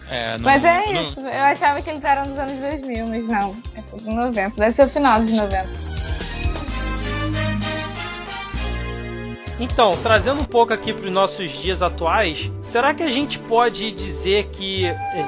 É, 0.09 0.31
não- 0.39 0.45
Mas 0.45 0.63
é 0.63 0.85
não- 0.93 1.03
isso. 1.09 1.19
Eu 1.19 1.43
achava 1.43 1.81
que 1.81 1.89
eles 1.89 2.03
eram 2.03 2.23
dos 2.23 2.39
anos 2.39 2.59
2000, 2.59 3.05
mas 3.07 3.27
não. 3.27 3.55
É 3.75 3.81
tudo 3.81 4.09
90. 4.09 4.55
Deve 4.55 4.71
ser 4.73 4.85
o 4.85 4.89
final 4.89 5.19
dos 5.19 5.31
90. 5.31 5.92
Então, 9.63 9.91
trazendo 10.03 10.41
um 10.41 10.45
pouco 10.45 10.73
aqui 10.73 10.91
para 10.93 11.05
os 11.05 11.09
nossos 11.11 11.49
dias 11.49 11.81
atuais, 11.81 12.51
será 12.61 12.93
que 12.93 13.01
a 13.01 13.09
gente 13.09 13.39
pode 13.39 13.93
dizer 13.93 14.49
que 14.51 14.83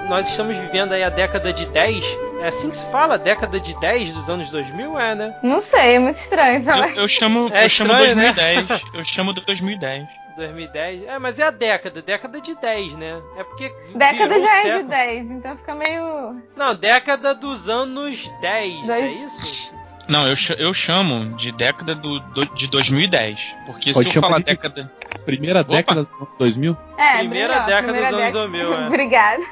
nós 0.10 0.28
estamos 0.30 0.58
vivendo 0.58 0.92
aí 0.92 1.04
a 1.04 1.10
década 1.10 1.54
de 1.54 1.66
10? 1.68 2.04
É 2.42 2.48
assim 2.48 2.70
que 2.70 2.76
se 2.76 2.86
fala? 2.92 3.18
Década 3.18 3.58
de 3.62 3.74
10 3.80 4.14
dos 4.14 4.30
anos 4.30 4.50
2000? 4.52 5.00
É, 5.00 5.16
né? 5.16 5.40
Não 5.42 5.62
sei, 5.62 5.96
é 5.96 6.00
muito 6.00 6.18
estranho 6.18 6.62
falar. 6.64 6.90
Eu, 6.90 7.04
eu 7.04 7.08
chamo, 7.08 7.50
É 7.54 7.64
eu 7.64 7.70
chamo 7.70 7.92
estranho, 7.94 8.16
né? 8.18 8.34
2010. 8.34 8.82
Eu 8.94 9.04
chamo 9.06 9.32
2010. 9.34 10.06
2010. 10.36 11.04
É, 11.08 11.18
mas 11.18 11.40
é 11.40 11.44
a 11.44 11.50
década, 11.52 12.02
década 12.02 12.42
de 12.42 12.56
10, 12.60 12.98
né? 12.98 13.22
É 13.38 13.44
porque. 13.46 13.74
Década 13.96 14.38
já 14.42 14.58
é 14.58 14.62
século. 14.64 14.84
de 14.84 14.90
10, 14.90 15.32
então 15.32 15.58
fica 15.58 15.76
meio. 15.76 16.42
Não, 16.58 16.76
década 16.76 17.34
dos 17.34 17.70
anos 17.70 18.30
10, 18.42 18.84
é 18.84 18.86
Dois- 19.00 19.22
isso? 19.22 19.75
Não, 20.08 20.28
eu, 20.28 20.36
eu 20.58 20.74
chamo 20.74 21.36
de 21.36 21.52
década 21.52 21.96
do, 21.96 22.20
do- 22.20 22.46
de 22.56 22.68
2010. 22.68 23.56
Porque 23.66 23.92
Pode 23.94 24.10
se 24.12 24.16
eu 24.18 24.22
falar 24.22 24.40
década. 24.40 24.92
Primeira 25.26 25.62
Opa. 25.62 25.72
década 25.72 26.04
dos 26.04 26.14
anos 26.14 26.30
2000? 26.38 26.78
É, 26.98 27.18
Primeira 27.20 27.60
década 27.62 27.84
primeira 27.94 28.12
dos 28.12 28.20
anos 28.20 28.34
década. 28.34 28.48
2000, 28.48 28.74
é. 28.74 28.88
Obrigada. 28.88 29.44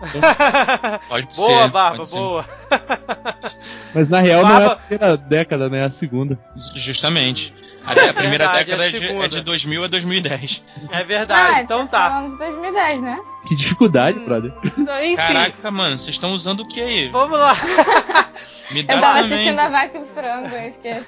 Pode 1.08 1.34
ser. 1.34 1.40
boa, 1.42 1.68
Barba, 1.68 1.96
pode 1.98 2.08
ser. 2.08 2.16
boa. 2.16 2.44
Mas 3.94 4.08
na 4.08 4.20
real 4.20 4.42
não 4.42 4.60
é 4.60 4.66
a 4.66 4.76
primeira 4.76 5.16
década, 5.16 5.68
né? 5.68 5.80
É 5.80 5.84
a 5.84 5.90
segunda. 5.90 6.38
Justamente. 6.74 7.54
A, 7.86 7.92
a 7.92 8.14
primeira 8.14 8.44
verdade, 8.50 8.64
década 8.64 8.82
a 8.82 8.86
é 8.86 8.90
de, 8.90 9.06
é 9.24 9.28
de 9.28 9.40
2000 9.42 9.84
a 9.84 9.86
2010. 9.88 10.64
É 10.90 11.04
verdade, 11.04 11.54
ah, 11.56 11.60
então 11.62 11.86
tá. 11.86 12.10
Falando 12.10 12.30
de 12.32 12.38
2010, 12.38 13.00
né? 13.02 13.18
Que 13.46 13.54
dificuldade, 13.54 14.18
Hum. 14.18 14.24
brother. 14.24 14.52
Enfim, 15.02 15.16
Caraca, 15.16 15.70
mano, 15.70 15.98
vocês 15.98 16.14
estão 16.16 16.32
usando 16.32 16.60
o 16.60 16.68
que 16.68 16.80
aí? 16.80 17.08
vamos 17.10 17.38
lá. 17.38 17.54
Me 18.70 18.82
dá 18.82 18.94
Eu 18.94 19.00
tava 19.00 19.22
também. 19.22 19.34
assistindo 19.34 19.58
a 19.58 19.68
vaca 19.68 19.98
e 19.98 20.00
o 20.00 20.04
frango, 20.06 20.48
eu 20.54 20.68
esqueci. 20.68 21.06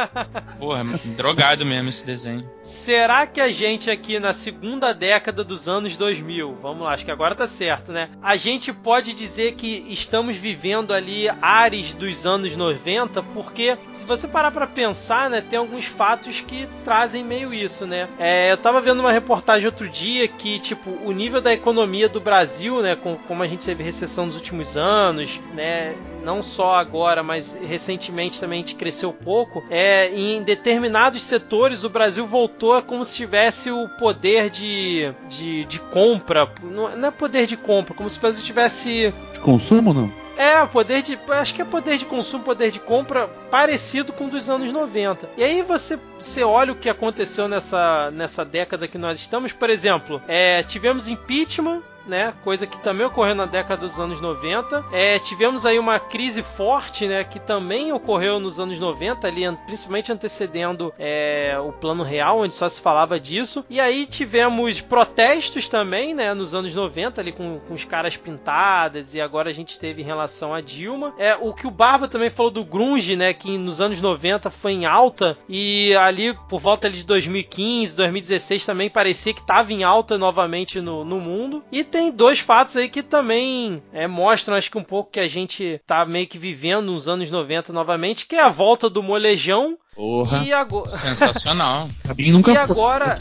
Porra, 0.58 0.84
drogado 1.16 1.64
mesmo 1.64 1.88
esse 1.88 2.04
desenho. 2.04 2.48
Será 2.62 3.26
que 3.26 3.40
a 3.40 3.50
gente 3.52 3.90
aqui 3.90 4.18
na 4.18 4.32
segunda 4.32 4.92
década 4.92 5.44
dos 5.44 5.68
anos 5.68 5.96
2000, 5.96 6.56
vamos 6.60 6.84
lá, 6.84 6.92
acho 6.94 7.04
que 7.04 7.10
agora 7.10 7.34
tá 7.34 7.46
certo, 7.46 7.92
né? 7.92 8.08
A 8.22 8.36
gente 8.36 8.72
pode 8.72 9.14
dizer 9.14 9.52
que 9.54 9.86
estamos 9.88 10.36
vivendo 10.36 10.92
ali 10.92 11.28
ares 11.40 11.94
dos 11.94 12.26
anos 12.26 12.56
90, 12.56 13.22
porque 13.22 13.76
se 13.92 14.04
você 14.04 14.26
parar 14.26 14.50
pra 14.50 14.66
pensar, 14.66 15.30
né, 15.30 15.40
tem 15.40 15.58
alguns 15.58 15.84
fatos 15.84 16.40
que 16.40 16.68
trazem 16.82 17.22
meio 17.24 17.52
isso, 17.54 17.86
né? 17.86 18.08
É, 18.18 18.50
eu 18.52 18.56
tava 18.56 18.80
vendo 18.80 19.00
uma 19.00 19.12
reportagem 19.12 19.66
outro 19.66 19.88
dia 19.88 20.26
que, 20.26 20.58
tipo, 20.58 20.90
o 21.04 21.12
nível 21.12 21.40
da 21.40 21.52
economia 21.52 22.08
do 22.08 22.20
Brasil, 22.20 22.82
né, 22.82 22.96
com, 22.96 23.16
como 23.16 23.42
a 23.42 23.46
gente 23.46 23.64
teve 23.64 23.82
recessão 23.82 24.26
nos 24.26 24.36
últimos 24.36 24.76
anos, 24.76 25.40
né, 25.54 25.94
não 26.24 26.42
só 26.42 26.74
agora, 26.76 27.22
mas 27.22 27.56
recentemente 27.62 28.40
também 28.40 28.58
a 28.58 28.66
gente 28.66 28.74
cresceu 28.74 29.12
pouco, 29.12 29.62
é, 29.70 30.08
em 30.08 30.42
determinados 30.42 31.22
setores 31.22 31.84
o 31.84 31.90
Brasil 31.90 32.26
voltou 32.26 32.74
a 32.74 32.82
como 32.82 33.04
se 33.04 33.16
tivesse 33.16 33.70
o 33.70 33.88
poder 33.98 34.50
de, 34.50 35.12
de, 35.28 35.64
de 35.64 35.78
compra, 35.78 36.50
não 36.62 36.88
é 37.06 37.10
poder 37.10 37.46
de 37.46 37.56
compra, 37.56 37.94
como 37.94 38.08
se 38.08 38.18
o 38.18 38.20
Brasil 38.20 38.44
tivesse 38.44 39.12
De 39.32 39.40
consumo 39.40 39.92
não? 39.92 40.24
é, 40.36 40.64
poder 40.66 41.02
de. 41.02 41.18
Acho 41.28 41.54
que 41.54 41.62
é 41.62 41.64
poder 41.64 41.98
de 41.98 42.06
consumo, 42.06 42.44
poder 42.44 42.70
de 42.70 42.80
compra 42.80 43.28
parecido 43.50 44.12
com 44.12 44.26
o 44.26 44.30
dos 44.30 44.48
anos 44.48 44.72
90. 44.72 45.28
E 45.36 45.44
aí 45.44 45.62
você, 45.62 45.98
você 46.18 46.42
olha 46.42 46.72
o 46.72 46.76
que 46.76 46.88
aconteceu 46.88 47.48
nessa, 47.48 48.10
nessa 48.10 48.44
década 48.44 48.88
que 48.88 48.98
nós 48.98 49.18
estamos. 49.18 49.52
Por 49.52 49.70
exemplo, 49.70 50.20
é, 50.26 50.62
tivemos 50.62 51.08
impeachment. 51.08 51.82
Né, 52.06 52.34
coisa 52.44 52.66
que 52.66 52.78
também 52.78 53.06
ocorreu 53.06 53.34
na 53.34 53.46
década 53.46 53.86
dos 53.86 53.98
anos 53.98 54.20
90. 54.20 54.84
É, 54.92 55.18
tivemos 55.18 55.64
aí 55.64 55.78
uma 55.78 55.98
crise 55.98 56.42
forte, 56.42 57.06
né, 57.06 57.24
que 57.24 57.40
também 57.40 57.92
ocorreu 57.92 58.38
nos 58.38 58.60
anos 58.60 58.78
90, 58.78 59.26
ali, 59.26 59.42
principalmente 59.64 60.12
antecedendo 60.12 60.92
é, 60.98 61.56
o 61.58 61.72
plano 61.72 62.02
real, 62.02 62.40
onde 62.40 62.54
só 62.54 62.68
se 62.68 62.82
falava 62.82 63.18
disso. 63.18 63.64
E 63.70 63.80
aí 63.80 64.04
tivemos 64.06 64.80
protestos 64.80 65.68
também, 65.68 66.14
né, 66.14 66.34
nos 66.34 66.54
anos 66.54 66.74
90, 66.74 67.20
ali 67.20 67.32
com, 67.32 67.58
com 67.66 67.74
os 67.74 67.84
caras 67.84 68.16
pintadas, 68.16 69.14
e 69.14 69.20
agora 69.20 69.48
a 69.48 69.52
gente 69.52 69.78
teve 69.78 70.02
em 70.02 70.04
relação 70.04 70.54
a 70.54 70.60
Dilma. 70.60 71.14
É, 71.18 71.34
o 71.34 71.54
que 71.54 71.66
o 71.66 71.70
Barba 71.70 72.06
também 72.06 72.30
falou 72.30 72.50
do 72.50 72.64
grunge, 72.64 73.16
né, 73.16 73.32
que 73.32 73.56
nos 73.56 73.80
anos 73.80 74.00
90 74.00 74.50
foi 74.50 74.72
em 74.72 74.86
alta, 74.86 75.38
e 75.48 75.94
ali 75.96 76.34
por 76.48 76.60
volta 76.60 76.86
ali 76.86 76.96
de 76.96 77.04
2015, 77.04 77.96
2016 77.96 78.66
também 78.66 78.90
parecia 78.90 79.32
que 79.32 79.40
estava 79.40 79.72
em 79.72 79.84
alta 79.84 80.18
novamente 80.18 80.80
no, 80.80 81.04
no 81.04 81.20
mundo. 81.20 81.62
E 81.70 81.84
tem 81.94 82.10
dois 82.10 82.40
fatos 82.40 82.76
aí 82.76 82.88
que 82.88 83.04
também 83.04 83.80
é, 83.92 84.08
mostram, 84.08 84.56
acho 84.56 84.68
que 84.68 84.76
um 84.76 84.82
pouco 84.82 85.12
que 85.12 85.20
a 85.20 85.28
gente 85.28 85.80
tá 85.86 86.04
meio 86.04 86.26
que 86.26 86.36
vivendo 86.36 86.86
nos 86.86 87.06
anos 87.06 87.30
90 87.30 87.72
novamente, 87.72 88.26
que 88.26 88.34
é 88.34 88.42
a 88.42 88.48
volta 88.48 88.90
do 88.90 89.00
molejão 89.00 89.78
Porra. 89.94 90.42
e 90.44 90.50
agora... 90.52 90.88
Sensacional. 90.88 91.88
E 92.18 92.56
agora-. 92.56 93.16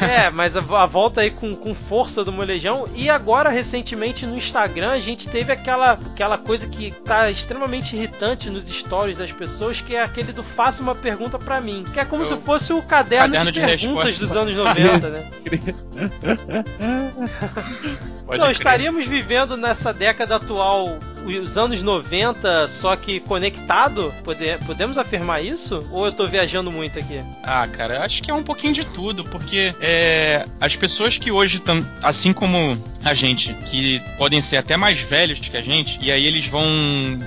É, 0.00 0.30
mas 0.30 0.56
a, 0.56 0.60
a 0.60 0.86
volta 0.86 1.20
aí 1.20 1.30
com, 1.30 1.54
com 1.54 1.74
força 1.74 2.24
do 2.24 2.32
molejão. 2.32 2.86
E 2.94 3.10
agora, 3.10 3.50
recentemente, 3.50 4.24
no 4.26 4.36
Instagram, 4.36 4.90
a 4.92 4.98
gente 4.98 5.28
teve 5.28 5.52
aquela, 5.52 5.92
aquela 5.92 6.38
coisa 6.38 6.66
que 6.66 6.90
tá 7.04 7.30
extremamente 7.30 7.94
irritante 7.94 8.48
nos 8.48 8.66
stories 8.68 9.16
das 9.18 9.30
pessoas, 9.32 9.80
que 9.80 9.94
é 9.94 10.02
aquele 10.02 10.32
do 10.32 10.42
faça 10.42 10.82
uma 10.82 10.94
pergunta 10.94 11.38
pra 11.38 11.60
mim. 11.60 11.84
Que 11.92 12.00
é 12.00 12.04
como 12.04 12.22
Eu- 12.22 12.26
se 12.26 12.36
fosse 12.38 12.72
o 12.72 12.82
caderno, 12.82 13.26
Caderno 13.26 13.52
de, 13.52 13.60
de 13.60 13.66
perguntas 13.66 14.04
resposta. 14.18 14.26
dos 14.26 14.36
anos 14.36 14.54
90, 14.56 15.08
né? 15.08 15.24
Então, 18.32 18.50
estaríamos 18.50 19.06
vivendo 19.06 19.56
nessa 19.56 19.92
década 19.92 20.36
atual 20.36 20.98
os 21.24 21.56
anos 21.58 21.82
90, 21.82 22.68
só 22.68 22.94
que 22.96 23.20
conectado? 23.20 24.12
Pode- 24.24 24.58
podemos 24.66 24.98
afirmar 24.98 25.44
isso? 25.44 25.86
Ou 25.90 26.06
eu 26.06 26.12
tô 26.12 26.26
viajando 26.26 26.70
muito 26.70 26.98
aqui? 26.98 27.20
Ah, 27.42 27.66
cara, 27.68 28.04
acho 28.04 28.22
que 28.22 28.30
é 28.30 28.34
um 28.34 28.42
pouquinho 28.42 28.72
de 28.72 28.84
tudo, 28.84 29.24
porque 29.24 29.74
é, 29.80 30.46
as 30.60 30.76
pessoas 30.76 31.18
que 31.18 31.30
hoje 31.30 31.58
estão, 31.58 31.84
assim 32.02 32.32
como 32.32 32.56
a 33.04 33.14
gente, 33.14 33.52
que 33.66 34.00
podem 34.18 34.40
ser 34.40 34.56
até 34.58 34.76
mais 34.76 35.00
velhos 35.00 35.38
que 35.38 35.56
a 35.56 35.62
gente, 35.62 35.98
e 36.02 36.10
aí 36.10 36.24
eles 36.26 36.46
vão, 36.46 36.62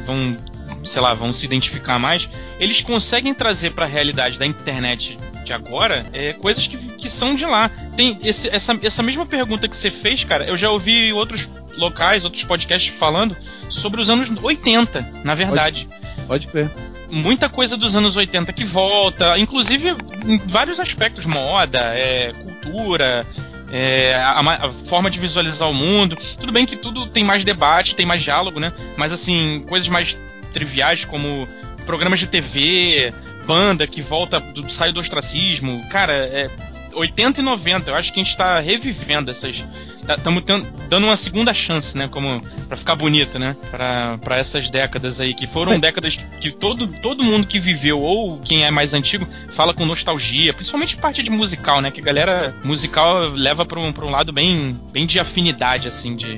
vão 0.05 0.37
sei 0.83 1.01
lá, 1.01 1.13
vão 1.13 1.31
se 1.31 1.45
identificar 1.45 1.97
mais, 1.97 2.27
eles 2.59 2.81
conseguem 2.81 3.33
trazer 3.33 3.71
pra 3.71 3.85
realidade 3.85 4.37
da 4.37 4.45
internet 4.45 5.17
de 5.45 5.51
agora 5.53 6.05
é, 6.13 6.31
coisas 6.33 6.67
que, 6.67 6.77
que 6.77 7.09
são 7.09 7.35
de 7.35 7.45
lá. 7.45 7.69
Tem 7.97 8.17
esse- 8.23 8.49
essa, 8.49 8.77
essa 8.81 9.03
mesma 9.03 9.25
pergunta 9.25 9.67
que 9.67 9.75
você 9.75 9.89
fez, 9.91 10.23
cara, 10.23 10.45
eu 10.45 10.55
já 10.57 10.69
ouvi 10.71 11.11
outros 11.13 11.49
locais, 11.77 12.23
outros 12.23 12.43
podcasts 12.43 12.93
falando 12.93 13.35
sobre 13.69 14.01
os 14.01 14.09
anos 14.09 14.29
80, 14.41 15.21
na 15.23 15.35
verdade 15.35 15.87
Pode 16.27 16.47
crer. 16.47 16.71
muita 17.11 17.49
coisa 17.49 17.75
dos 17.77 17.95
anos 17.95 18.15
80 18.15 18.53
que 18.53 18.63
volta, 18.63 19.37
inclusive 19.37 19.95
em 20.25 20.37
vários 20.45 20.79
aspectos, 20.79 21.25
moda, 21.25 21.79
é, 21.79 22.31
cultura, 22.33 23.25
é, 23.71 24.15
a, 24.15 24.39
a 24.39 24.69
forma 24.69 25.09
de 25.09 25.19
visualizar 25.19 25.69
o 25.69 25.73
mundo. 25.73 26.17
Tudo 26.39 26.51
bem 26.51 26.65
que 26.65 26.75
tudo 26.75 27.07
tem 27.07 27.23
mais 27.23 27.43
debate, 27.43 27.95
tem 27.95 28.05
mais 28.05 28.21
diálogo, 28.21 28.59
né? 28.59 28.71
Mas 28.95 29.11
assim, 29.11 29.63
coisas 29.67 29.89
mais 29.89 30.17
triviais 30.51 31.05
como 31.05 31.47
programas 31.85 32.19
de 32.19 32.27
TV, 32.27 33.13
banda 33.45 33.85
que 33.85 34.01
volta, 34.01 34.39
do, 34.39 34.69
sai 34.71 34.91
do 34.91 34.99
ostracismo, 34.99 35.83
cara, 35.89 36.13
é 36.13 36.49
80 36.95 37.39
e 37.39 37.43
90, 37.43 37.91
eu 37.91 37.95
acho 37.95 38.13
que 38.13 38.19
a 38.19 38.23
gente 38.23 38.35
tá 38.35 38.59
revivendo 38.59 39.31
essas. 39.31 39.65
Estamos 40.07 40.43
dando 40.89 41.05
uma 41.05 41.15
segunda 41.15 41.53
chance, 41.53 41.97
né? 41.97 42.07
Como 42.07 42.41
para 42.67 42.75
ficar 42.75 42.95
bonito, 42.95 43.39
né? 43.39 43.55
Pra 43.71 44.17
pra 44.17 44.37
essas 44.37 44.69
décadas 44.69 45.19
aí, 45.19 45.33
que 45.33 45.47
foram 45.47 45.79
décadas 45.79 46.15
que, 46.15 46.25
que 46.39 46.51
todo, 46.51 46.87
todo 46.87 47.23
mundo 47.23 47.47
que 47.47 47.59
viveu, 47.59 48.01
ou 48.01 48.39
quem 48.39 48.63
é 48.63 48.71
mais 48.71 48.93
antigo, 48.93 49.27
fala 49.49 49.73
com 49.73 49.85
nostalgia, 49.85 50.53
principalmente 50.53 50.97
parte 50.97 51.21
de 51.23 51.29
musical, 51.29 51.81
né? 51.81 51.91
Que 51.91 52.01
a 52.01 52.03
galera 52.03 52.55
musical 52.63 53.29
leva 53.29 53.65
pra 53.65 53.79
um, 53.79 53.91
pra 53.91 54.05
um 54.05 54.09
lado 54.09 54.31
bem, 54.31 54.79
bem 54.91 55.05
de 55.05 55.19
afinidade, 55.19 55.87
assim, 55.87 56.15
de. 56.15 56.37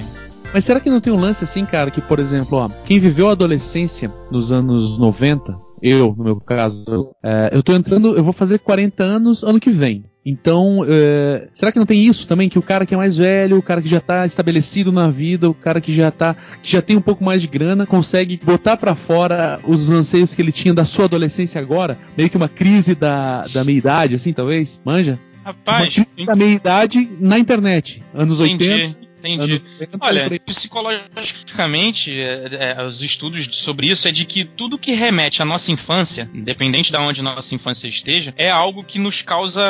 Mas 0.53 0.63
será 0.63 0.79
que 0.79 0.89
não 0.89 1.01
tem 1.01 1.11
um 1.11 1.19
lance 1.19 1.43
assim, 1.43 1.65
cara, 1.65 1.91
que, 1.91 2.01
por 2.01 2.19
exemplo, 2.19 2.57
ó, 2.57 2.69
quem 2.85 2.97
viveu 2.99 3.27
a 3.27 3.31
adolescência 3.31 4.11
nos 4.31 4.53
anos 4.53 4.97
90, 4.97 5.57
eu, 5.81 6.15
no 6.17 6.23
meu 6.23 6.39
caso, 6.39 7.11
é, 7.21 7.49
eu 7.51 7.61
tô 7.61 7.73
entrando, 7.73 8.15
eu 8.15 8.23
vou 8.23 8.33
fazer 8.33 8.59
40 8.59 9.03
anos 9.03 9.43
ano 9.43 9.59
que 9.59 9.69
vem. 9.69 10.05
Então, 10.25 10.83
é, 10.87 11.47
será 11.53 11.71
que 11.71 11.77
não 11.77 11.85
tem 11.85 12.03
isso 12.03 12.27
também? 12.27 12.49
Que 12.49 12.57
o 12.57 12.61
cara 12.61 12.83
que 12.83 12.95
é 12.95 12.97
mais 12.97 13.17
velho, 13.17 13.59
o 13.59 13.61
cara 13.61 13.79
que 13.79 13.87
já 13.87 13.99
tá 13.99 14.25
estabelecido 14.25 14.91
na 14.91 15.07
vida, 15.07 15.47
o 15.47 15.53
cara 15.53 15.79
que 15.79 15.93
já 15.93 16.09
tá, 16.09 16.35
que 16.63 16.71
já 16.71 16.81
tem 16.81 16.97
um 16.97 17.01
pouco 17.01 17.23
mais 17.23 17.43
de 17.43 17.47
grana, 17.47 17.85
consegue 17.85 18.39
botar 18.43 18.75
pra 18.75 18.95
fora 18.95 19.59
os 19.63 19.91
anseios 19.91 20.33
que 20.33 20.41
ele 20.41 20.51
tinha 20.51 20.73
da 20.73 20.83
sua 20.83 21.05
adolescência 21.05 21.61
agora? 21.61 21.95
Meio 22.17 22.27
que 22.27 22.37
uma 22.37 22.49
crise 22.49 22.95
da, 22.95 23.45
da 23.53 23.63
meia-idade, 23.63 24.15
assim, 24.15 24.33
talvez? 24.33 24.81
Manja? 24.83 25.19
Uma 25.43 25.51
Rapaz, 25.51 25.93
crise 25.93 26.25
da 26.25 26.35
meia-idade 26.35 27.07
na 27.19 27.37
internet. 27.37 28.01
Anos 28.11 28.39
80. 28.39 28.97
Entendi, 29.27 29.53
entendi. 29.55 29.65
Anos 29.93 29.99
90, 30.01 30.05
Olha, 30.05 30.39
psicologicamente, 30.39 32.11
é, 32.19 32.75
é, 32.77 32.83
os 32.83 33.01
estudos 33.01 33.47
sobre 33.55 33.87
isso 33.87 34.07
é 34.07 34.11
de 34.11 34.25
que 34.25 34.43
tudo 34.43 34.77
que 34.77 34.91
remete 34.93 35.41
à 35.41 35.45
nossa 35.45 35.71
infância, 35.71 36.29
independente 36.33 36.91
de 36.91 36.97
onde 36.97 37.21
nossa 37.21 37.53
infância 37.55 37.87
esteja, 37.87 38.33
é 38.37 38.49
algo 38.49 38.83
que 38.83 38.99
nos 38.99 39.21
causa 39.21 39.61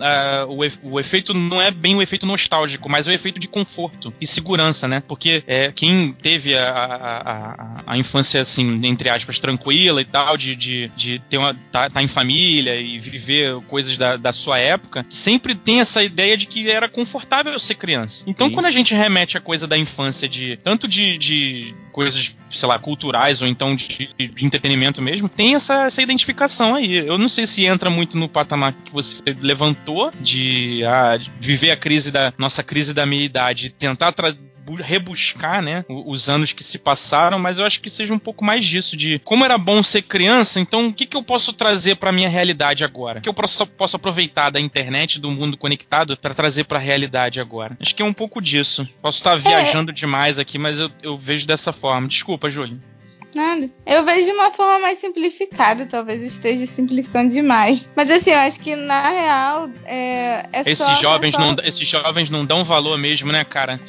ah, 0.00 0.46
o, 0.48 0.92
o 0.94 1.00
efeito 1.00 1.34
não 1.34 1.60
é 1.60 1.70
bem 1.70 1.94
o 1.96 2.02
efeito 2.02 2.26
nostálgico, 2.26 2.88
mas 2.88 3.06
é 3.06 3.10
o 3.10 3.14
efeito 3.14 3.38
de 3.40 3.48
conforto 3.48 4.12
e 4.20 4.26
segurança, 4.26 4.86
né? 4.88 5.02
Porque 5.06 5.42
é, 5.46 5.72
quem 5.72 6.12
teve 6.12 6.56
a, 6.56 6.68
a, 6.70 7.32
a- 7.32 7.82
a 7.86 7.98
infância 7.98 8.40
assim, 8.40 8.80
entre 8.86 9.08
aspas, 9.08 9.38
tranquila 9.38 10.00
e 10.00 10.04
tal, 10.04 10.36
de, 10.36 10.54
de, 10.54 10.88
de 10.96 11.18
ter 11.18 11.38
uma 11.38 11.54
tá, 11.70 11.90
tá 11.90 12.02
em 12.02 12.08
família 12.08 12.80
e 12.80 12.98
viver 12.98 13.60
coisas 13.68 13.96
da, 13.98 14.16
da 14.16 14.32
sua 14.32 14.58
época, 14.58 15.04
sempre 15.08 15.54
tem 15.54 15.80
essa 15.80 16.02
ideia 16.02 16.36
de 16.36 16.46
que 16.46 16.70
era 16.70 16.88
confortável 16.88 17.58
ser 17.58 17.74
criança. 17.74 18.24
Então, 18.26 18.46
Sim. 18.48 18.52
quando 18.54 18.66
a 18.66 18.70
gente 18.70 18.91
remete 18.94 19.36
a 19.36 19.40
coisa 19.40 19.66
da 19.66 19.76
infância 19.76 20.28
de 20.28 20.56
tanto 20.58 20.86
de, 20.88 21.16
de 21.18 21.74
coisas, 21.92 22.34
sei 22.48 22.68
lá, 22.68 22.78
culturais 22.78 23.42
ou 23.42 23.48
então 23.48 23.74
de, 23.76 24.08
de 24.18 24.44
entretenimento 24.46 25.02
mesmo, 25.02 25.28
tem 25.28 25.54
essa, 25.54 25.84
essa 25.84 26.00
identificação 26.02 26.74
aí. 26.74 26.96
Eu 26.96 27.18
não 27.18 27.28
sei 27.28 27.46
se 27.46 27.64
entra 27.64 27.90
muito 27.90 28.16
no 28.16 28.28
patamar 28.28 28.72
que 28.84 28.92
você 28.92 29.20
levantou 29.40 30.12
de, 30.20 30.82
ah, 30.86 31.16
de 31.16 31.30
viver 31.40 31.70
a 31.70 31.76
crise 31.76 32.10
da 32.10 32.32
nossa 32.38 32.62
crise 32.62 32.94
da 32.94 33.04
meia 33.06 33.24
idade, 33.24 33.70
tentar 33.70 34.12
tra- 34.12 34.32
bu- 34.32 34.51
rebuscar, 34.80 35.62
né, 35.62 35.84
os 35.88 36.28
anos 36.28 36.52
que 36.52 36.62
se 36.62 36.78
passaram, 36.78 37.38
mas 37.38 37.58
eu 37.58 37.64
acho 37.64 37.80
que 37.80 37.90
seja 37.90 38.12
um 38.12 38.18
pouco 38.18 38.44
mais 38.44 38.64
disso 38.64 38.96
de 38.96 39.18
como 39.20 39.44
era 39.44 39.58
bom 39.58 39.82
ser 39.82 40.02
criança, 40.02 40.60
então 40.60 40.86
o 40.86 40.92
que, 40.92 41.06
que 41.06 41.16
eu 41.16 41.22
posso 41.22 41.52
trazer 41.52 41.96
para 41.96 42.12
minha 42.12 42.28
realidade 42.28 42.84
agora? 42.84 43.18
O 43.18 43.22
que 43.22 43.28
eu 43.28 43.34
posso, 43.34 43.66
posso 43.66 43.96
aproveitar 43.96 44.50
da 44.50 44.60
internet, 44.60 45.20
do 45.20 45.30
mundo 45.30 45.56
conectado 45.56 46.16
para 46.16 46.34
trazer 46.34 46.64
para 46.64 46.78
a 46.78 46.82
realidade 46.82 47.40
agora? 47.40 47.76
Acho 47.80 47.94
que 47.94 48.02
é 48.02 48.06
um 48.06 48.12
pouco 48.12 48.40
disso. 48.40 48.88
Posso 49.00 49.18
estar 49.18 49.36
viajando 49.36 49.92
demais 49.92 50.38
aqui, 50.38 50.58
mas 50.58 50.78
eu, 50.78 50.90
eu 51.02 51.16
vejo 51.16 51.46
dessa 51.46 51.72
forma. 51.72 52.08
Desculpa, 52.08 52.50
Júlio. 52.50 52.80
Nada. 53.34 53.70
Eu 53.86 54.04
vejo 54.04 54.26
de 54.26 54.32
uma 54.32 54.50
forma 54.50 54.78
mais 54.80 54.98
simplificada, 54.98 55.86
talvez 55.86 56.20
eu 56.20 56.26
esteja 56.26 56.66
simplificando 56.66 57.30
demais. 57.32 57.88
Mas 57.96 58.10
assim, 58.10 58.30
eu 58.30 58.38
acho 58.38 58.60
que 58.60 58.76
na 58.76 59.08
real 59.08 59.70
é, 59.86 60.44
é 60.52 60.60
esses 60.60 60.78
só. 60.78 60.92
jovens 60.94 61.34
é 61.34 61.38
só... 61.38 61.40
não, 61.40 61.56
esses 61.64 61.88
jovens 61.88 62.28
não 62.28 62.44
dão 62.44 62.62
valor 62.62 62.98
mesmo, 62.98 63.32
né, 63.32 63.42
cara? 63.44 63.80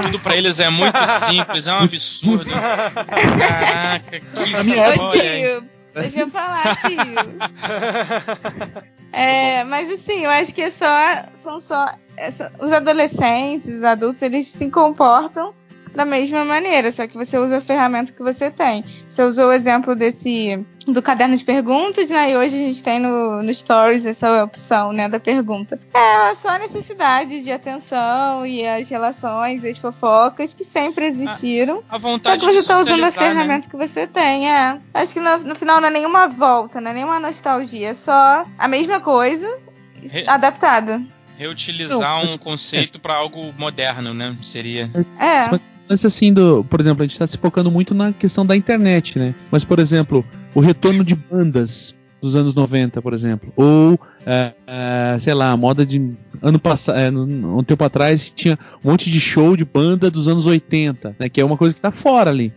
Tudo 0.00 0.20
pra 0.20 0.36
eles 0.36 0.60
é 0.60 0.70
muito 0.70 0.96
simples, 1.28 1.66
é 1.66 1.72
um 1.72 1.78
absurdo. 1.78 2.50
Caraca, 2.50 4.20
que 4.20 5.10
tio, 5.10 5.68
deixa 5.94 6.20
eu 6.20 6.30
falar, 6.30 6.76
tio. 6.82 6.98
É, 9.12 9.64
mas 9.64 9.90
assim, 9.90 10.24
eu 10.24 10.30
acho 10.30 10.54
que 10.54 10.62
é 10.62 10.70
só. 10.70 10.86
São 11.34 11.60
só. 11.60 11.94
essa- 12.16 12.52
os 12.60 12.72
adolescentes, 12.72 13.68
os 13.68 13.82
adultos, 13.84 14.22
eles 14.22 14.46
se 14.46 14.70
comportam 14.70 15.52
da 15.94 16.04
mesma 16.04 16.44
maneira, 16.44 16.90
só 16.90 17.06
que 17.06 17.16
você 17.16 17.38
usa 17.38 17.58
a 17.58 17.60
ferramenta 17.60 18.12
que 18.12 18.22
você 18.22 18.50
tem. 18.50 18.84
Você 19.08 19.22
usou 19.22 19.46
o 19.48 19.52
exemplo 19.52 19.94
desse 19.94 20.64
do 20.86 21.00
caderno 21.00 21.34
de 21.34 21.44
perguntas, 21.44 22.10
né? 22.10 22.32
E 22.32 22.36
hoje 22.36 22.56
a 22.56 22.58
gente 22.58 22.82
tem 22.82 22.98
no, 22.98 23.42
no 23.42 23.54
Stories 23.54 24.04
essa 24.04 24.44
opção, 24.44 24.92
né, 24.92 25.08
da 25.08 25.18
pergunta. 25.18 25.80
É 25.94 26.34
só 26.34 26.50
a 26.50 26.58
necessidade 26.58 27.42
de 27.42 27.50
atenção 27.50 28.44
e 28.44 28.66
as 28.66 28.88
relações, 28.90 29.64
as 29.64 29.78
fofocas 29.78 30.52
que 30.52 30.62
sempre 30.64 31.06
existiram. 31.06 31.82
A 31.88 31.98
Só 31.98 32.08
vontade 32.08 32.40
que 32.40 32.44
você 32.52 32.60
de 32.60 32.66
tá 32.66 32.74
usando 32.80 33.02
a 33.04 33.10
socializar, 33.10 33.24
né? 33.24 33.30
ferramenta 33.40 33.70
que 33.70 33.76
você 33.76 34.06
tem, 34.06 34.50
é. 34.50 34.78
Acho 34.92 35.14
que 35.14 35.20
no, 35.20 35.38
no 35.38 35.54
final 35.54 35.80
não 35.80 35.88
é 35.88 35.90
nenhuma 35.90 36.28
volta, 36.28 36.80
não 36.82 36.90
é 36.90 36.94
nenhuma 36.94 37.18
nostalgia, 37.18 37.88
é 37.90 37.94
só 37.94 38.44
a 38.58 38.68
mesma 38.68 39.00
coisa 39.00 39.56
Re- 40.02 40.24
adaptada. 40.26 41.00
Reutilizar 41.38 42.24
um 42.24 42.36
conceito 42.36 43.00
pra 43.00 43.14
algo 43.14 43.54
moderno, 43.58 44.12
né? 44.12 44.36
Seria. 44.42 44.90
É. 45.18 45.73
lance 45.88 46.06
assim 46.06 46.32
do, 46.32 46.64
por 46.64 46.80
exemplo, 46.80 47.02
a 47.02 47.06
gente 47.06 47.18
tá 47.18 47.26
se 47.26 47.38
focando 47.38 47.70
muito 47.70 47.94
na 47.94 48.12
questão 48.12 48.44
da 48.44 48.56
internet, 48.56 49.18
né? 49.18 49.34
Mas, 49.50 49.64
por 49.64 49.78
exemplo, 49.78 50.24
o 50.54 50.60
retorno 50.60 51.04
de 51.04 51.14
bandas 51.14 51.94
dos 52.20 52.34
anos 52.36 52.54
90, 52.54 53.02
por 53.02 53.12
exemplo, 53.12 53.52
ou 53.54 54.00
é, 54.24 54.52
é, 54.66 55.16
sei 55.20 55.34
lá, 55.34 55.50
a 55.50 55.56
moda 55.56 55.84
de 55.84 56.14
ano 56.40 56.58
passado, 56.58 56.98
é, 56.98 57.10
um 57.10 57.62
tempo 57.62 57.84
atrás 57.84 58.30
tinha 58.30 58.58
um 58.82 58.90
monte 58.90 59.10
de 59.10 59.20
show 59.20 59.54
de 59.54 59.64
banda 59.64 60.10
dos 60.10 60.26
anos 60.26 60.46
80, 60.46 61.16
né? 61.18 61.28
Que 61.28 61.40
é 61.40 61.44
uma 61.44 61.56
coisa 61.56 61.74
que 61.74 61.80
tá 61.80 61.90
fora 61.90 62.30
ali. 62.30 62.52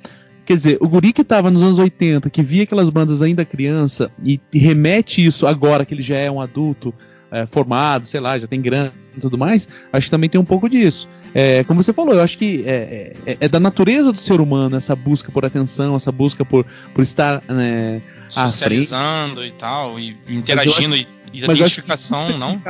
Quer 0.46 0.56
dizer, 0.56 0.78
o 0.80 0.88
guri 0.88 1.12
que 1.12 1.26
tava 1.26 1.52
nos 1.52 1.62
anos 1.62 1.78
80, 1.78 2.30
que 2.30 2.42
via 2.42 2.64
aquelas 2.64 2.90
bandas 2.90 3.22
ainda 3.22 3.44
criança 3.44 4.10
e 4.24 4.40
remete 4.54 5.26
isso 5.26 5.46
agora 5.46 5.86
que 5.86 5.94
ele 5.94 6.02
já 6.02 6.16
é 6.16 6.32
um 6.32 6.40
adulto 6.40 6.94
é, 7.30 7.46
formado, 7.46 8.06
sei 8.06 8.22
lá, 8.22 8.40
já 8.40 8.48
tem 8.48 8.62
grana 8.62 8.94
e 9.18 9.20
tudo 9.20 9.38
mais, 9.38 9.68
acho 9.92 10.08
que 10.08 10.12
também 10.12 10.30
tem 10.30 10.40
um 10.40 10.46
pouco 10.46 10.70
disso. 10.70 11.10
É, 11.34 11.64
como 11.66 11.84
você 11.84 11.94
falou, 11.94 12.14
eu 12.14 12.22
acho 12.22 12.38
que 12.38 12.64
é, 12.66 13.14
é- 13.26 13.38
é 13.42 13.48
da 13.48 13.60
natureza 13.60 14.12
do 14.12 14.18
ser 14.18 14.40
humano 14.42 14.76
essa 14.76 14.96
busca 14.96 15.32
por 15.32 15.46
atenção, 15.46 15.96
essa 15.96 16.12
busca 16.12 16.44
por, 16.44 16.66
por 16.94 17.02
estar. 17.02 17.42
né, 17.48 18.02
Socializando 18.30 19.46
e 19.46 19.52
tal, 19.52 19.98
e 20.00 20.16
interagindo 20.30 20.96
e, 20.96 21.08
e 21.34 21.38
acho 21.38 21.46
que 21.46 21.52
identificação, 21.54 22.38
não? 22.38 22.62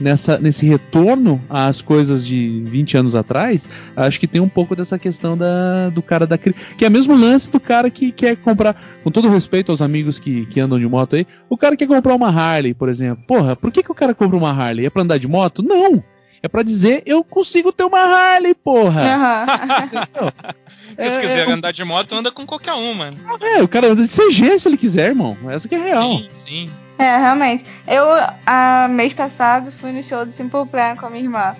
Nessa, 0.00 0.38
nesse 0.38 0.66
retorno 0.66 1.40
às 1.48 1.80
coisas 1.80 2.26
de 2.26 2.62
20 2.66 2.96
anos 2.96 3.14
atrás, 3.14 3.68
acho 3.96 4.18
que 4.18 4.26
tem 4.26 4.40
um 4.40 4.48
pouco 4.48 4.74
dessa 4.74 4.98
questão 4.98 5.36
da, 5.36 5.90
do 5.90 6.02
cara 6.02 6.26
da 6.26 6.36
Que 6.36 6.84
é 6.84 6.88
o 6.88 6.90
mesmo 6.90 7.14
lance 7.16 7.50
do 7.50 7.60
cara 7.60 7.88
que 7.90 8.10
quer 8.10 8.36
comprar, 8.36 8.80
com 9.04 9.10
todo 9.10 9.28
respeito 9.28 9.70
aos 9.70 9.80
amigos 9.80 10.18
que, 10.18 10.46
que 10.46 10.58
andam 10.60 10.78
de 10.78 10.86
moto 10.86 11.14
aí, 11.16 11.26
o 11.48 11.56
cara 11.56 11.76
quer 11.76 11.86
comprar 11.86 12.14
uma 12.14 12.28
Harley, 12.28 12.74
por 12.74 12.88
exemplo. 12.88 13.22
Porra, 13.26 13.54
por 13.54 13.70
que, 13.70 13.82
que 13.82 13.92
o 13.92 13.94
cara 13.94 14.14
compra 14.14 14.36
uma 14.36 14.50
Harley? 14.50 14.86
É 14.86 14.90
pra 14.90 15.02
andar 15.02 15.18
de 15.18 15.28
moto? 15.28 15.62
Não! 15.62 16.02
É 16.42 16.48
pra 16.48 16.62
dizer, 16.62 17.02
eu 17.04 17.22
consigo 17.22 17.70
ter 17.70 17.84
uma 17.84 18.00
Harley, 18.00 18.54
porra! 18.54 19.02
Aham. 19.02 19.46
Porque 20.96 21.10
se 21.10 21.18
É, 21.18 21.20
quiser 21.20 21.48
é, 21.48 21.52
andar 21.52 21.72
de 21.72 21.84
moto, 21.84 22.14
anda 22.14 22.30
com 22.30 22.44
qualquer 22.44 22.72
uma. 22.72 23.14
É, 23.40 23.62
o 23.62 23.68
cara 23.68 23.88
anda 23.88 24.06
de 24.06 24.08
CG 24.08 24.58
se 24.58 24.68
ele 24.68 24.76
quiser, 24.76 25.06
irmão. 25.06 25.36
Essa 25.48 25.68
que 25.68 25.74
é 25.74 25.78
real. 25.78 26.10
Sim, 26.10 26.28
sim. 26.30 26.70
É, 26.98 27.16
realmente. 27.16 27.64
Eu, 27.86 28.06
a, 28.44 28.88
mês 28.88 29.14
passado, 29.14 29.70
fui 29.70 29.92
no 29.92 30.02
show 30.02 30.26
do 30.26 30.32
Simple 30.32 30.66
Plan 30.66 30.96
com 30.96 31.06
a 31.06 31.10
minha 31.10 31.24
irmã. 31.24 31.56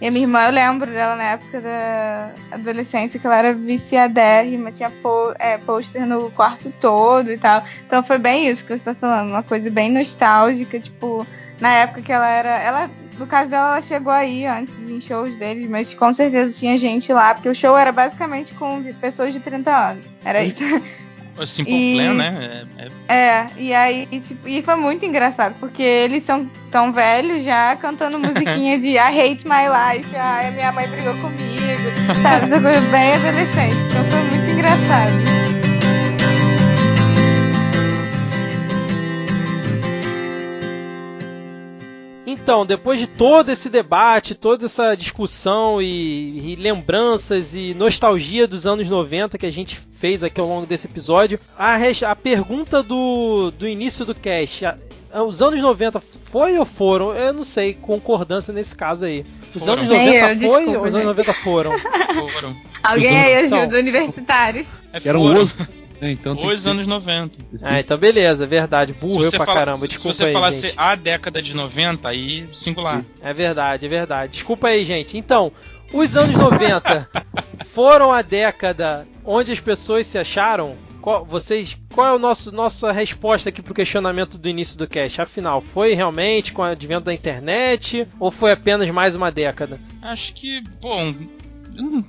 E 0.00 0.06
a 0.06 0.10
minha 0.10 0.24
irmã, 0.24 0.44
eu 0.44 0.52
lembro 0.52 0.90
dela 0.90 1.16
na 1.16 1.24
época 1.24 1.60
da 1.60 2.30
adolescência, 2.52 3.18
que 3.18 3.26
ela 3.26 3.36
era 3.36 3.54
viciadérrima, 3.54 4.70
tinha 4.70 4.92
é, 5.38 5.56
pôster 5.58 6.06
no 6.06 6.30
quarto 6.30 6.72
todo 6.80 7.30
e 7.32 7.38
tal. 7.38 7.64
Então 7.86 8.02
foi 8.02 8.18
bem 8.18 8.48
isso 8.48 8.64
que 8.64 8.76
você 8.76 8.84
tá 8.84 8.94
falando, 8.94 9.30
uma 9.30 9.42
coisa 9.42 9.70
bem 9.70 9.90
nostálgica, 9.90 10.78
tipo, 10.78 11.26
na 11.60 11.74
época 11.74 12.02
que 12.02 12.12
ela 12.12 12.28
era. 12.28 12.50
Ela, 12.50 12.90
no 13.18 13.26
caso 13.26 13.50
dela, 13.50 13.72
ela 13.72 13.80
chegou 13.82 14.12
aí 14.12 14.46
antes 14.46 14.78
em 14.90 15.00
shows 15.00 15.36
deles, 15.36 15.68
mas 15.68 15.94
com 15.94 16.12
certeza 16.12 16.58
tinha 16.58 16.76
gente 16.76 17.12
lá, 17.12 17.34
porque 17.34 17.48
o 17.48 17.54
show 17.54 17.76
era 17.76 17.92
basicamente 17.92 18.54
com 18.54 18.82
pessoas 19.00 19.32
de 19.32 19.40
30 19.40 19.70
anos. 19.90 20.04
Era 20.24 20.42
isso. 20.44 20.62
O 21.36 21.44
Simple 21.44 21.74
E- 21.74 21.94
Plan, 21.96 22.14
né? 22.14 22.64
É, 22.78 22.84
é- 22.84 23.14
É, 23.16 23.46
e 23.56 23.74
aí, 23.74 24.06
tipo, 24.20 24.48
e 24.48 24.62
foi 24.62 24.76
muito 24.76 25.04
engraçado, 25.04 25.56
porque 25.58 25.82
eles 25.82 26.22
são 26.22 26.48
tão 26.70 26.92
velhos 26.92 27.44
já 27.44 27.74
cantando 27.74 28.20
musiquinha 28.20 28.78
de 28.78 28.90
I 28.90 28.98
hate 28.98 29.44
my 29.44 29.64
life, 29.66 30.14
ai, 30.16 30.46
a 30.46 30.50
minha 30.52 30.70
mãe 30.70 30.86
brigou 30.86 31.14
comigo, 31.14 31.90
sabe? 32.22 32.44
Essa 32.46 32.60
coisa 32.60 32.80
bem 32.82 33.14
adolescente. 33.14 33.76
Então 33.90 34.04
foi 34.04 34.22
muito 34.30 34.50
engraçado. 34.52 35.63
Então, 42.34 42.66
depois 42.66 42.98
de 42.98 43.06
todo 43.06 43.48
esse 43.50 43.68
debate, 43.68 44.34
toda 44.34 44.66
essa 44.66 44.94
discussão 44.94 45.80
e, 45.80 46.52
e 46.52 46.56
lembranças 46.56 47.54
e 47.54 47.74
nostalgia 47.74 48.46
dos 48.46 48.66
anos 48.66 48.88
90 48.88 49.38
que 49.38 49.46
a 49.46 49.52
gente 49.52 49.80
fez 49.98 50.22
aqui 50.22 50.40
ao 50.40 50.46
longo 50.48 50.66
desse 50.66 50.86
episódio, 50.86 51.38
a, 51.58 51.76
a 52.06 52.16
pergunta 52.16 52.82
do, 52.82 53.50
do 53.52 53.66
início 53.68 54.04
do 54.04 54.14
cast, 54.14 54.66
a- 54.66 54.76
os 55.24 55.40
anos 55.40 55.60
90 55.60 56.00
foi 56.00 56.58
ou 56.58 56.64
foram? 56.66 57.14
Eu 57.14 57.32
não 57.32 57.44
sei, 57.44 57.72
concordância 57.74 58.52
nesse 58.52 58.74
caso 58.74 59.04
aí. 59.04 59.24
Os 59.54 59.60
Foram. 59.64 59.74
anos 59.84 59.88
Nem 59.88 60.06
90 60.06 60.16
eu, 60.16 60.26
foi 60.26 60.36
desculpa, 60.36 60.78
ou 60.80 60.86
os 60.86 60.94
anos 60.94 60.94
gente. 60.94 61.04
90 61.04 61.32
foram? 61.34 61.72
foram. 61.78 62.56
Alguém 62.82 63.16
aí 63.16 63.46
Então- 63.46 63.60
ajuda, 63.60 63.78
universitários. 63.78 64.68
É, 64.92 65.08
eram 65.08 65.20
os, 65.22 65.56
né? 66.04 66.12
Então 66.12 66.36
que 66.36 66.46
Os 66.46 66.60
ser- 66.62 66.70
anos 66.70 66.86
90. 66.86 67.38
Ah, 67.62 67.80
então 67.80 67.96
beleza, 67.98 68.46
verdade. 68.46 68.92
Burro 68.92 69.10
Se 69.12 69.18
eu 69.18 69.24
você, 69.24 69.36
pra 69.36 69.46
fala- 69.46 69.58
caramba, 69.58 69.78
se- 69.78 69.82
se 69.82 69.88
desculpa 69.88 70.14
você 70.16 70.24
aí, 70.26 70.32
falasse 70.32 70.60
gente. 70.68 70.74
a 70.76 70.94
década 70.94 71.42
de 71.42 71.54
90, 71.54 72.08
aí 72.08 72.46
singular. 72.52 73.04
É 73.22 73.32
verdade, 73.32 73.86
é 73.86 73.88
verdade. 73.88 74.32
Desculpa 74.34 74.68
aí, 74.68 74.84
gente. 74.84 75.16
Então, 75.18 75.50
os 75.92 76.16
anos 76.16 76.36
90 76.36 77.08
foram 77.72 78.12
a 78.12 78.22
década 78.22 79.06
onde 79.24 79.52
as 79.52 79.60
pessoas 79.60 80.06
se 80.06 80.18
acharam? 80.18 80.76
Qual, 81.00 81.22
vocês, 81.22 81.76
qual 81.92 82.12
é 82.12 82.16
a 82.16 82.18
nosso, 82.18 82.50
nossa 82.50 82.90
resposta 82.90 83.50
aqui 83.50 83.60
pro 83.60 83.74
questionamento 83.74 84.38
do 84.38 84.48
início 84.48 84.78
do 84.78 84.88
cast? 84.88 85.20
Afinal, 85.20 85.60
foi 85.60 85.92
realmente 85.92 86.50
com 86.50 86.62
o 86.62 86.64
advento 86.64 87.04
da 87.04 87.12
internet 87.12 88.08
ou 88.18 88.30
foi 88.30 88.52
apenas 88.52 88.88
mais 88.88 89.14
uma 89.14 89.30
década? 89.30 89.78
Acho 90.00 90.32
que, 90.32 90.62
bom, 90.80 91.14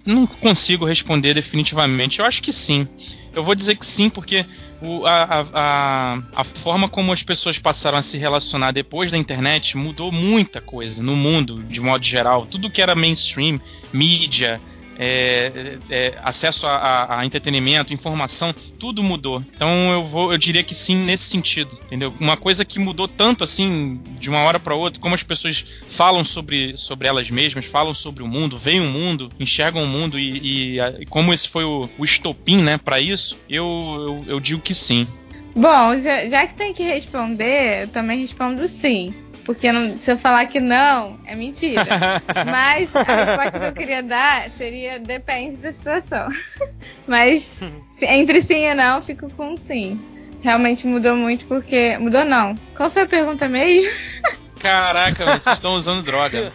não, 0.05 0.27
consigo 0.27 0.85
responder 0.85 1.33
definitivamente. 1.33 2.19
Eu 2.19 2.25
acho 2.25 2.41
que 2.41 2.51
sim. 2.53 2.87
Eu 3.33 3.43
vou 3.43 3.55
dizer 3.55 3.75
que 3.75 3.85
sim, 3.85 4.09
porque 4.09 4.45
o- 4.81 5.05
a- 5.05 5.45
a- 5.53 6.21
a 6.35 6.43
forma 6.43 6.87
como 6.87 7.11
as 7.11 7.21
pessoas 7.23 7.57
passaram 7.59 7.97
a 7.97 8.01
se 8.01 8.17
relacionar 8.17 8.71
depois 8.71 9.11
da 9.11 9.17
internet 9.17 9.75
mudou 9.75 10.11
muita 10.11 10.61
coisa 10.61 11.01
no 11.03 11.15
mundo, 11.15 11.61
de 11.63 11.81
modo 11.81 12.05
geral. 12.05 12.45
Tudo 12.45 12.69
que 12.69 12.81
era 12.81 12.95
mainstream, 12.95 13.59
mídia, 13.91 14.61
é, 14.97 15.77
é, 15.89 16.19
acesso 16.23 16.65
a, 16.67 16.75
a- 16.75 17.19
a 17.19 17.25
entretenimento, 17.25 17.93
informação, 17.93 18.53
tudo 18.79 19.03
mudou. 19.03 19.43
Então 19.55 19.69
eu 19.91 20.03
vou, 20.05 20.31
eu 20.31 20.37
diria 20.37 20.63
que 20.63 20.73
sim 20.75 20.95
nesse 20.95 21.25
sentido, 21.25 21.77
entendeu? 21.85 22.13
Uma 22.19 22.37
coisa 22.37 22.63
que 22.65 22.79
mudou 22.79 23.07
tanto 23.07 23.43
assim 23.43 23.99
de 24.19 24.29
uma 24.29 24.39
hora 24.39 24.59
para 24.59 24.75
outra, 24.75 25.01
como 25.01 25.15
as 25.15 25.23
pessoas 25.23 25.65
falam 25.87 26.23
sobre, 26.23 26.77
sobre 26.77 27.07
elas 27.07 27.29
mesmas, 27.29 27.65
falam 27.65 27.93
sobre 27.93 28.23
o 28.23 28.27
mundo, 28.27 28.57
veem 28.57 28.79
o 28.81 28.89
mundo, 28.89 29.29
enxergam 29.39 29.83
o 29.83 29.87
mundo 29.87 30.17
e, 30.19 30.75
e, 30.77 30.79
e 30.99 31.05
como 31.05 31.33
esse 31.33 31.49
foi 31.49 31.63
o, 31.63 31.89
o 31.97 32.03
estopim, 32.05 32.57
né, 32.61 32.77
para 32.77 32.99
isso, 32.99 33.37
eu, 33.49 34.23
eu, 34.27 34.33
eu 34.35 34.39
digo 34.39 34.61
que 34.61 34.73
sim. 34.73 35.07
Bom, 35.55 35.97
já, 35.97 36.27
já 36.27 36.45
que 36.47 36.53
tem 36.53 36.73
que 36.73 36.83
responder, 36.83 37.83
eu 37.83 37.87
também 37.87 38.19
respondo 38.19 38.67
sim. 38.67 39.13
Porque 39.45 39.71
não- 39.71 39.95
se 39.97 40.11
eu 40.11 40.17
falar 40.17 40.47
que 40.47 40.59
não, 40.59 41.19
é 41.25 41.35
mentira. 41.35 41.85
Mas 42.49 42.93
a 42.95 43.03
resposta 43.03 43.59
que 43.59 43.65
eu 43.67 43.73
queria 43.73 44.01
dar 44.03 44.49
seria 44.51 44.99
depende 44.99 45.55
da 45.57 45.71
situação. 45.71 46.27
Mas 47.07 47.53
se- 47.85 48.05
entre 48.05 48.41
sim 48.41 48.65
e 48.65 48.73
não, 48.73 48.97
eu 48.97 49.01
fico 49.03 49.29
com 49.29 49.55
sim. 49.55 49.99
Realmente 50.41 50.85
mudou 50.87 51.15
muito 51.15 51.45
porque. 51.45 51.97
Mudou 51.99 52.25
não. 52.25 52.55
Qual 52.75 52.89
foi 52.89 53.03
a 53.03 53.07
pergunta 53.07 53.47
mesmo? 53.47 53.89
Caraca, 54.59 55.25
vocês 55.25 55.55
estão 55.55 55.75
usando 55.75 56.03
droga. 56.03 56.51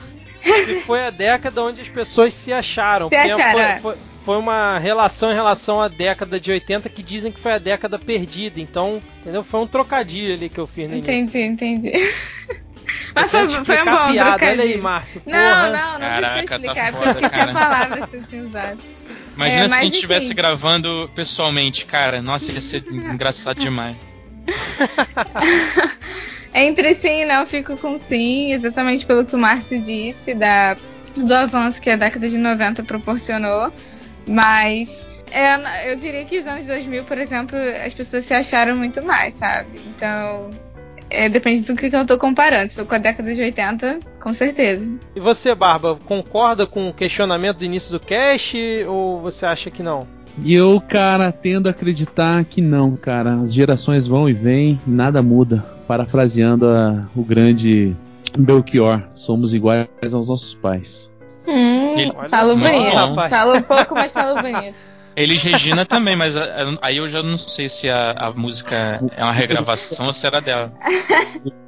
Se 0.65 0.81
foi 0.81 1.05
a 1.07 1.11
década 1.11 1.63
onde 1.63 1.81
as 1.81 1.89
pessoas 1.89 2.35
se 2.35 2.53
acharam. 2.53 3.09
Se 3.09 3.17
porque 3.17 3.31
acharam, 3.33 3.53
foi, 3.53 3.63
é. 3.63 3.79
foi- 3.79 3.97
foi 4.25 4.37
uma 4.37 4.79
relação 4.79 5.31
em 5.31 5.35
relação 5.35 5.81
à 5.81 5.89
década 5.89 6.39
de 6.39 6.51
80 6.51 6.89
que 6.89 7.03
dizem 7.03 7.33
que 7.33 7.41
foi 7.41 7.53
a 7.53 7.59
década 7.59 7.99
perdida. 7.99 8.61
Então, 8.61 9.01
entendeu? 9.21 9.43
Foi 9.43 9.61
um 9.61 9.67
trocadilho 9.67 10.35
ali 10.35 10.49
que 10.49 10.59
eu 10.59 10.67
fiz 10.67 10.89
no 10.89 10.97
início. 10.97 11.13
Entendi, 11.13 11.39
entendi. 11.41 11.93
Mas 13.15 13.31
foi, 13.31 13.49
foi 13.49 13.83
um 13.83 13.85
bom 13.85 14.13
piada. 14.13 14.13
Olha 14.13 14.25
aí, 14.25 14.39
trocadilho. 14.39 14.83
Márcio. 14.83 15.23
Não, 15.27 15.33
porra. 15.33 15.71
não, 15.71 15.93
não 15.93 16.01
Caraca, 16.01 16.21
precisa 16.21 16.47
tá 16.47 16.55
explicar, 16.55 16.93
porque 16.93 16.93
foda, 16.93 17.07
eu 17.07 17.11
esqueci 17.11 17.31
cara. 17.31 17.51
a 17.51 17.55
palavra 17.55 18.07
que 18.07 18.17
eu 18.17 18.23
tinha 18.23 18.43
usado. 18.45 18.79
Imagina 19.37 19.65
É, 19.65 19.69
se 19.69 19.75
a 19.75 19.83
gente 19.83 19.95
estivesse 19.95 20.35
gravando 20.35 21.11
pessoalmente, 21.15 21.87
cara. 21.87 22.21
Nossa, 22.21 22.53
ia 22.53 22.61
ser 22.61 22.85
engraçado 22.91 23.61
demais. 23.61 23.97
Entre 26.53 26.95
sim 26.95 27.23
e 27.23 27.25
não, 27.25 27.47
fico 27.47 27.77
com 27.77 27.97
sim, 27.97 28.53
exatamente 28.53 29.07
pelo 29.07 29.25
que 29.25 29.37
o 29.37 29.39
Márcio 29.39 29.81
disse, 29.81 30.35
da, 30.35 30.77
do 31.17 31.33
avanço 31.33 31.81
que 31.81 31.89
a 31.89 31.97
década 31.97 32.29
de 32.29 32.37
90 32.37 32.83
proporcionou. 32.83 33.73
Mas 34.31 35.07
é, 35.33 35.93
eu 35.93 35.97
diria 35.97 36.25
que 36.25 36.39
os 36.39 36.47
anos 36.47 36.67
2000, 36.67 37.05
por 37.05 37.19
exemplo, 37.19 37.59
as 37.85 37.93
pessoas 37.93 38.25
se 38.25 38.33
acharam 38.33 38.77
muito 38.77 39.03
mais, 39.05 39.35
sabe? 39.35 39.81
Então, 39.89 40.51
é, 41.11 41.29
depende 41.29 41.63
do 41.63 41.75
que, 41.75 41.95
eu 41.95 42.07
tô 42.07 42.17
comparando. 42.17 42.69
Se 42.71 42.77
for 42.77 42.87
com 42.87 42.95
a 42.95 42.99
década 42.99 43.35
de 43.35 43.43
80, 43.43 43.99
com 44.21 44.33
certeza. 44.33 44.93
E 45.17 45.21
você, 45.21 45.53
Barba, 45.55 45.99
concorda 46.07 46.65
com 46.67 46.89
o 46.89 46.95
questionamento 46.95 47.59
do 47.59 47.65
início 47.65 47.91
do 47.91 47.99
cast 47.99 48.57
ou 48.87 49.21
você 49.21 49.45
acha 49.45 49.71
que 49.71 49.83
não? 49.83 50.07
E 50.45 50.55
eu, 50.55 50.81
cara, 50.81 51.33
tendo 51.33 51.67
a 51.67 51.71
acreditar 51.71 52.45
que 52.45 52.61
não, 52.63 52.95
cara. 52.97 53.35
As 53.41 53.53
gerações 53.53 54.07
vão 54.07 54.29
e 54.29 54.33
vêm, 54.33 54.79
nada 54.87 55.21
muda. 55.21 55.65
Parafraseando 55.89 56.69
a- 56.69 57.09
o 57.17 57.25
grande 57.25 57.97
Belchior, 58.39 59.03
somos 59.13 59.53
iguais 59.53 59.89
aos 60.15 60.29
nossos 60.29 60.55
pais. 60.55 61.11
Hum, 61.49 61.80
Ele- 61.97 62.13
só, 62.29 62.55
bonito. 62.55 62.95
rapaz. 62.97 63.31
Falou 63.31 63.63
pouco, 63.63 63.95
mas 63.95 64.13
falou 64.13 64.41
bonito. 64.43 64.75
Eles 65.17 65.43
Regina 65.43 65.85
também, 65.85 66.15
mas 66.17 66.37
a- 66.37 66.79
aí 66.81 66.97
eu 66.99 67.09
já 67.09 67.23
não 67.23 67.37
sei 67.37 67.69
se 67.69 67.91
a, 67.91 68.13
a 68.13 68.31
música 68.31 69.03
é 69.17 69.23
uma 69.23 69.33
regravação 69.33 70.07
ou 70.07 70.13
se 70.15 70.25
era 70.27 70.41
dela. 70.41 70.73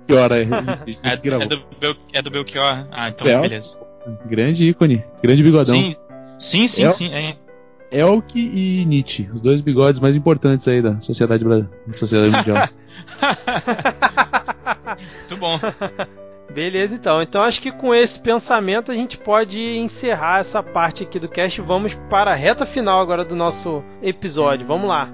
Belchior, 0.06 0.32
é, 0.32 0.42
É, 1.02 1.12
é 1.12 1.46
do, 1.46 1.62
Bel, 1.80 1.94
é 2.12 2.22
do 2.22 2.30
Belchior? 2.30 2.86
Ah, 2.92 3.08
então 3.08 3.26
Bel- 3.26 3.42
beleza. 3.42 3.78
Grande 4.26 4.68
ícone, 4.68 5.04
grande 5.22 5.42
bigodão. 5.42 5.64
Sim, 5.74 5.94
sim, 6.38 6.68
sim. 6.68 6.86
O- 6.86 6.90
sim 6.92 7.12
é. 7.12 7.34
Elk 7.90 8.38
e 8.38 8.84
Nietzsche, 8.86 9.28
os 9.32 9.40
dois 9.40 9.60
bigodes 9.60 10.00
mais 10.00 10.16
importantes 10.16 10.66
aí 10.66 10.80
da 10.80 10.98
sociedade, 11.00 11.44
da 11.44 11.66
sociedade 11.92 12.34
mundial. 12.34 12.66
Muito 15.18 15.36
bom. 15.36 15.58
Beleza, 16.52 16.94
então. 16.94 17.22
Então 17.22 17.42
acho 17.42 17.62
que 17.62 17.72
com 17.72 17.94
esse 17.94 18.20
pensamento 18.20 18.92
a 18.92 18.94
gente 18.94 19.16
pode 19.16 19.58
encerrar 19.78 20.40
essa 20.40 20.62
parte 20.62 21.02
aqui 21.02 21.18
do 21.18 21.28
cast. 21.28 21.60
Vamos 21.62 21.94
para 22.10 22.32
a 22.32 22.34
reta 22.34 22.66
final 22.66 23.00
agora 23.00 23.24
do 23.24 23.34
nosso 23.34 23.82
episódio. 24.02 24.66
Vamos 24.66 24.86
lá. 24.86 25.08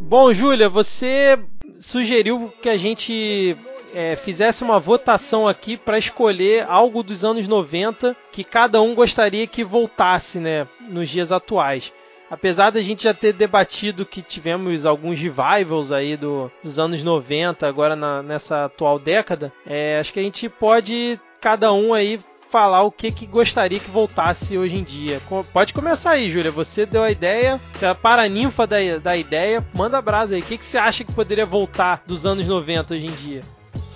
Bom, 0.00 0.32
Júlia, 0.32 0.68
você 0.68 1.36
sugeriu 1.80 2.52
que 2.62 2.68
a 2.68 2.76
gente 2.76 3.56
é, 3.94 4.16
fizesse 4.16 4.62
uma 4.64 4.78
votação 4.78 5.46
aqui 5.46 5.76
para 5.76 5.98
escolher 5.98 6.64
algo 6.68 7.02
dos 7.02 7.24
anos 7.24 7.46
90 7.48 8.16
que 8.32 8.44
cada 8.44 8.80
um 8.80 8.94
gostaria 8.94 9.46
que 9.46 9.64
voltasse, 9.64 10.38
né, 10.38 10.66
nos 10.88 11.08
dias 11.08 11.32
atuais. 11.32 11.92
Apesar 12.28 12.70
da 12.70 12.82
gente 12.82 13.04
já 13.04 13.14
ter 13.14 13.32
debatido 13.32 14.04
que 14.04 14.20
tivemos 14.20 14.84
alguns 14.84 15.20
revivals 15.20 15.92
aí 15.92 16.16
do, 16.16 16.50
dos 16.62 16.76
anos 16.78 17.02
90, 17.04 17.66
agora 17.68 17.94
na- 17.94 18.22
nessa 18.22 18.64
atual 18.64 18.98
década, 18.98 19.52
é, 19.64 19.98
acho 20.00 20.12
que 20.12 20.18
a 20.18 20.22
gente 20.24 20.48
pode, 20.48 21.20
cada 21.40 21.72
um 21.72 21.94
aí, 21.94 22.18
falar 22.50 22.82
o 22.82 22.90
que, 22.92 23.10
que 23.12 23.26
gostaria 23.26 23.78
que 23.78 23.90
voltasse 23.90 24.56
hoje 24.58 24.76
em 24.76 24.82
dia. 24.82 25.20
Pode 25.52 25.72
começar 25.72 26.12
aí, 26.12 26.30
Júlia. 26.30 26.50
Você 26.50 26.86
deu 26.86 27.02
a 27.02 27.10
ideia, 27.10 27.60
você 27.72 27.84
é 27.84 27.88
a 27.88 27.94
paraninfa 27.94 28.66
da, 28.66 28.76
da 29.02 29.16
ideia, 29.16 29.64
manda 29.74 30.00
brasa 30.00 30.34
aí. 30.34 30.40
O 30.40 30.44
que, 30.44 30.56
que 30.58 30.64
você 30.64 30.78
acha 30.78 31.04
que 31.04 31.12
poderia 31.12 31.44
voltar 31.46 32.02
dos 32.06 32.24
anos 32.26 32.46
90 32.46 32.94
hoje 32.94 33.06
em 33.06 33.12
dia? 33.12 33.40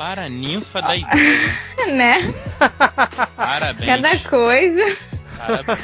Para 0.00 0.30
ninfa 0.30 0.80
da 0.80 0.96
ideia. 0.96 1.52
né? 1.92 2.34
Parabéns. 3.36 3.84
Cada 3.84 4.18
coisa. 4.30 4.96
Parabéns. 5.36 5.80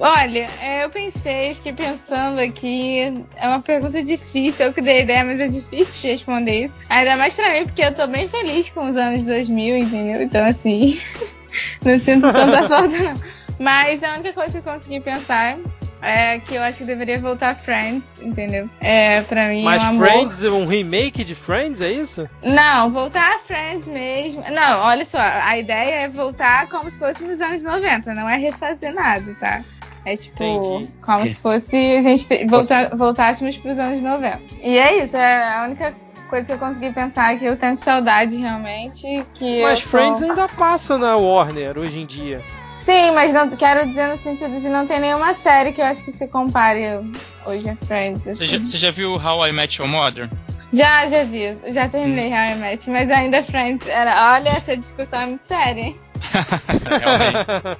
Olha, 0.00 0.48
é, 0.58 0.84
eu 0.84 0.88
pensei, 0.88 1.54
fiquei 1.54 1.74
pensando 1.74 2.38
aqui. 2.38 3.12
É 3.36 3.46
uma 3.46 3.60
pergunta 3.60 4.02
difícil, 4.02 4.64
eu 4.64 4.72
que 4.72 4.80
dei 4.80 5.02
ideia, 5.02 5.22
mas 5.22 5.38
é 5.38 5.48
difícil 5.48 5.92
de 6.00 6.08
responder 6.08 6.64
isso. 6.64 6.76
Ainda 6.88 7.14
mais 7.18 7.34
pra 7.34 7.52
mim, 7.52 7.66
porque 7.66 7.82
eu 7.82 7.94
tô 7.94 8.06
bem 8.06 8.26
feliz 8.26 8.70
com 8.70 8.88
os 8.88 8.96
anos 8.96 9.22
2000, 9.24 9.76
entendeu? 9.76 10.22
Então, 10.22 10.42
assim, 10.42 10.98
não 11.84 12.00
sinto 12.00 12.32
tanta 12.32 12.66
falta, 12.68 12.98
não. 12.98 13.20
Mas 13.58 14.02
a 14.02 14.14
única 14.14 14.32
coisa 14.32 14.62
que 14.62 14.66
eu 14.66 14.72
consegui 14.72 15.00
pensar 15.00 15.58
é 16.06 16.38
que 16.38 16.54
eu 16.54 16.62
acho 16.62 16.78
que 16.78 16.84
deveria 16.84 17.18
voltar 17.18 17.54
Friends, 17.56 18.04
entendeu? 18.22 18.68
É, 18.80 19.22
pra 19.22 19.48
mim, 19.48 19.62
Mas 19.62 19.82
é 19.82 19.84
um 19.84 19.88
amor. 19.88 20.06
Friends, 20.06 20.42
um 20.44 20.66
remake 20.66 21.24
de 21.24 21.34
Friends, 21.34 21.80
é 21.80 21.90
isso? 21.90 22.28
Não, 22.42 22.90
voltar 22.92 23.36
a 23.36 23.38
Friends 23.40 23.86
mesmo. 23.88 24.42
Não, 24.50 24.80
olha 24.80 25.04
só, 25.04 25.18
a 25.20 25.58
ideia 25.58 26.02
é 26.02 26.08
voltar 26.08 26.68
como 26.68 26.90
se 26.90 26.98
fosse 26.98 27.24
nos 27.24 27.40
anos 27.40 27.62
90, 27.62 28.14
não 28.14 28.28
é 28.28 28.36
refazer 28.36 28.94
nada, 28.94 29.34
tá? 29.40 29.62
É 30.04 30.16
tipo, 30.16 30.44
Entendi. 30.44 30.88
como 31.04 31.26
se 31.26 31.34
fosse 31.40 31.76
a 31.96 32.00
gente 32.02 32.26
te- 32.28 32.46
voltar, 32.46 32.94
voltássemos 32.96 33.56
pros 33.56 33.78
anos 33.80 34.00
90. 34.00 34.40
E 34.62 34.78
é 34.78 35.02
isso, 35.02 35.16
é 35.16 35.56
a 35.56 35.64
única 35.64 35.92
coisa 36.30 36.46
que 36.46 36.52
eu 36.52 36.58
consegui 36.58 36.92
pensar 36.92 37.36
que 37.36 37.44
eu 37.44 37.56
tenho 37.56 37.76
saudade 37.76 38.36
realmente. 38.36 39.26
Que 39.34 39.62
Mas 39.62 39.80
Friends 39.80 40.20
sou... 40.20 40.30
ainda 40.30 40.46
passa 40.48 40.96
na 40.96 41.16
Warner 41.16 41.76
hoje 41.78 41.98
em 41.98 42.06
dia. 42.06 42.40
Sim, 42.86 43.10
mas 43.10 43.32
não 43.32 43.50
quero 43.50 43.84
dizer 43.88 44.06
no 44.06 44.16
sentido 44.16 44.60
de 44.60 44.68
não 44.68 44.86
ter 44.86 45.00
nenhuma 45.00 45.34
série 45.34 45.72
que 45.72 45.80
eu 45.80 45.86
acho 45.86 46.04
que 46.04 46.12
se 46.12 46.28
compare 46.28 47.00
hoje 47.44 47.68
a 47.68 47.74
Friends. 47.84 48.22
Você 48.22 48.30
assim. 48.30 48.46
já, 48.46 48.58
você 48.60 48.78
já 48.78 48.90
viu 48.92 49.16
How 49.16 49.48
I 49.48 49.50
Met 49.50 49.82
Your 49.82 49.90
Mother? 49.90 50.30
Já, 50.72 51.08
já 51.08 51.24
vi. 51.24 51.58
Já 51.72 51.88
terminei 51.88 52.30
How 52.30 52.52
I 52.52 52.54
Met, 52.54 52.88
mas 52.88 53.10
ainda 53.10 53.42
Friends 53.42 53.88
era. 53.88 54.34
Olha, 54.34 54.50
essa 54.50 54.76
discussão 54.76 55.20
é 55.20 55.26
muito 55.26 55.44
séria, 55.44 55.80
hein? 55.80 56.00
Realmente. 56.86 57.78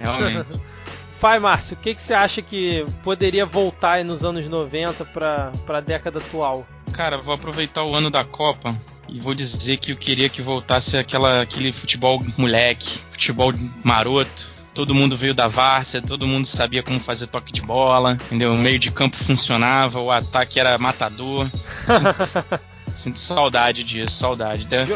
Realmente. 0.00 0.60
Vai, 1.20 1.38
Márcio, 1.38 1.76
o 1.76 1.80
que, 1.80 1.94
que 1.94 2.02
você 2.02 2.12
acha 2.12 2.42
que 2.42 2.84
poderia 3.04 3.46
voltar 3.46 3.92
aí 3.92 4.02
nos 4.02 4.24
anos 4.24 4.48
90 4.48 5.04
pra, 5.04 5.52
pra 5.64 5.80
década 5.80 6.18
atual? 6.18 6.66
Cara, 6.92 7.16
vou 7.18 7.32
aproveitar 7.32 7.84
o 7.84 7.94
ano 7.94 8.10
da 8.10 8.24
Copa 8.24 8.76
e 9.08 9.18
vou 9.18 9.34
dizer 9.34 9.78
que 9.78 9.92
eu 9.92 9.96
queria 9.96 10.28
que 10.28 10.42
voltasse 10.42 10.96
aquela, 10.96 11.42
aquele 11.42 11.72
futebol 11.72 12.22
moleque, 12.36 13.00
futebol 13.10 13.52
maroto. 13.82 14.48
Todo 14.74 14.94
mundo 14.94 15.16
veio 15.16 15.34
da 15.34 15.48
várzea, 15.48 16.00
todo 16.00 16.26
mundo 16.26 16.46
sabia 16.46 16.82
como 16.82 17.00
fazer 17.00 17.26
toque 17.26 17.52
de 17.52 17.60
bola, 17.60 18.12
entendeu? 18.26 18.52
O 18.52 18.56
meio 18.58 18.78
de 18.78 18.92
campo 18.92 19.16
funcionava, 19.16 19.98
o 19.98 20.10
ataque 20.10 20.60
era 20.60 20.78
matador. 20.78 21.50
Sinto, 21.86 22.60
sinto 22.92 23.18
saudade 23.18 23.82
disso, 23.82 24.16
saudade. 24.16 24.66
Até- 24.66 24.86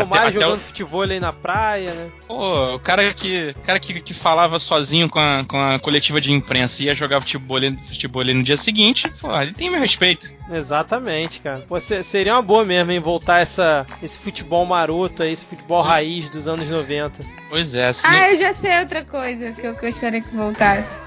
Romário 0.00 0.28
até 0.28 0.32
jogando 0.40 0.56
o- 0.58 0.60
futebol 0.60 1.02
aí 1.02 1.20
na 1.20 1.32
praia, 1.32 1.92
né? 1.92 2.08
Pô, 2.26 2.74
o 2.74 2.78
cara 2.80 3.12
que, 3.14 3.54
cara 3.64 3.78
que, 3.78 4.00
que 4.00 4.14
falava 4.14 4.58
sozinho 4.58 5.08
com 5.08 5.18
a, 5.18 5.44
com 5.46 5.60
a 5.60 5.78
coletiva 5.78 6.20
de 6.20 6.32
imprensa 6.32 6.82
e 6.82 6.86
ia 6.86 6.94
jogar 6.94 7.20
futebol, 7.20 7.58
futebol 7.86 8.24
no 8.24 8.42
dia 8.42 8.56
seguinte, 8.56 9.10
pô, 9.20 9.34
ele 9.40 9.52
tem 9.52 9.70
meu 9.70 9.80
respeito. 9.80 10.30
Exatamente, 10.52 11.40
cara. 11.40 11.60
Pô, 11.68 11.78
se- 11.80 12.02
seria 12.02 12.34
uma 12.34 12.42
boa 12.42 12.64
mesmo, 12.64 12.90
hein? 12.92 13.00
Voltar 13.00 13.40
essa, 13.40 13.86
esse 14.02 14.18
futebol 14.18 14.64
maroto 14.66 15.22
aí, 15.22 15.32
esse 15.32 15.46
futebol 15.46 15.80
Sim. 15.82 15.88
raiz 15.88 16.28
dos 16.30 16.46
anos 16.48 16.68
90. 16.68 17.24
Pois 17.48 17.74
é, 17.74 17.90
não- 18.04 18.10
Ah, 18.10 18.30
eu 18.32 18.38
já 18.38 18.54
sei 18.54 18.78
outra 18.80 19.04
coisa 19.04 19.52
que 19.52 19.66
eu 19.66 19.74
gostaria 19.76 20.20
que 20.20 20.34
voltasse. 20.34 20.98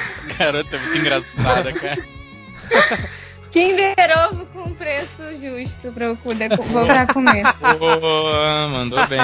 Essa 0.00 0.22
garota 0.38 0.76
é 0.76 0.78
muito 0.78 0.98
engraçada, 0.98 1.72
cara. 1.72 2.02
Kinder 3.56 3.96
Ovo 4.28 4.44
com 4.52 4.74
preço 4.74 5.22
justo 5.40 5.90
pra 5.90 6.04
eu 6.04 6.16
poder 6.18 6.54
voltar 6.58 7.00
a 7.08 7.12
comer. 7.12 7.42
Boa, 7.78 8.68
mandou 8.68 9.06
bem, 9.06 9.18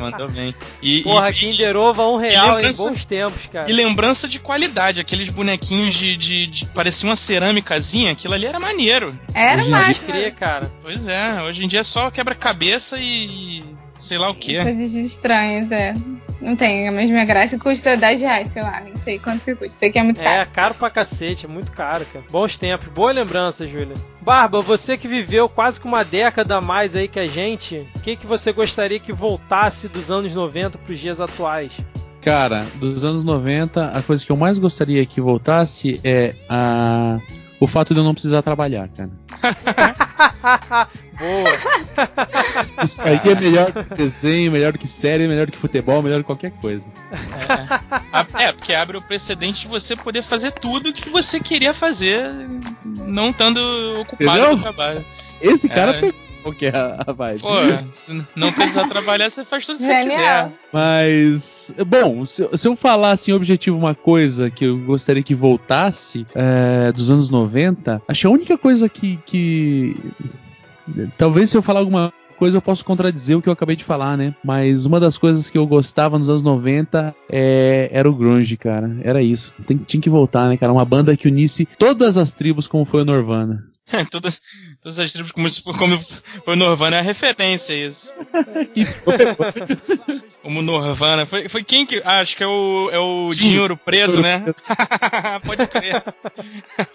mandou 0.00 0.28
bem. 0.28 0.52
E, 0.82 1.02
Porra, 1.02 1.30
e, 1.30 1.32
Kinder 1.32 1.76
Ovo 1.76 2.02
a 2.02 2.12
um 2.12 2.16
real 2.16 2.58
em 2.58 2.72
bons 2.74 3.04
tempos, 3.04 3.46
cara. 3.46 3.70
e 3.70 3.72
lembrança 3.72 4.26
de 4.26 4.40
qualidade, 4.40 4.98
aqueles 4.98 5.28
bonequinhos 5.28 5.94
de, 5.94 6.16
de, 6.16 6.46
de- 6.48 6.66
parecia 6.66 7.08
uma 7.08 7.14
cerâmicazinha, 7.14 8.10
aquilo 8.10 8.34
ali 8.34 8.46
era 8.46 8.58
maneiro. 8.58 9.16
Era 9.32 9.58
Pode 9.58 9.70
máximo. 9.70 10.06
crer, 10.06 10.34
cara. 10.34 10.68
Pois 10.82 11.06
é, 11.06 11.40
hoje 11.42 11.64
em 11.64 11.68
dia 11.68 11.80
é 11.80 11.84
só 11.84 12.10
quebra-cabeça 12.10 12.98
e 12.98 13.62
sei 13.98 14.18
lá 14.18 14.30
o 14.30 14.34
que. 14.34 14.62
Coisas 14.62 14.94
estranhas, 14.94 15.70
é. 15.70 15.94
Não 16.40 16.54
tem 16.54 16.88
a 16.88 16.92
mesma 16.92 17.24
graça. 17.24 17.58
Custa 17.58 17.96
10 17.96 18.20
reais, 18.20 18.52
sei 18.52 18.62
lá, 18.62 18.80
nem 18.80 18.94
sei 18.96 19.18
quanto 19.18 19.44
que 19.44 19.54
custa. 19.54 19.78
Sei 19.78 19.90
que 19.90 19.98
é 19.98 20.02
muito 20.02 20.20
caro. 20.20 20.40
É, 20.40 20.44
caro 20.44 20.74
pra 20.74 20.90
cacete, 20.90 21.46
é 21.46 21.48
muito 21.48 21.72
caro, 21.72 22.04
cara. 22.12 22.24
Bons 22.30 22.58
tempos, 22.58 22.88
boa 22.88 23.12
lembrança, 23.12 23.66
Júlia. 23.66 23.96
Barba, 24.20 24.60
você 24.60 24.96
que 24.96 25.08
viveu 25.08 25.48
quase 25.48 25.80
que 25.80 25.86
uma 25.86 26.04
década 26.04 26.56
a 26.56 26.60
mais 26.60 26.94
aí 26.94 27.08
que 27.08 27.18
a 27.18 27.26
gente, 27.26 27.86
o 27.96 28.00
que, 28.00 28.16
que 28.16 28.26
você 28.26 28.52
gostaria 28.52 28.98
que 28.98 29.12
voltasse 29.12 29.88
dos 29.88 30.10
anos 30.10 30.34
90 30.34 30.78
pros 30.78 30.98
dias 30.98 31.20
atuais? 31.20 31.72
Cara, 32.20 32.66
dos 32.74 33.04
anos 33.04 33.22
90, 33.22 33.86
a 33.86 34.02
coisa 34.02 34.24
que 34.24 34.32
eu 34.32 34.36
mais 34.36 34.58
gostaria 34.58 35.06
que 35.06 35.20
voltasse 35.20 36.00
é 36.02 36.34
a... 36.48 37.20
o 37.60 37.68
fato 37.68 37.94
de 37.94 38.00
eu 38.00 38.04
não 38.04 38.12
precisar 38.12 38.42
trabalhar, 38.42 38.88
cara. 38.88 39.10
Boa. 41.18 41.50
Isso 42.84 43.00
aí 43.00 43.20
é 43.24 43.34
melhor 43.34 43.72
que 43.72 43.94
desenho, 43.94 44.52
melhor 44.52 44.72
do 44.72 44.78
que 44.78 44.86
série, 44.88 45.26
melhor 45.26 45.46
do 45.46 45.52
que 45.52 45.58
futebol, 45.58 46.02
melhor 46.02 46.18
do 46.18 46.22
que 46.22 46.26
qualquer 46.26 46.50
coisa. 46.52 46.90
É, 48.38 48.44
é, 48.48 48.52
porque 48.52 48.72
abre 48.74 48.96
o 48.96 49.02
precedente 49.02 49.62
de 49.62 49.68
você 49.68 49.96
poder 49.96 50.22
fazer 50.22 50.52
tudo 50.52 50.90
o 50.90 50.92
que 50.92 51.08
você 51.08 51.40
queria 51.40 51.72
fazer, 51.72 52.30
não 52.84 53.30
estando 53.30 53.58
ocupado 54.00 54.30
Entendeu? 54.30 54.56
no 54.56 54.62
trabalho. 54.62 55.04
Esse 55.40 55.68
cara 55.68 55.92
É. 55.92 56.00
pegou 56.00 56.26
qual 56.42 56.54
que 56.54 56.66
é 56.66 56.72
a 56.76 57.12
vibe. 57.12 57.40
Pô, 57.40 57.48
se 57.90 58.24
não 58.36 58.52
precisar 58.52 58.86
trabalhar, 58.86 59.28
você 59.28 59.44
faz 59.44 59.66
tudo 59.66 59.78
que 59.78 59.84
você 59.84 60.00
quiser. 60.02 60.52
Mas, 60.72 61.74
bom, 61.86 62.24
se, 62.24 62.42
eu- 62.42 62.56
se 62.56 62.68
eu 62.68 62.76
falar 62.76 63.10
assim, 63.10 63.32
objetivo, 63.32 63.76
uma 63.76 63.94
coisa 63.94 64.48
que 64.50 64.64
eu 64.64 64.78
gostaria 64.78 65.22
que 65.22 65.34
voltasse 65.34 66.24
é, 66.34 66.92
dos 66.92 67.10
anos 67.10 67.30
90, 67.30 68.00
acho 68.06 68.20
que 68.20 68.26
a 68.26 68.30
única 68.30 68.56
coisa 68.58 68.88
que, 68.88 69.18
que. 69.26 69.96
Talvez 71.16 71.50
se 71.50 71.56
eu 71.56 71.62
falar 71.62 71.80
alguma 71.80 72.12
coisa 72.36 72.58
eu 72.58 72.62
posso 72.62 72.84
contradizer 72.84 73.36
o 73.36 73.42
que 73.42 73.48
eu 73.48 73.52
acabei 73.52 73.76
de 73.76 73.84
falar, 73.84 74.16
né? 74.16 74.34
Mas 74.44 74.84
uma 74.84 75.00
das 75.00 75.18
coisas 75.18 75.48
que 75.48 75.58
eu 75.58 75.66
gostava 75.66 76.18
nos 76.18 76.28
anos 76.28 76.42
90 76.42 77.14
é, 77.30 77.88
era 77.92 78.08
o 78.08 78.14
Grunge, 78.14 78.56
cara. 78.56 78.96
Era 79.02 79.22
isso. 79.22 79.54
Tem, 79.66 79.76
tinha 79.76 80.00
que 80.00 80.10
voltar, 80.10 80.48
né, 80.48 80.56
cara? 80.56 80.72
Uma 80.72 80.84
banda 80.84 81.16
que 81.16 81.28
unisse 81.28 81.66
todas 81.78 82.16
as 82.16 82.32
tribos, 82.32 82.68
como 82.68 82.84
foi 82.84 83.02
o 83.02 83.04
Nirvana. 83.04 83.64
todas, 84.10 84.40
todas 84.80 84.98
as 84.98 85.12
tribos, 85.12 85.32
como, 85.32 85.48
como 85.78 85.98
foi 85.98 86.54
o 86.54 86.56
Norvana, 86.56 86.96
é 86.96 87.00
a 87.00 87.02
referência 87.02 87.74
isso. 87.74 88.12
Como 90.46 90.62
Norvana. 90.62 91.26
Foi, 91.26 91.48
foi 91.48 91.64
quem 91.64 91.84
que. 91.84 92.00
Ah, 92.04 92.20
acho 92.20 92.36
que 92.36 92.44
é 92.44 92.46
o, 92.46 92.88
é 92.92 92.98
o 93.00 93.32
Sim. 93.32 93.38
Dinheiro 93.38 93.76
Preto, 93.76 94.20
né? 94.20 94.44
Pode 95.44 95.66
crer. 95.66 96.04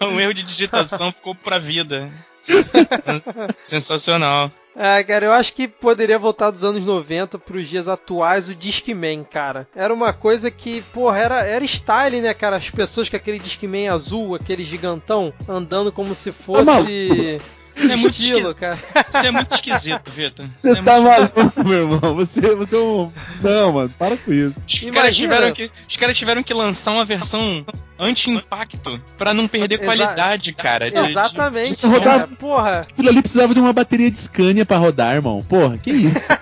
um 0.00 0.18
erro 0.18 0.32
de 0.32 0.42
digitação 0.42 1.12
ficou 1.12 1.34
pra 1.34 1.58
vida. 1.58 2.10
Sensacional. 3.62 4.50
É, 4.74 5.04
cara, 5.04 5.26
eu 5.26 5.32
acho 5.32 5.52
que 5.52 5.68
poderia 5.68 6.18
voltar 6.18 6.50
dos 6.50 6.64
anos 6.64 6.86
90 6.86 7.38
pros 7.40 7.68
dias 7.68 7.88
atuais 7.88 8.48
o 8.48 8.54
Discman, 8.54 9.22
cara. 9.22 9.68
Era 9.76 9.92
uma 9.92 10.14
coisa 10.14 10.50
que, 10.50 10.80
porra, 10.90 11.18
era, 11.18 11.42
era 11.42 11.62
style, 11.66 12.22
né, 12.22 12.32
cara? 12.32 12.56
As 12.56 12.70
pessoas 12.70 13.10
com 13.10 13.16
aquele 13.16 13.38
Discman 13.38 13.90
azul, 13.90 14.34
aquele 14.34 14.64
gigantão, 14.64 15.30
andando 15.46 15.92
como 15.92 16.14
se 16.14 16.30
fosse. 16.30 17.38
Isso 17.74 17.90
é 17.90 17.96
muito 17.96 18.12
estilo, 18.12 18.50
esquisito. 18.50 18.60
cara. 18.60 18.78
Isso 19.08 19.26
é 19.26 19.30
muito 19.30 19.54
esquisito, 19.54 20.10
Vitor. 20.10 20.46
Isso 20.46 20.52
Você 20.74 20.78
é 20.78 20.82
tá 20.82 21.00
maluco, 21.00 21.64
meu 21.64 21.78
irmão. 21.92 22.14
Você, 22.14 22.40
você 22.54 22.76
é 22.76 22.78
um. 22.78 23.12
Não, 23.40 23.72
mano, 23.72 23.94
para 23.98 24.16
com 24.16 24.32
isso. 24.32 24.58
Os 24.66 24.90
caras, 24.90 25.16
tiveram 25.16 25.52
que, 25.52 25.70
os 25.88 25.96
caras 25.96 26.16
tiveram 26.18 26.42
que 26.42 26.52
lançar 26.54 26.90
uma 26.92 27.04
versão 27.04 27.64
anti-impacto 27.98 29.00
pra 29.16 29.32
não 29.32 29.46
perder 29.48 29.76
Exa- 29.76 29.84
qualidade, 29.84 30.52
cara. 30.52 30.90
de- 30.90 31.00
de- 31.02 31.10
Exatamente, 31.10 31.70
de 31.70 31.76
som. 31.76 32.00
cara. 32.00 32.28
Porra. 32.28 32.86
Aquilo 32.90 33.08
ali 33.08 33.22
precisava 33.22 33.54
de 33.54 33.60
uma 33.60 33.72
bateria 33.72 34.10
de 34.10 34.18
Scania 34.18 34.66
pra 34.66 34.76
rodar, 34.76 35.14
irmão. 35.14 35.42
Porra, 35.48 35.78
que 35.78 35.90
isso? 35.90 36.28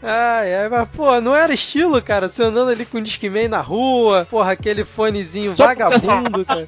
Ai, 0.00 0.54
ai, 0.54 0.68
mas, 0.68 0.88
pô, 0.90 1.20
não 1.20 1.34
era 1.34 1.52
estilo, 1.52 2.00
cara. 2.00 2.28
Você 2.28 2.42
andando 2.44 2.70
ali 2.70 2.86
com 2.86 2.98
o 2.98 3.02
Discman 3.02 3.48
na 3.48 3.60
rua, 3.60 4.26
porra, 4.30 4.52
aquele 4.52 4.84
fonezinho 4.84 5.54
Só 5.56 5.64
vagabundo, 5.66 6.44
cara. 6.46 6.64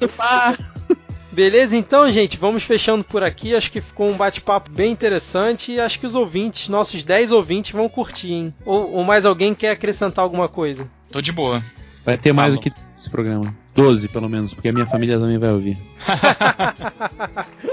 Beleza, 1.31 1.77
então, 1.77 2.11
gente, 2.11 2.37
vamos 2.37 2.63
fechando 2.63 3.03
por 3.03 3.23
aqui. 3.23 3.55
Acho 3.55 3.71
que 3.71 3.79
ficou 3.79 4.09
um 4.09 4.17
bate-papo 4.17 4.69
bem 4.69 4.91
interessante 4.91 5.71
e 5.71 5.79
acho 5.79 5.99
que 5.99 6.05
os 6.05 6.15
ouvintes, 6.15 6.67
nossos 6.67 7.03
10 7.03 7.31
ouvintes, 7.31 7.71
vão 7.71 7.87
curtir, 7.87 8.33
hein? 8.33 8.53
Ou, 8.65 8.95
ou 8.95 9.03
mais 9.03 9.25
alguém 9.25 9.53
quer 9.53 9.71
acrescentar 9.71 10.23
alguma 10.23 10.49
coisa? 10.49 10.89
Tô 11.09 11.21
de 11.21 11.31
boa. 11.31 11.61
Vai 12.05 12.17
ter 12.17 12.33
mais 12.33 12.55
Tá 12.55 12.59
do 12.59 12.63
que 12.63 12.71
esse 12.95 13.09
programa. 13.09 13.55
12, 13.75 14.09
pelo 14.09 14.27
menos, 14.27 14.53
porque 14.53 14.69
a 14.69 14.73
minha 14.73 14.85
família 14.85 15.17
também 15.17 15.37
vai 15.37 15.51
ouvir. 15.51 15.77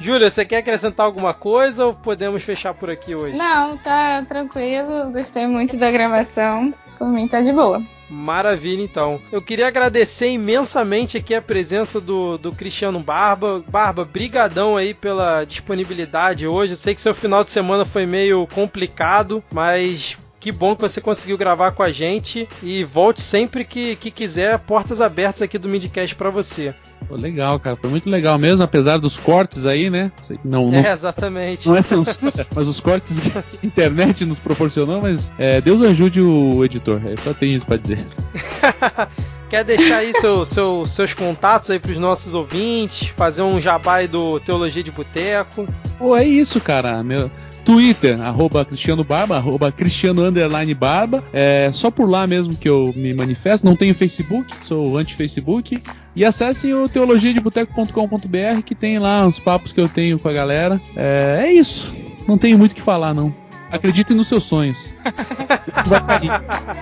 Júlia, 0.00 0.30
você 0.30 0.44
quer 0.44 0.58
acrescentar 0.58 1.06
alguma 1.06 1.34
coisa 1.34 1.86
ou 1.86 1.94
podemos 1.94 2.42
fechar 2.42 2.74
por 2.74 2.90
aqui 2.90 3.14
hoje? 3.14 3.36
Não, 3.36 3.76
tá 3.78 4.22
tranquilo. 4.22 5.10
Gostei 5.12 5.46
muito 5.46 5.76
da 5.76 5.90
gravação. 5.90 6.72
Por 7.00 7.08
mim 7.08 7.26
tá 7.26 7.40
de 7.40 7.50
boa. 7.50 7.82
Maravilha, 8.10 8.82
então. 8.82 9.18
Eu 9.32 9.40
queria 9.40 9.66
agradecer 9.66 10.32
imensamente 10.32 11.16
aqui 11.16 11.34
a 11.34 11.40
presença 11.40 11.98
do, 11.98 12.36
do 12.36 12.52
Cristiano 12.52 13.00
Barba. 13.00 13.64
Barba, 13.66 14.04
brigadão 14.04 14.76
aí 14.76 14.92
pela 14.92 15.42
disponibilidade 15.46 16.46
hoje. 16.46 16.74
Eu 16.74 16.76
sei 16.76 16.94
que 16.94 17.00
seu 17.00 17.14
final 17.14 17.42
de 17.42 17.48
semana 17.48 17.86
foi 17.86 18.04
meio 18.04 18.46
complicado, 18.48 19.42
mas 19.50 20.18
que 20.40 20.50
bom 20.50 20.74
que 20.74 20.80
você 20.80 21.00
conseguiu 21.00 21.36
gravar 21.38 21.72
com 21.72 21.82
a 21.82 21.92
gente. 21.92 22.48
E 22.62 22.82
volte 22.82 23.20
sempre 23.20 23.64
que, 23.64 23.94
que 23.96 24.10
quiser, 24.10 24.58
portas 24.60 25.00
abertas 25.00 25.42
aqui 25.42 25.58
do 25.58 25.68
Midcast 25.68 26.16
pra 26.16 26.30
você. 26.30 26.74
Pô, 27.08 27.14
legal, 27.14 27.60
cara. 27.60 27.76
Foi 27.76 27.90
muito 27.90 28.08
legal 28.08 28.38
mesmo, 28.38 28.64
apesar 28.64 28.98
dos 28.98 29.16
cortes 29.18 29.66
aí, 29.66 29.90
né? 29.90 30.10
Não, 30.44 30.70
não, 30.70 30.78
É, 30.78 30.92
exatamente. 30.92 31.68
não 31.68 31.76
é 31.76 31.82
censura, 31.82 32.46
mas 32.54 32.66
os 32.68 32.80
cortes 32.80 33.20
que 33.20 33.36
a 33.38 33.44
internet 33.62 34.24
nos 34.24 34.38
proporcionou, 34.38 35.00
mas 35.02 35.30
é, 35.38 35.60
Deus 35.60 35.82
ajude 35.82 36.20
o 36.20 36.64
editor. 36.64 37.00
É 37.06 37.16
só 37.18 37.34
tenho 37.34 37.56
isso 37.56 37.66
pra 37.66 37.76
dizer. 37.76 37.98
Quer 39.50 39.64
deixar 39.64 39.96
aí 39.98 40.12
seu, 40.14 40.44
seu- 40.44 40.86
seus 40.86 41.12
contatos 41.12 41.68
aí 41.70 41.80
pros 41.80 41.98
nossos 41.98 42.34
ouvintes, 42.34 43.08
fazer 43.16 43.42
um 43.42 43.60
jabá 43.60 43.96
aí 43.96 44.06
do 44.06 44.38
Teologia 44.38 44.80
de 44.82 44.92
Boteco. 44.92 45.66
Pô, 45.98 46.16
é 46.16 46.24
isso, 46.24 46.60
cara. 46.60 47.02
Meu 47.02 47.28
Twitter, 47.64 48.20
arroba 48.20 48.64
Cristiano 48.64 49.04
Barba, 49.04 49.36
arroba 49.36 49.70
Cristiano 49.70 50.22
Underline 50.22 50.74
Barba. 50.74 51.24
É 51.32 51.70
só 51.72 51.90
por 51.90 52.08
lá 52.08 52.26
mesmo 52.26 52.56
que 52.56 52.68
eu 52.68 52.92
me 52.96 53.14
manifesto. 53.14 53.64
Não 53.64 53.76
tenho 53.76 53.94
Facebook, 53.94 54.52
sou 54.60 54.96
anti-Facebook. 54.96 55.82
E 56.14 56.24
acessem 56.24 56.74
o 56.74 56.88
teologiadeboteco.com.br 56.88 58.62
que 58.64 58.74
tem 58.74 58.98
lá 58.98 59.26
os 59.26 59.38
papos 59.38 59.72
que 59.72 59.80
eu 59.80 59.88
tenho 59.88 60.18
com 60.18 60.28
a 60.28 60.32
galera. 60.32 60.80
É, 60.96 61.44
é 61.46 61.52
isso. 61.52 61.94
Não 62.26 62.36
tenho 62.36 62.58
muito 62.58 62.72
o 62.72 62.74
que 62.74 62.82
falar, 62.82 63.14
não. 63.14 63.34
Acreditem 63.70 64.16
nos 64.16 64.26
seus 64.26 64.44
sonhos. 64.44 64.92
Vai 65.86 66.04
cair. 66.04 66.30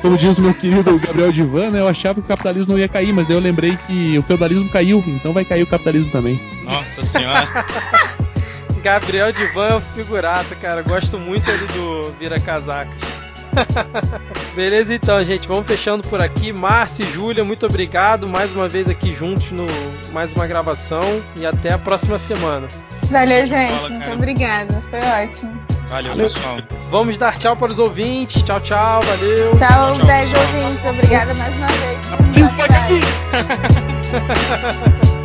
Como 0.01 0.16
diz 0.16 0.39
meu 0.39 0.55
querido 0.55 0.99
Gabriel 0.99 1.31
Divan, 1.31 1.70
né, 1.70 1.81
eu 1.81 1.89
achava 1.89 2.14
que 2.14 2.26
o 2.26 2.29
capitalismo 2.29 2.72
não 2.72 2.79
ia 2.81 2.89
cair, 2.89 3.12
mas 3.12 3.29
daí 3.29 3.37
eu 3.37 3.41
lembrei 3.41 3.76
que 3.87 4.18
o 4.18 4.22
feudalismo 4.22 4.70
caiu, 4.70 5.05
então 5.07 5.33
vai 5.33 5.45
cair 5.45 5.62
o 5.62 5.66
capitalismo 5.66 6.11
também. 6.11 6.41
Nossa 6.64 7.03
senhora. 7.03 7.47
Gabriel 8.79 9.33
Divan 9.33 9.68
é 9.68 9.76
um 9.76 9.81
figuraça, 9.81 10.55
cara. 10.55 10.83
Gosto 10.83 11.18
muito 11.18 11.51
ali 11.51 11.66
do 11.68 12.12
Vira 12.18 12.39
Casacas. 12.41 13.01
Beleza, 14.55 14.95
então, 14.95 15.22
gente. 15.24 15.49
Vamos 15.49 15.66
fechando 15.66 16.07
por 16.07 16.20
aqui. 16.20 16.53
Márcio 16.53 17.05
e 17.05 17.12
Júlia, 17.12 17.45
muito 17.45 17.66
obrigado. 17.66 18.29
Mais 18.29 18.53
uma 18.53 18.68
vez 18.68 18.89
aqui 18.89 19.14
juntos 19.14 19.51
no 19.51 19.66
mais 20.12 20.33
uma 20.33 20.47
gravação. 20.47 21.22
E 21.37 21.45
até 21.47 21.72
a 21.72 21.79
próxima 21.79 22.18
semana. 22.18 22.68
Valeu, 23.11 23.47
gente. 23.47 23.74
bola, 23.74 23.91
muito 23.91 24.11
obrigada. 24.12 24.83
Foi 24.91 25.01
ótimo. 25.01 25.59
Valeu, 25.89 26.11
Valeu. 26.11 26.24
pessoal. 26.24 26.59
Vamos 26.91 27.16
dar 27.16 27.37
tchau 27.37 27.57
para 27.57 27.72
os 27.72 27.79
ouvintes. 27.79 28.43
Tchau, 28.43 28.61
tchau. 28.61 29.03
Valeu. 29.03 29.55
Tchau, 29.55 29.95
tchau, 29.95 30.07
10 30.07 30.33
pessoal. 30.33 30.47
ouvintes. 30.47 30.87
Obrigada 30.87 31.35
mais 31.35 31.57
uma 31.57 31.66
vez. 31.66 32.05
Bye. 34.99 35.09